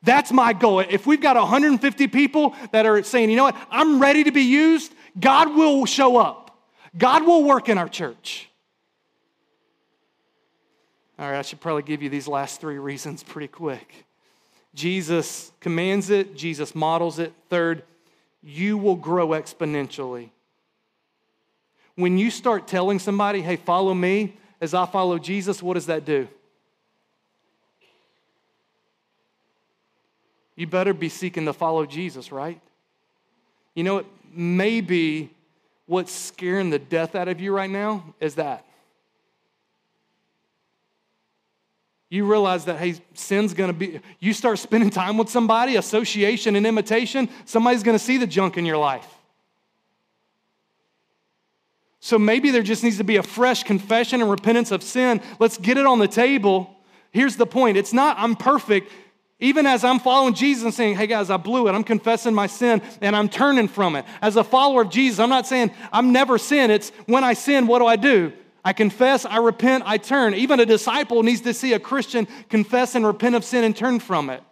That's 0.03 0.33
my 0.33 0.53
goal. 0.53 0.81
If 0.81 1.07
we've 1.07 1.21
got 1.21 1.37
150 1.37 2.09
people 2.09 2.57
that 2.73 2.87
are 2.87 3.03
saying, 3.05 3.31
you 3.31 3.37
know 3.37 3.45
what? 3.45 3.57
I'm 3.71 4.01
ready 4.01 4.25
to 4.25 4.33
be 4.33 4.43
used, 4.43 4.93
God 5.19 5.55
will 5.55 5.87
show 5.87 6.17
up. 6.17 6.57
God 6.97 7.27
will 7.27 7.45
work 7.45 7.69
in 7.69 7.79
our 7.79 7.89
church. 7.89 8.49
All 11.19 11.31
right, 11.31 11.39
I 11.39 11.43
should 11.43 11.61
probably 11.61 11.83
give 11.83 12.03
you 12.03 12.09
these 12.09 12.29
last 12.29 12.61
three 12.61 12.79
reasons 12.79 13.23
pretty 13.23 13.49
quick. 13.49 14.07
Jesus 14.75 15.51
commands 15.61 16.11
it, 16.11 16.37
Jesus 16.37 16.75
models 16.75 17.19
it. 17.19 17.33
Third, 17.49 17.83
you 18.43 18.79
will 18.79 18.95
grow 18.95 19.29
exponentially. 19.29 20.31
When 21.97 22.17
you 22.17 22.31
start 22.31 22.69
telling 22.69 23.01
somebody, 23.01 23.43
hey, 23.43 23.57
follow 23.57 23.93
me 23.93 24.37
as 24.61 24.75
I 24.75 24.87
follow 24.87 25.19
Jesus, 25.19 25.61
what 25.61 25.75
does 25.75 25.87
that 25.87 26.05
do? 26.05 26.29
You 30.55 30.67
better 30.67 30.95
be 30.95 31.09
seeking 31.09 31.45
to 31.47 31.53
follow 31.53 31.87
Jesus, 31.87 32.31
right? 32.31 32.61
You 33.75 33.85
know, 33.85 34.05
maybe 34.35 35.31
what's 35.87 36.13
scaring 36.13 36.71
the 36.71 36.79
death 36.79 37.15
out 37.15 37.29
of 37.29 37.41
you 37.41 37.53
right 37.53 37.71
now 37.71 38.15
is 38.21 38.35
that. 38.37 38.65
You 42.11 42.25
realize 42.25 42.65
that, 42.65 42.79
hey, 42.79 42.95
sin's 43.15 43.53
gonna 43.53 43.73
be, 43.73 44.01
you 44.19 44.33
start 44.33 44.59
spending 44.59 44.91
time 44.91 45.19
with 45.19 45.29
somebody, 45.29 45.77
association 45.77 46.57
and 46.57 46.67
imitation, 46.67 47.29
somebody's 47.45 47.83
gonna 47.83 47.99
see 47.99 48.17
the 48.17 48.27
junk 48.27 48.57
in 48.57 48.65
your 48.65 48.79
life. 48.79 49.07
So 52.01 52.19
maybe 52.19 52.51
there 52.51 52.63
just 52.63 52.85
needs 52.85 52.99
to 52.99 53.05
be 53.05 53.17
a 53.17 53.23
fresh 53.23 53.65
confession 53.65 54.23
and 54.23 54.31
repentance 54.31 54.71
of 54.71 54.83
sin. 54.83 55.21
Let's 55.39 55.59
get 55.59 55.77
it 55.77 55.85
on 55.85 55.99
the 55.99 56.09
table. 56.09 56.75
Here's 57.11 57.37
the 57.37 57.47
point 57.47 57.77
it's 57.77 57.93
not, 57.93 58.17
I'm 58.19 58.37
perfect. 58.37 58.91
Even 59.41 59.67
as 59.67 59.85
I'm 59.85 60.01
following 60.01 60.35
Jesus 60.35 60.65
and 60.65 60.75
saying, 60.75 60.97
hey 60.97 61.07
guys, 61.07 61.31
I 61.31 61.37
blew 61.37 61.69
it, 61.69 61.73
I'm 61.73 61.85
confessing 61.85 62.35
my 62.35 62.49
sin 62.49 62.83
and 63.01 63.15
I'm 63.15 63.29
turning 63.29 63.69
from 63.69 63.95
it. 63.95 64.05
As 64.21 64.35
a 64.37 64.43
follower 64.43 64.83
of 64.83 64.91
Jesus, 64.91 65.21
I'm 65.21 65.29
not 65.29 65.47
saying 65.47 65.71
I'm 65.93 66.13
never 66.13 66.39
sin. 66.39 66.73
It's 66.73 66.91
when 67.07 67.23
I 67.23 67.35
sin, 67.35 67.69
what 67.69 67.79
do 67.79 67.87
I 67.87 67.97
do? 67.97 68.33
I 68.65 68.73
confess, 68.73 69.25
I 69.25 69.37
repent, 69.37 69.85
I 69.87 69.97
turn. 69.97 70.35
Even 70.35 70.59
a 70.59 70.67
disciple 70.67 71.23
needs 71.23 71.43
to 71.43 71.55
see 71.55 71.73
a 71.73 71.79
Christian 71.79 72.27
confess 72.49 72.97
and 72.97 73.07
repent 73.07 73.37
of 73.37 73.45
sin 73.45 73.63
and 73.63 73.77
turn 73.77 74.01
from 74.01 74.29
it. 74.29 74.43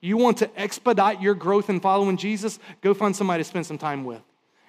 You 0.00 0.16
want 0.16 0.38
to 0.38 0.60
expedite 0.60 1.22
your 1.22 1.34
growth 1.34 1.70
in 1.70 1.78
following 1.78 2.16
Jesus? 2.16 2.58
Go 2.80 2.92
find 2.92 3.14
somebody 3.14 3.42
to 3.44 3.48
spend 3.48 3.66
some 3.66 3.78
time 3.78 4.04
with 4.04 4.22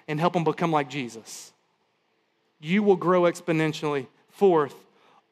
and 0.06 0.20
help 0.20 0.32
them 0.32 0.44
become 0.44 0.70
like 0.70 0.88
Jesus. 0.88 1.52
You 2.60 2.84
will 2.84 2.96
grow 2.96 3.22
exponentially. 3.22 4.06
Fourth, 4.30 4.74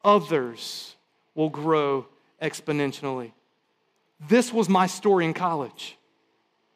others 0.03 0.96
will 1.37 1.49
grow 1.49 2.07
exponentially. 2.41 3.31
This 4.27 4.51
was 4.51 4.67
my 4.67 4.87
story 4.87 5.23
in 5.23 5.33
college. 5.33 5.95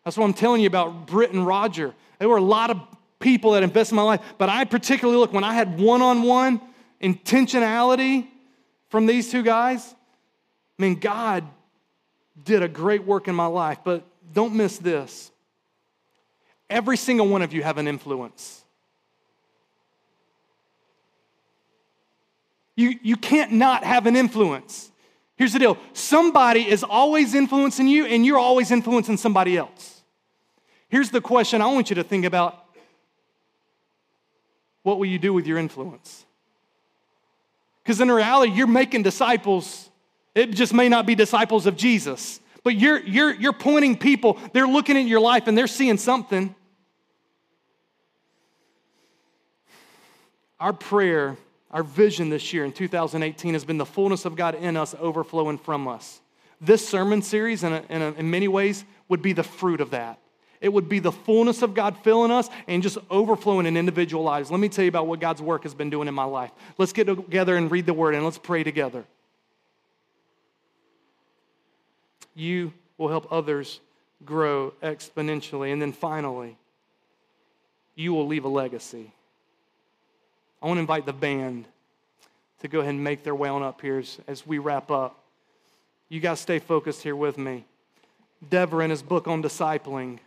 That's 0.06 0.16
what 0.16 0.26
I'm 0.26 0.34
telling 0.34 0.62
you 0.62 0.68
about 0.68 1.08
Britt 1.08 1.32
and 1.32 1.46
Roger. 1.46 1.94
There 2.20 2.30
were 2.30 2.38
a 2.38 2.42
lot 2.42 2.70
of 2.70 2.80
people 3.20 3.52
that 3.52 3.64
invested 3.64 3.94
in 3.94 3.98
my 3.98 4.04
life, 4.04 4.22
but 4.38 4.50
I 4.50 4.64
particularly 4.66 5.20
look 5.20 5.34
when 5.34 5.44
I 5.44 5.54
had 5.54 5.80
one 5.80 6.02
on 6.02 6.22
one 6.22 6.62
intentionality 7.02 8.28
from 8.90 9.08
these 9.08 9.32
two 9.32 9.42
guys. 9.42 9.96
I 10.78 10.82
mean, 10.82 11.00
God 11.00 11.44
did 12.44 12.62
a 12.62 12.68
great 12.68 13.04
work 13.04 13.28
in 13.28 13.36
my 13.36 13.48
life, 13.48 13.80
but 13.84 14.06
don't 14.32 14.54
miss 14.54 14.78
this. 14.78 15.32
Every 16.70 16.98
single 16.98 17.28
one 17.28 17.42
of 17.42 17.52
you 17.52 17.64
have 17.64 17.80
an 17.80 17.88
influence. 17.88 18.61
You, 22.76 22.98
you 23.02 23.18
can't 23.18 23.52
not 23.52 23.84
have 23.84 24.06
an 24.08 24.16
influence. 24.16 24.92
Here's 25.36 25.54
the 25.54 25.60
deal 25.60 25.78
somebody 25.94 26.68
is 26.68 26.84
always 26.84 27.34
influencing 27.34 27.88
you, 27.88 28.06
and 28.06 28.26
you're 28.26 28.38
always 28.40 28.72
influencing 28.72 29.18
somebody 29.18 29.58
else. 29.58 30.02
Here's 30.90 31.10
the 31.10 31.22
question 31.22 31.62
I 31.62 31.68
want 31.68 31.90
you 31.90 31.96
to 31.96 32.04
think 32.04 32.26
about 32.26 32.66
what 34.84 34.98
will 34.98 35.06
you 35.06 35.20
do 35.20 35.34
with 35.34 35.48
your 35.48 35.58
influence? 35.58 36.26
Because 37.84 38.02
in 38.02 38.12
reality, 38.12 38.52
you're 38.54 38.68
making 38.68 39.04
disciples. 39.04 39.90
It 40.36 40.52
just 40.52 40.74
may 40.74 40.90
not 40.90 41.06
be 41.06 41.16
disciples 41.16 41.66
of 41.66 41.76
Jesus, 41.76 42.40
but 42.64 42.76
you're, 42.76 43.00
you're, 43.00 43.34
you're 43.34 43.54
pointing 43.54 43.98
people, 43.98 44.38
they're 44.54 44.68
looking 44.68 44.98
at 44.98 45.06
your 45.06 45.20
life 45.20 45.48
and 45.48 45.58
they're 45.58 45.68
seeing 45.68 45.98
something. 45.98 46.56
Our 50.60 50.74
prayer, 50.74 51.38
our 51.72 51.84
vision 51.84 52.30
this 52.30 52.54
year 52.54 52.66
in 52.66 52.72
2018 52.72 53.54
has 53.54 53.66
been 53.66 53.78
the 53.78 53.86
fullness 53.86 54.26
of 54.26 54.36
God 54.36 54.56
in 54.56 54.76
us 54.78 54.94
overflowing 55.00 55.58
from 55.58 55.88
us. 55.88 56.22
This 56.60 56.88
sermon 56.88 57.22
series, 57.22 57.64
in, 57.64 57.74
a, 57.74 57.84
in, 57.90 58.02
a, 58.02 58.12
in 58.12 58.30
many 58.30 58.48
ways, 58.48 58.86
would 59.08 59.22
be 59.22 59.34
the 59.34 59.44
fruit 59.44 59.82
of 59.82 59.92
that. 59.92 60.20
It 60.60 60.72
would 60.72 60.88
be 60.88 61.00
the 61.00 61.12
fullness 61.12 61.64
of 61.64 61.74
God 61.74 61.98
filling 62.04 62.30
us 62.30 62.48
and 62.68 62.84
just 62.84 63.00
overflowing 63.10 63.66
in 63.66 63.78
individual 63.78 64.24
lives. 64.24 64.52
Let 64.52 64.60
me 64.60 64.70
tell 64.70 64.84
you 64.84 64.90
about 64.90 65.08
what 65.08 65.20
God's 65.20 65.42
work 65.42 65.64
has 65.64 65.74
been 65.74 65.90
doing 65.90 66.08
in 66.08 66.14
my 66.14 66.24
life. 66.24 66.52
Let's 66.78 66.94
get 66.94 67.06
together 67.06 67.58
and 67.58 67.72
read 67.72 67.88
the 67.88 67.96
word 67.96 68.14
and 68.14 68.24
let's 68.24 68.38
pray 68.38 68.64
together. 68.64 69.04
You 72.36 72.74
will 72.98 73.08
help 73.08 73.32
others 73.32 73.80
grow 74.24 74.74
exponentially. 74.84 75.74
And 75.74 75.82
then 75.82 75.94
finally, 75.94 76.58
you 77.96 78.14
will 78.14 78.28
leave 78.28 78.46
a 78.46 78.50
legacy. 78.50 79.14
I 80.62 80.68
want 80.68 80.78
to 80.78 80.82
invite 80.82 81.06
the 81.06 81.14
band 81.14 81.66
to 82.60 82.68
go 82.68 82.80
ahead 82.80 82.94
and 82.94 83.04
make 83.04 83.24
their 83.24 83.36
way 83.36 83.50
on 83.50 83.64
up 83.64 83.82
here 83.82 83.98
as, 83.98 84.20
as 84.28 84.46
we 84.46 84.60
wrap 84.60 84.92
up. 84.92 85.24
You 86.10 86.20
guys 86.20 86.40
stay 86.40 86.60
focused 86.60 87.02
here 87.02 87.16
with 87.16 87.38
me. 87.38 87.66
Dever, 88.48 88.82
in 88.82 88.90
his 88.90 89.02
book 89.02 89.28
on 89.28 89.42
discipling, 89.42 90.20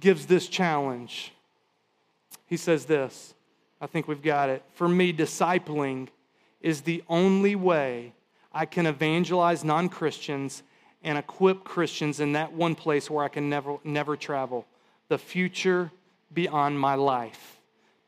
gives 0.00 0.26
this 0.26 0.48
challenge. 0.48 1.32
He 2.46 2.56
says 2.56 2.86
this 2.86 3.34
I 3.80 3.86
think 3.86 4.08
we've 4.08 4.22
got 4.22 4.48
it. 4.48 4.62
For 4.74 4.88
me, 4.88 5.12
discipling 5.12 6.08
is 6.60 6.82
the 6.82 7.02
only 7.08 7.54
way 7.54 8.12
I 8.52 8.64
can 8.64 8.86
evangelize 8.86 9.64
non 9.64 9.88
Christians 9.88 10.62
and 11.02 11.18
equip 11.18 11.64
Christians 11.64 12.20
in 12.20 12.32
that 12.32 12.52
one 12.52 12.74
place 12.74 13.10
where 13.10 13.24
I 13.24 13.28
can 13.28 13.50
never, 13.50 13.76
never 13.84 14.16
travel 14.16 14.66
the 15.08 15.18
future 15.18 15.92
beyond 16.32 16.80
my 16.80 16.94
life. 16.94 17.55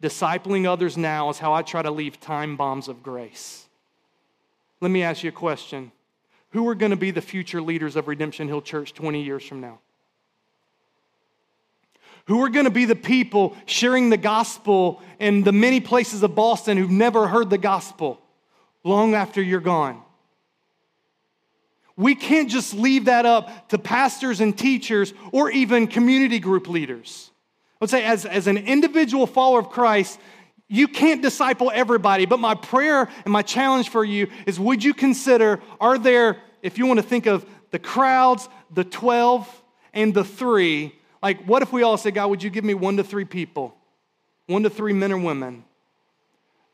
Discipling 0.03 0.67
others 0.67 0.97
now 0.97 1.29
is 1.31 1.39
how 1.39 1.53
I 1.53 1.63
try 1.63 1.83
to 1.83 1.91
leave 1.91 2.21
time 2.21 2.57
bombs 2.57 2.89
of 2.89 3.03
grace. 3.03 3.67
Let 4.81 4.91
me 4.91 5.03
ask 5.03 5.25
you 5.25 5.31
a 5.31 5.33
question 5.33 5.91
Who 6.51 6.69
are 6.69 6.75
going 6.75 6.91
to 6.91 6.97
be 6.97 7.11
the 7.11 7.21
future 7.21 7.61
leaders 7.61 7.97
of 7.97 8.07
Redemption 8.07 8.47
Hill 8.47 8.63
Church 8.63 8.95
20 8.95 9.23
years 9.23 9.45
from 9.45 9.61
now? 9.61 9.81
Who 12.27 12.45
are 12.45 12.51
going 12.51 12.67
to 12.67 12.71
be 12.71 12.85
the 12.85 12.95
people 12.95 13.57
sharing 13.65 14.11
the 14.11 14.19
gospel 14.19 15.03
in 15.19 15.43
the 15.43 15.53
many 15.53 15.81
places 15.81 16.23
of 16.23 16.35
Boston 16.35 16.77
who've 16.77 16.91
never 16.91 17.27
heard 17.27 17.49
the 17.49 17.59
gospel 17.59 18.21
long 18.85 19.15
after 19.15 19.43
you're 19.43 19.61
gone? 19.61 20.03
We 21.97 22.15
can't 22.15 22.49
just 22.49 22.75
leave 22.75 23.07
that 23.07 23.27
up 23.27 23.71
to 23.71 23.79
pastors 23.79 24.41
and 24.41 24.57
teachers 24.57 25.13
or 25.33 25.51
even 25.51 25.89
community 25.89 26.39
group 26.39 26.69
leaders. 26.69 27.33
Would 27.81 27.91
say, 27.91 28.05
as, 28.05 28.27
as 28.27 28.47
an 28.47 28.57
individual 28.57 29.27
follower 29.27 29.61
of 29.61 29.71
Christ, 29.71 30.19
you 30.69 30.89
can't 30.89 31.23
disciple 31.23 31.71
everybody, 31.73 32.27
but 32.27 32.39
my 32.39 32.55
prayer 32.55 33.09
and 33.25 33.33
my 33.33 33.43
challenge 33.43 33.89
for 33.89 34.05
you 34.05 34.29
is 34.47 34.61
would 34.61 34.85
you 34.85 34.93
consider 34.93 35.61
are 35.81 35.99
there, 35.99 36.39
if 36.63 36.77
you 36.77 36.87
want 36.87 36.99
to 36.99 37.07
think 37.07 37.27
of 37.27 37.47
the 37.71 37.79
crowds, 37.79 38.49
the 38.73 38.85
12, 38.85 39.63
and 39.95 40.13
the 40.13 40.25
three, 40.25 40.95
like, 41.23 41.45
what 41.45 41.63
if 41.63 41.73
we 41.73 41.83
all 41.83 41.97
say, 41.97 42.11
God, 42.11 42.29
would 42.29 42.43
you 42.43 42.51
give 42.51 42.65
me 42.65 42.75
one 42.75 42.97
to 42.99 43.05
three 43.05 43.25
people, 43.25 43.75
one 44.47 44.63
to 44.63 44.71
three 44.71 44.93
men 44.93 45.13
or 45.13 45.19
women 45.19 45.65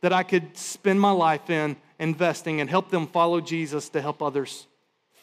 that 0.01 0.13
I 0.13 0.23
could 0.23 0.57
spend 0.57 1.01
my 1.01 1.13
life 1.13 1.49
in 1.49 1.77
investing 1.99 2.61
and 2.61 2.69
help 2.69 2.91
them 2.91 3.07
follow 3.07 3.41
Jesus 3.41 3.89
to 3.91 4.03
help 4.03 4.23
others 4.23 4.67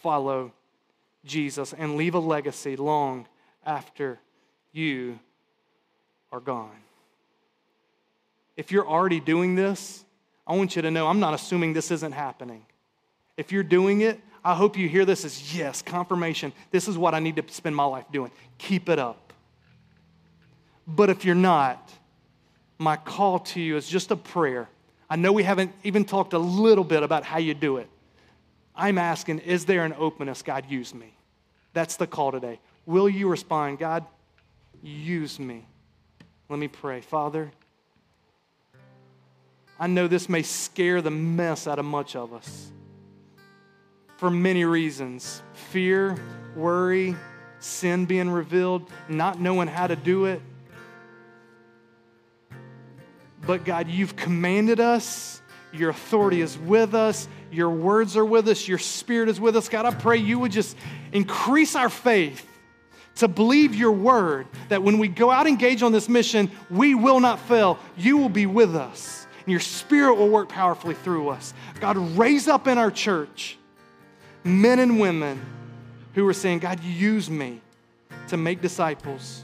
follow 0.02 0.54
Jesus 1.24 1.74
and 1.74 1.98
leave 1.98 2.16
a 2.16 2.20
legacy 2.20 2.76
long 2.76 3.28
after 3.64 4.20
you 4.72 5.20
are 6.32 6.40
gone? 6.40 6.76
If 8.58 8.72
you're 8.72 8.88
already 8.88 9.20
doing 9.20 9.56
this, 9.56 10.04
I 10.46 10.56
want 10.56 10.76
you 10.76 10.82
to 10.82 10.92
know 10.92 11.08
I'm 11.08 11.20
not 11.20 11.34
assuming 11.34 11.74
this 11.74 11.92
isn't 11.92 12.12
happening. 12.12 12.66
If 13.38 13.52
you're 13.52 13.64
doing 13.64 14.02
it, 14.02 14.20
I 14.44 14.56
hope 14.56 14.78
you 14.78 14.90
hear 14.90 15.06
this 15.06 15.24
as 15.24 15.56
yes, 15.56 15.82
confirmation. 15.82 16.52
This 16.72 16.88
is 16.88 16.98
what 16.98 17.14
I 17.14 17.20
need 17.20 17.36
to 17.36 17.44
spend 17.54 17.76
my 17.76 17.86
life 17.86 18.06
doing. 18.12 18.32
Keep 18.58 18.90
it 18.90 19.00
up. 19.00 19.34
But 20.88 21.10
if 21.10 21.24
you're 21.26 21.36
not, 21.36 21.92
my 22.78 22.98
call 22.98 23.40
to 23.40 23.62
you 23.62 23.78
is 23.78 23.88
just 23.88 24.12
a 24.12 24.16
prayer. 24.16 24.68
I 25.10 25.16
know 25.16 25.32
we 25.32 25.44
haven't 25.44 25.74
even 25.84 26.06
talked 26.06 26.34
a 26.34 26.40
little 26.40 26.84
bit 26.84 27.04
about 27.04 27.24
how 27.24 27.38
you 27.38 27.54
do 27.54 27.78
it. 27.78 27.90
I'm 28.76 28.98
asking, 28.98 29.40
is 29.40 29.66
there 29.66 29.86
an 29.86 29.94
openness? 29.98 30.42
God, 30.42 30.66
use 30.70 30.94
me. 30.94 31.14
That's 31.74 31.98
the 31.98 32.08
call 32.08 32.32
today. 32.32 32.60
Will 32.86 33.08
you 33.08 33.30
respond? 33.30 33.78
God, 33.80 34.06
use 34.82 35.40
me. 35.40 35.66
Let 36.52 36.60
me 36.60 36.68
pray. 36.68 37.00
Father, 37.00 37.50
I 39.80 39.88
know 39.88 40.10
this 40.10 40.28
may 40.28 40.44
scare 40.44 41.02
the 41.02 41.10
mess 41.10 41.66
out 41.66 41.80
of 41.80 41.86
much 41.86 42.14
of 42.14 42.34
us 42.34 42.74
for 44.18 44.30
many 44.30 44.66
reasons 44.66 45.42
fear, 45.54 46.18
worry, 46.54 47.16
sin 47.60 48.06
being 48.06 48.30
revealed, 48.30 48.92
not 49.08 49.40
knowing 49.40 49.70
how 49.70 49.88
to 49.88 49.96
do 49.96 50.26
it. 50.26 50.42
But 53.48 53.64
God, 53.64 53.88
you've 53.88 54.18
commanded 54.18 54.82
us. 54.82 55.42
Your 55.72 55.92
authority 55.92 56.42
is 56.42 56.58
with 56.58 56.94
us. 56.94 57.30
Your 57.50 57.70
words 57.70 58.18
are 58.18 58.26
with 58.26 58.50
us. 58.50 58.68
Your 58.68 58.78
spirit 58.78 59.30
is 59.30 59.40
with 59.40 59.56
us. 59.56 59.70
God, 59.70 59.86
I 59.86 59.92
pray 59.92 60.18
you 60.18 60.38
would 60.40 60.52
just 60.52 60.76
increase 61.14 61.78
our 61.78 61.90
faith 61.90 62.46
to 63.16 63.28
believe 63.28 63.76
your 63.76 63.92
word 63.92 64.48
that 64.70 64.82
when 64.82 64.98
we 64.98 65.08
go 65.08 65.30
out 65.30 65.42
and 65.42 65.50
engage 65.50 65.84
on 65.84 65.92
this 65.92 66.10
mission, 66.10 66.50
we 66.70 66.96
will 66.96 67.20
not 67.20 67.40
fail. 67.40 67.78
You 67.98 68.18
will 68.18 68.30
be 68.30 68.46
with 68.46 68.76
us, 68.76 69.28
and 69.40 69.48
your 69.48 69.60
spirit 69.60 70.16
will 70.16 70.30
work 70.30 70.50
powerfully 70.50 70.96
through 70.96 71.30
us. 71.30 71.54
God, 71.80 71.98
raise 72.18 72.48
up 72.48 72.68
in 72.68 72.78
our 72.78 72.92
church 72.92 73.58
men 74.44 74.80
and 74.80 75.00
women 75.00 75.40
who 76.16 76.28
are 76.28 76.34
saying, 76.34 76.60
God, 76.60 76.84
use 76.84 77.30
me 77.30 77.62
to 78.28 78.38
make 78.38 78.62
disciples 78.62 79.44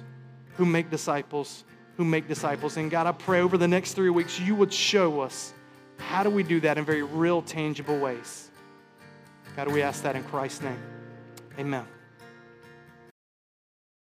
who 0.55 0.65
make 0.65 0.89
disciples 0.89 1.63
who 1.97 2.05
make 2.05 2.27
disciples. 2.27 2.77
And 2.77 2.89
God, 2.89 3.07
I 3.07 3.11
pray 3.11 3.41
over 3.41 3.57
the 3.57 3.67
next 3.67 3.93
three 3.93 4.11
weeks, 4.11 4.39
you 4.39 4.55
would 4.55 4.71
show 4.71 5.19
us 5.19 5.53
how 5.97 6.23
do 6.23 6.29
we 6.29 6.43
do 6.43 6.59
that 6.61 6.77
in 6.77 6.85
very 6.85 7.01
real, 7.01 7.41
tangible 7.41 7.97
ways. 7.97 8.51
God, 9.55 9.71
we 9.71 9.81
ask 9.81 10.03
that 10.03 10.15
in 10.15 10.23
Christ's 10.23 10.61
name. 10.61 10.79
Amen. 11.57 11.85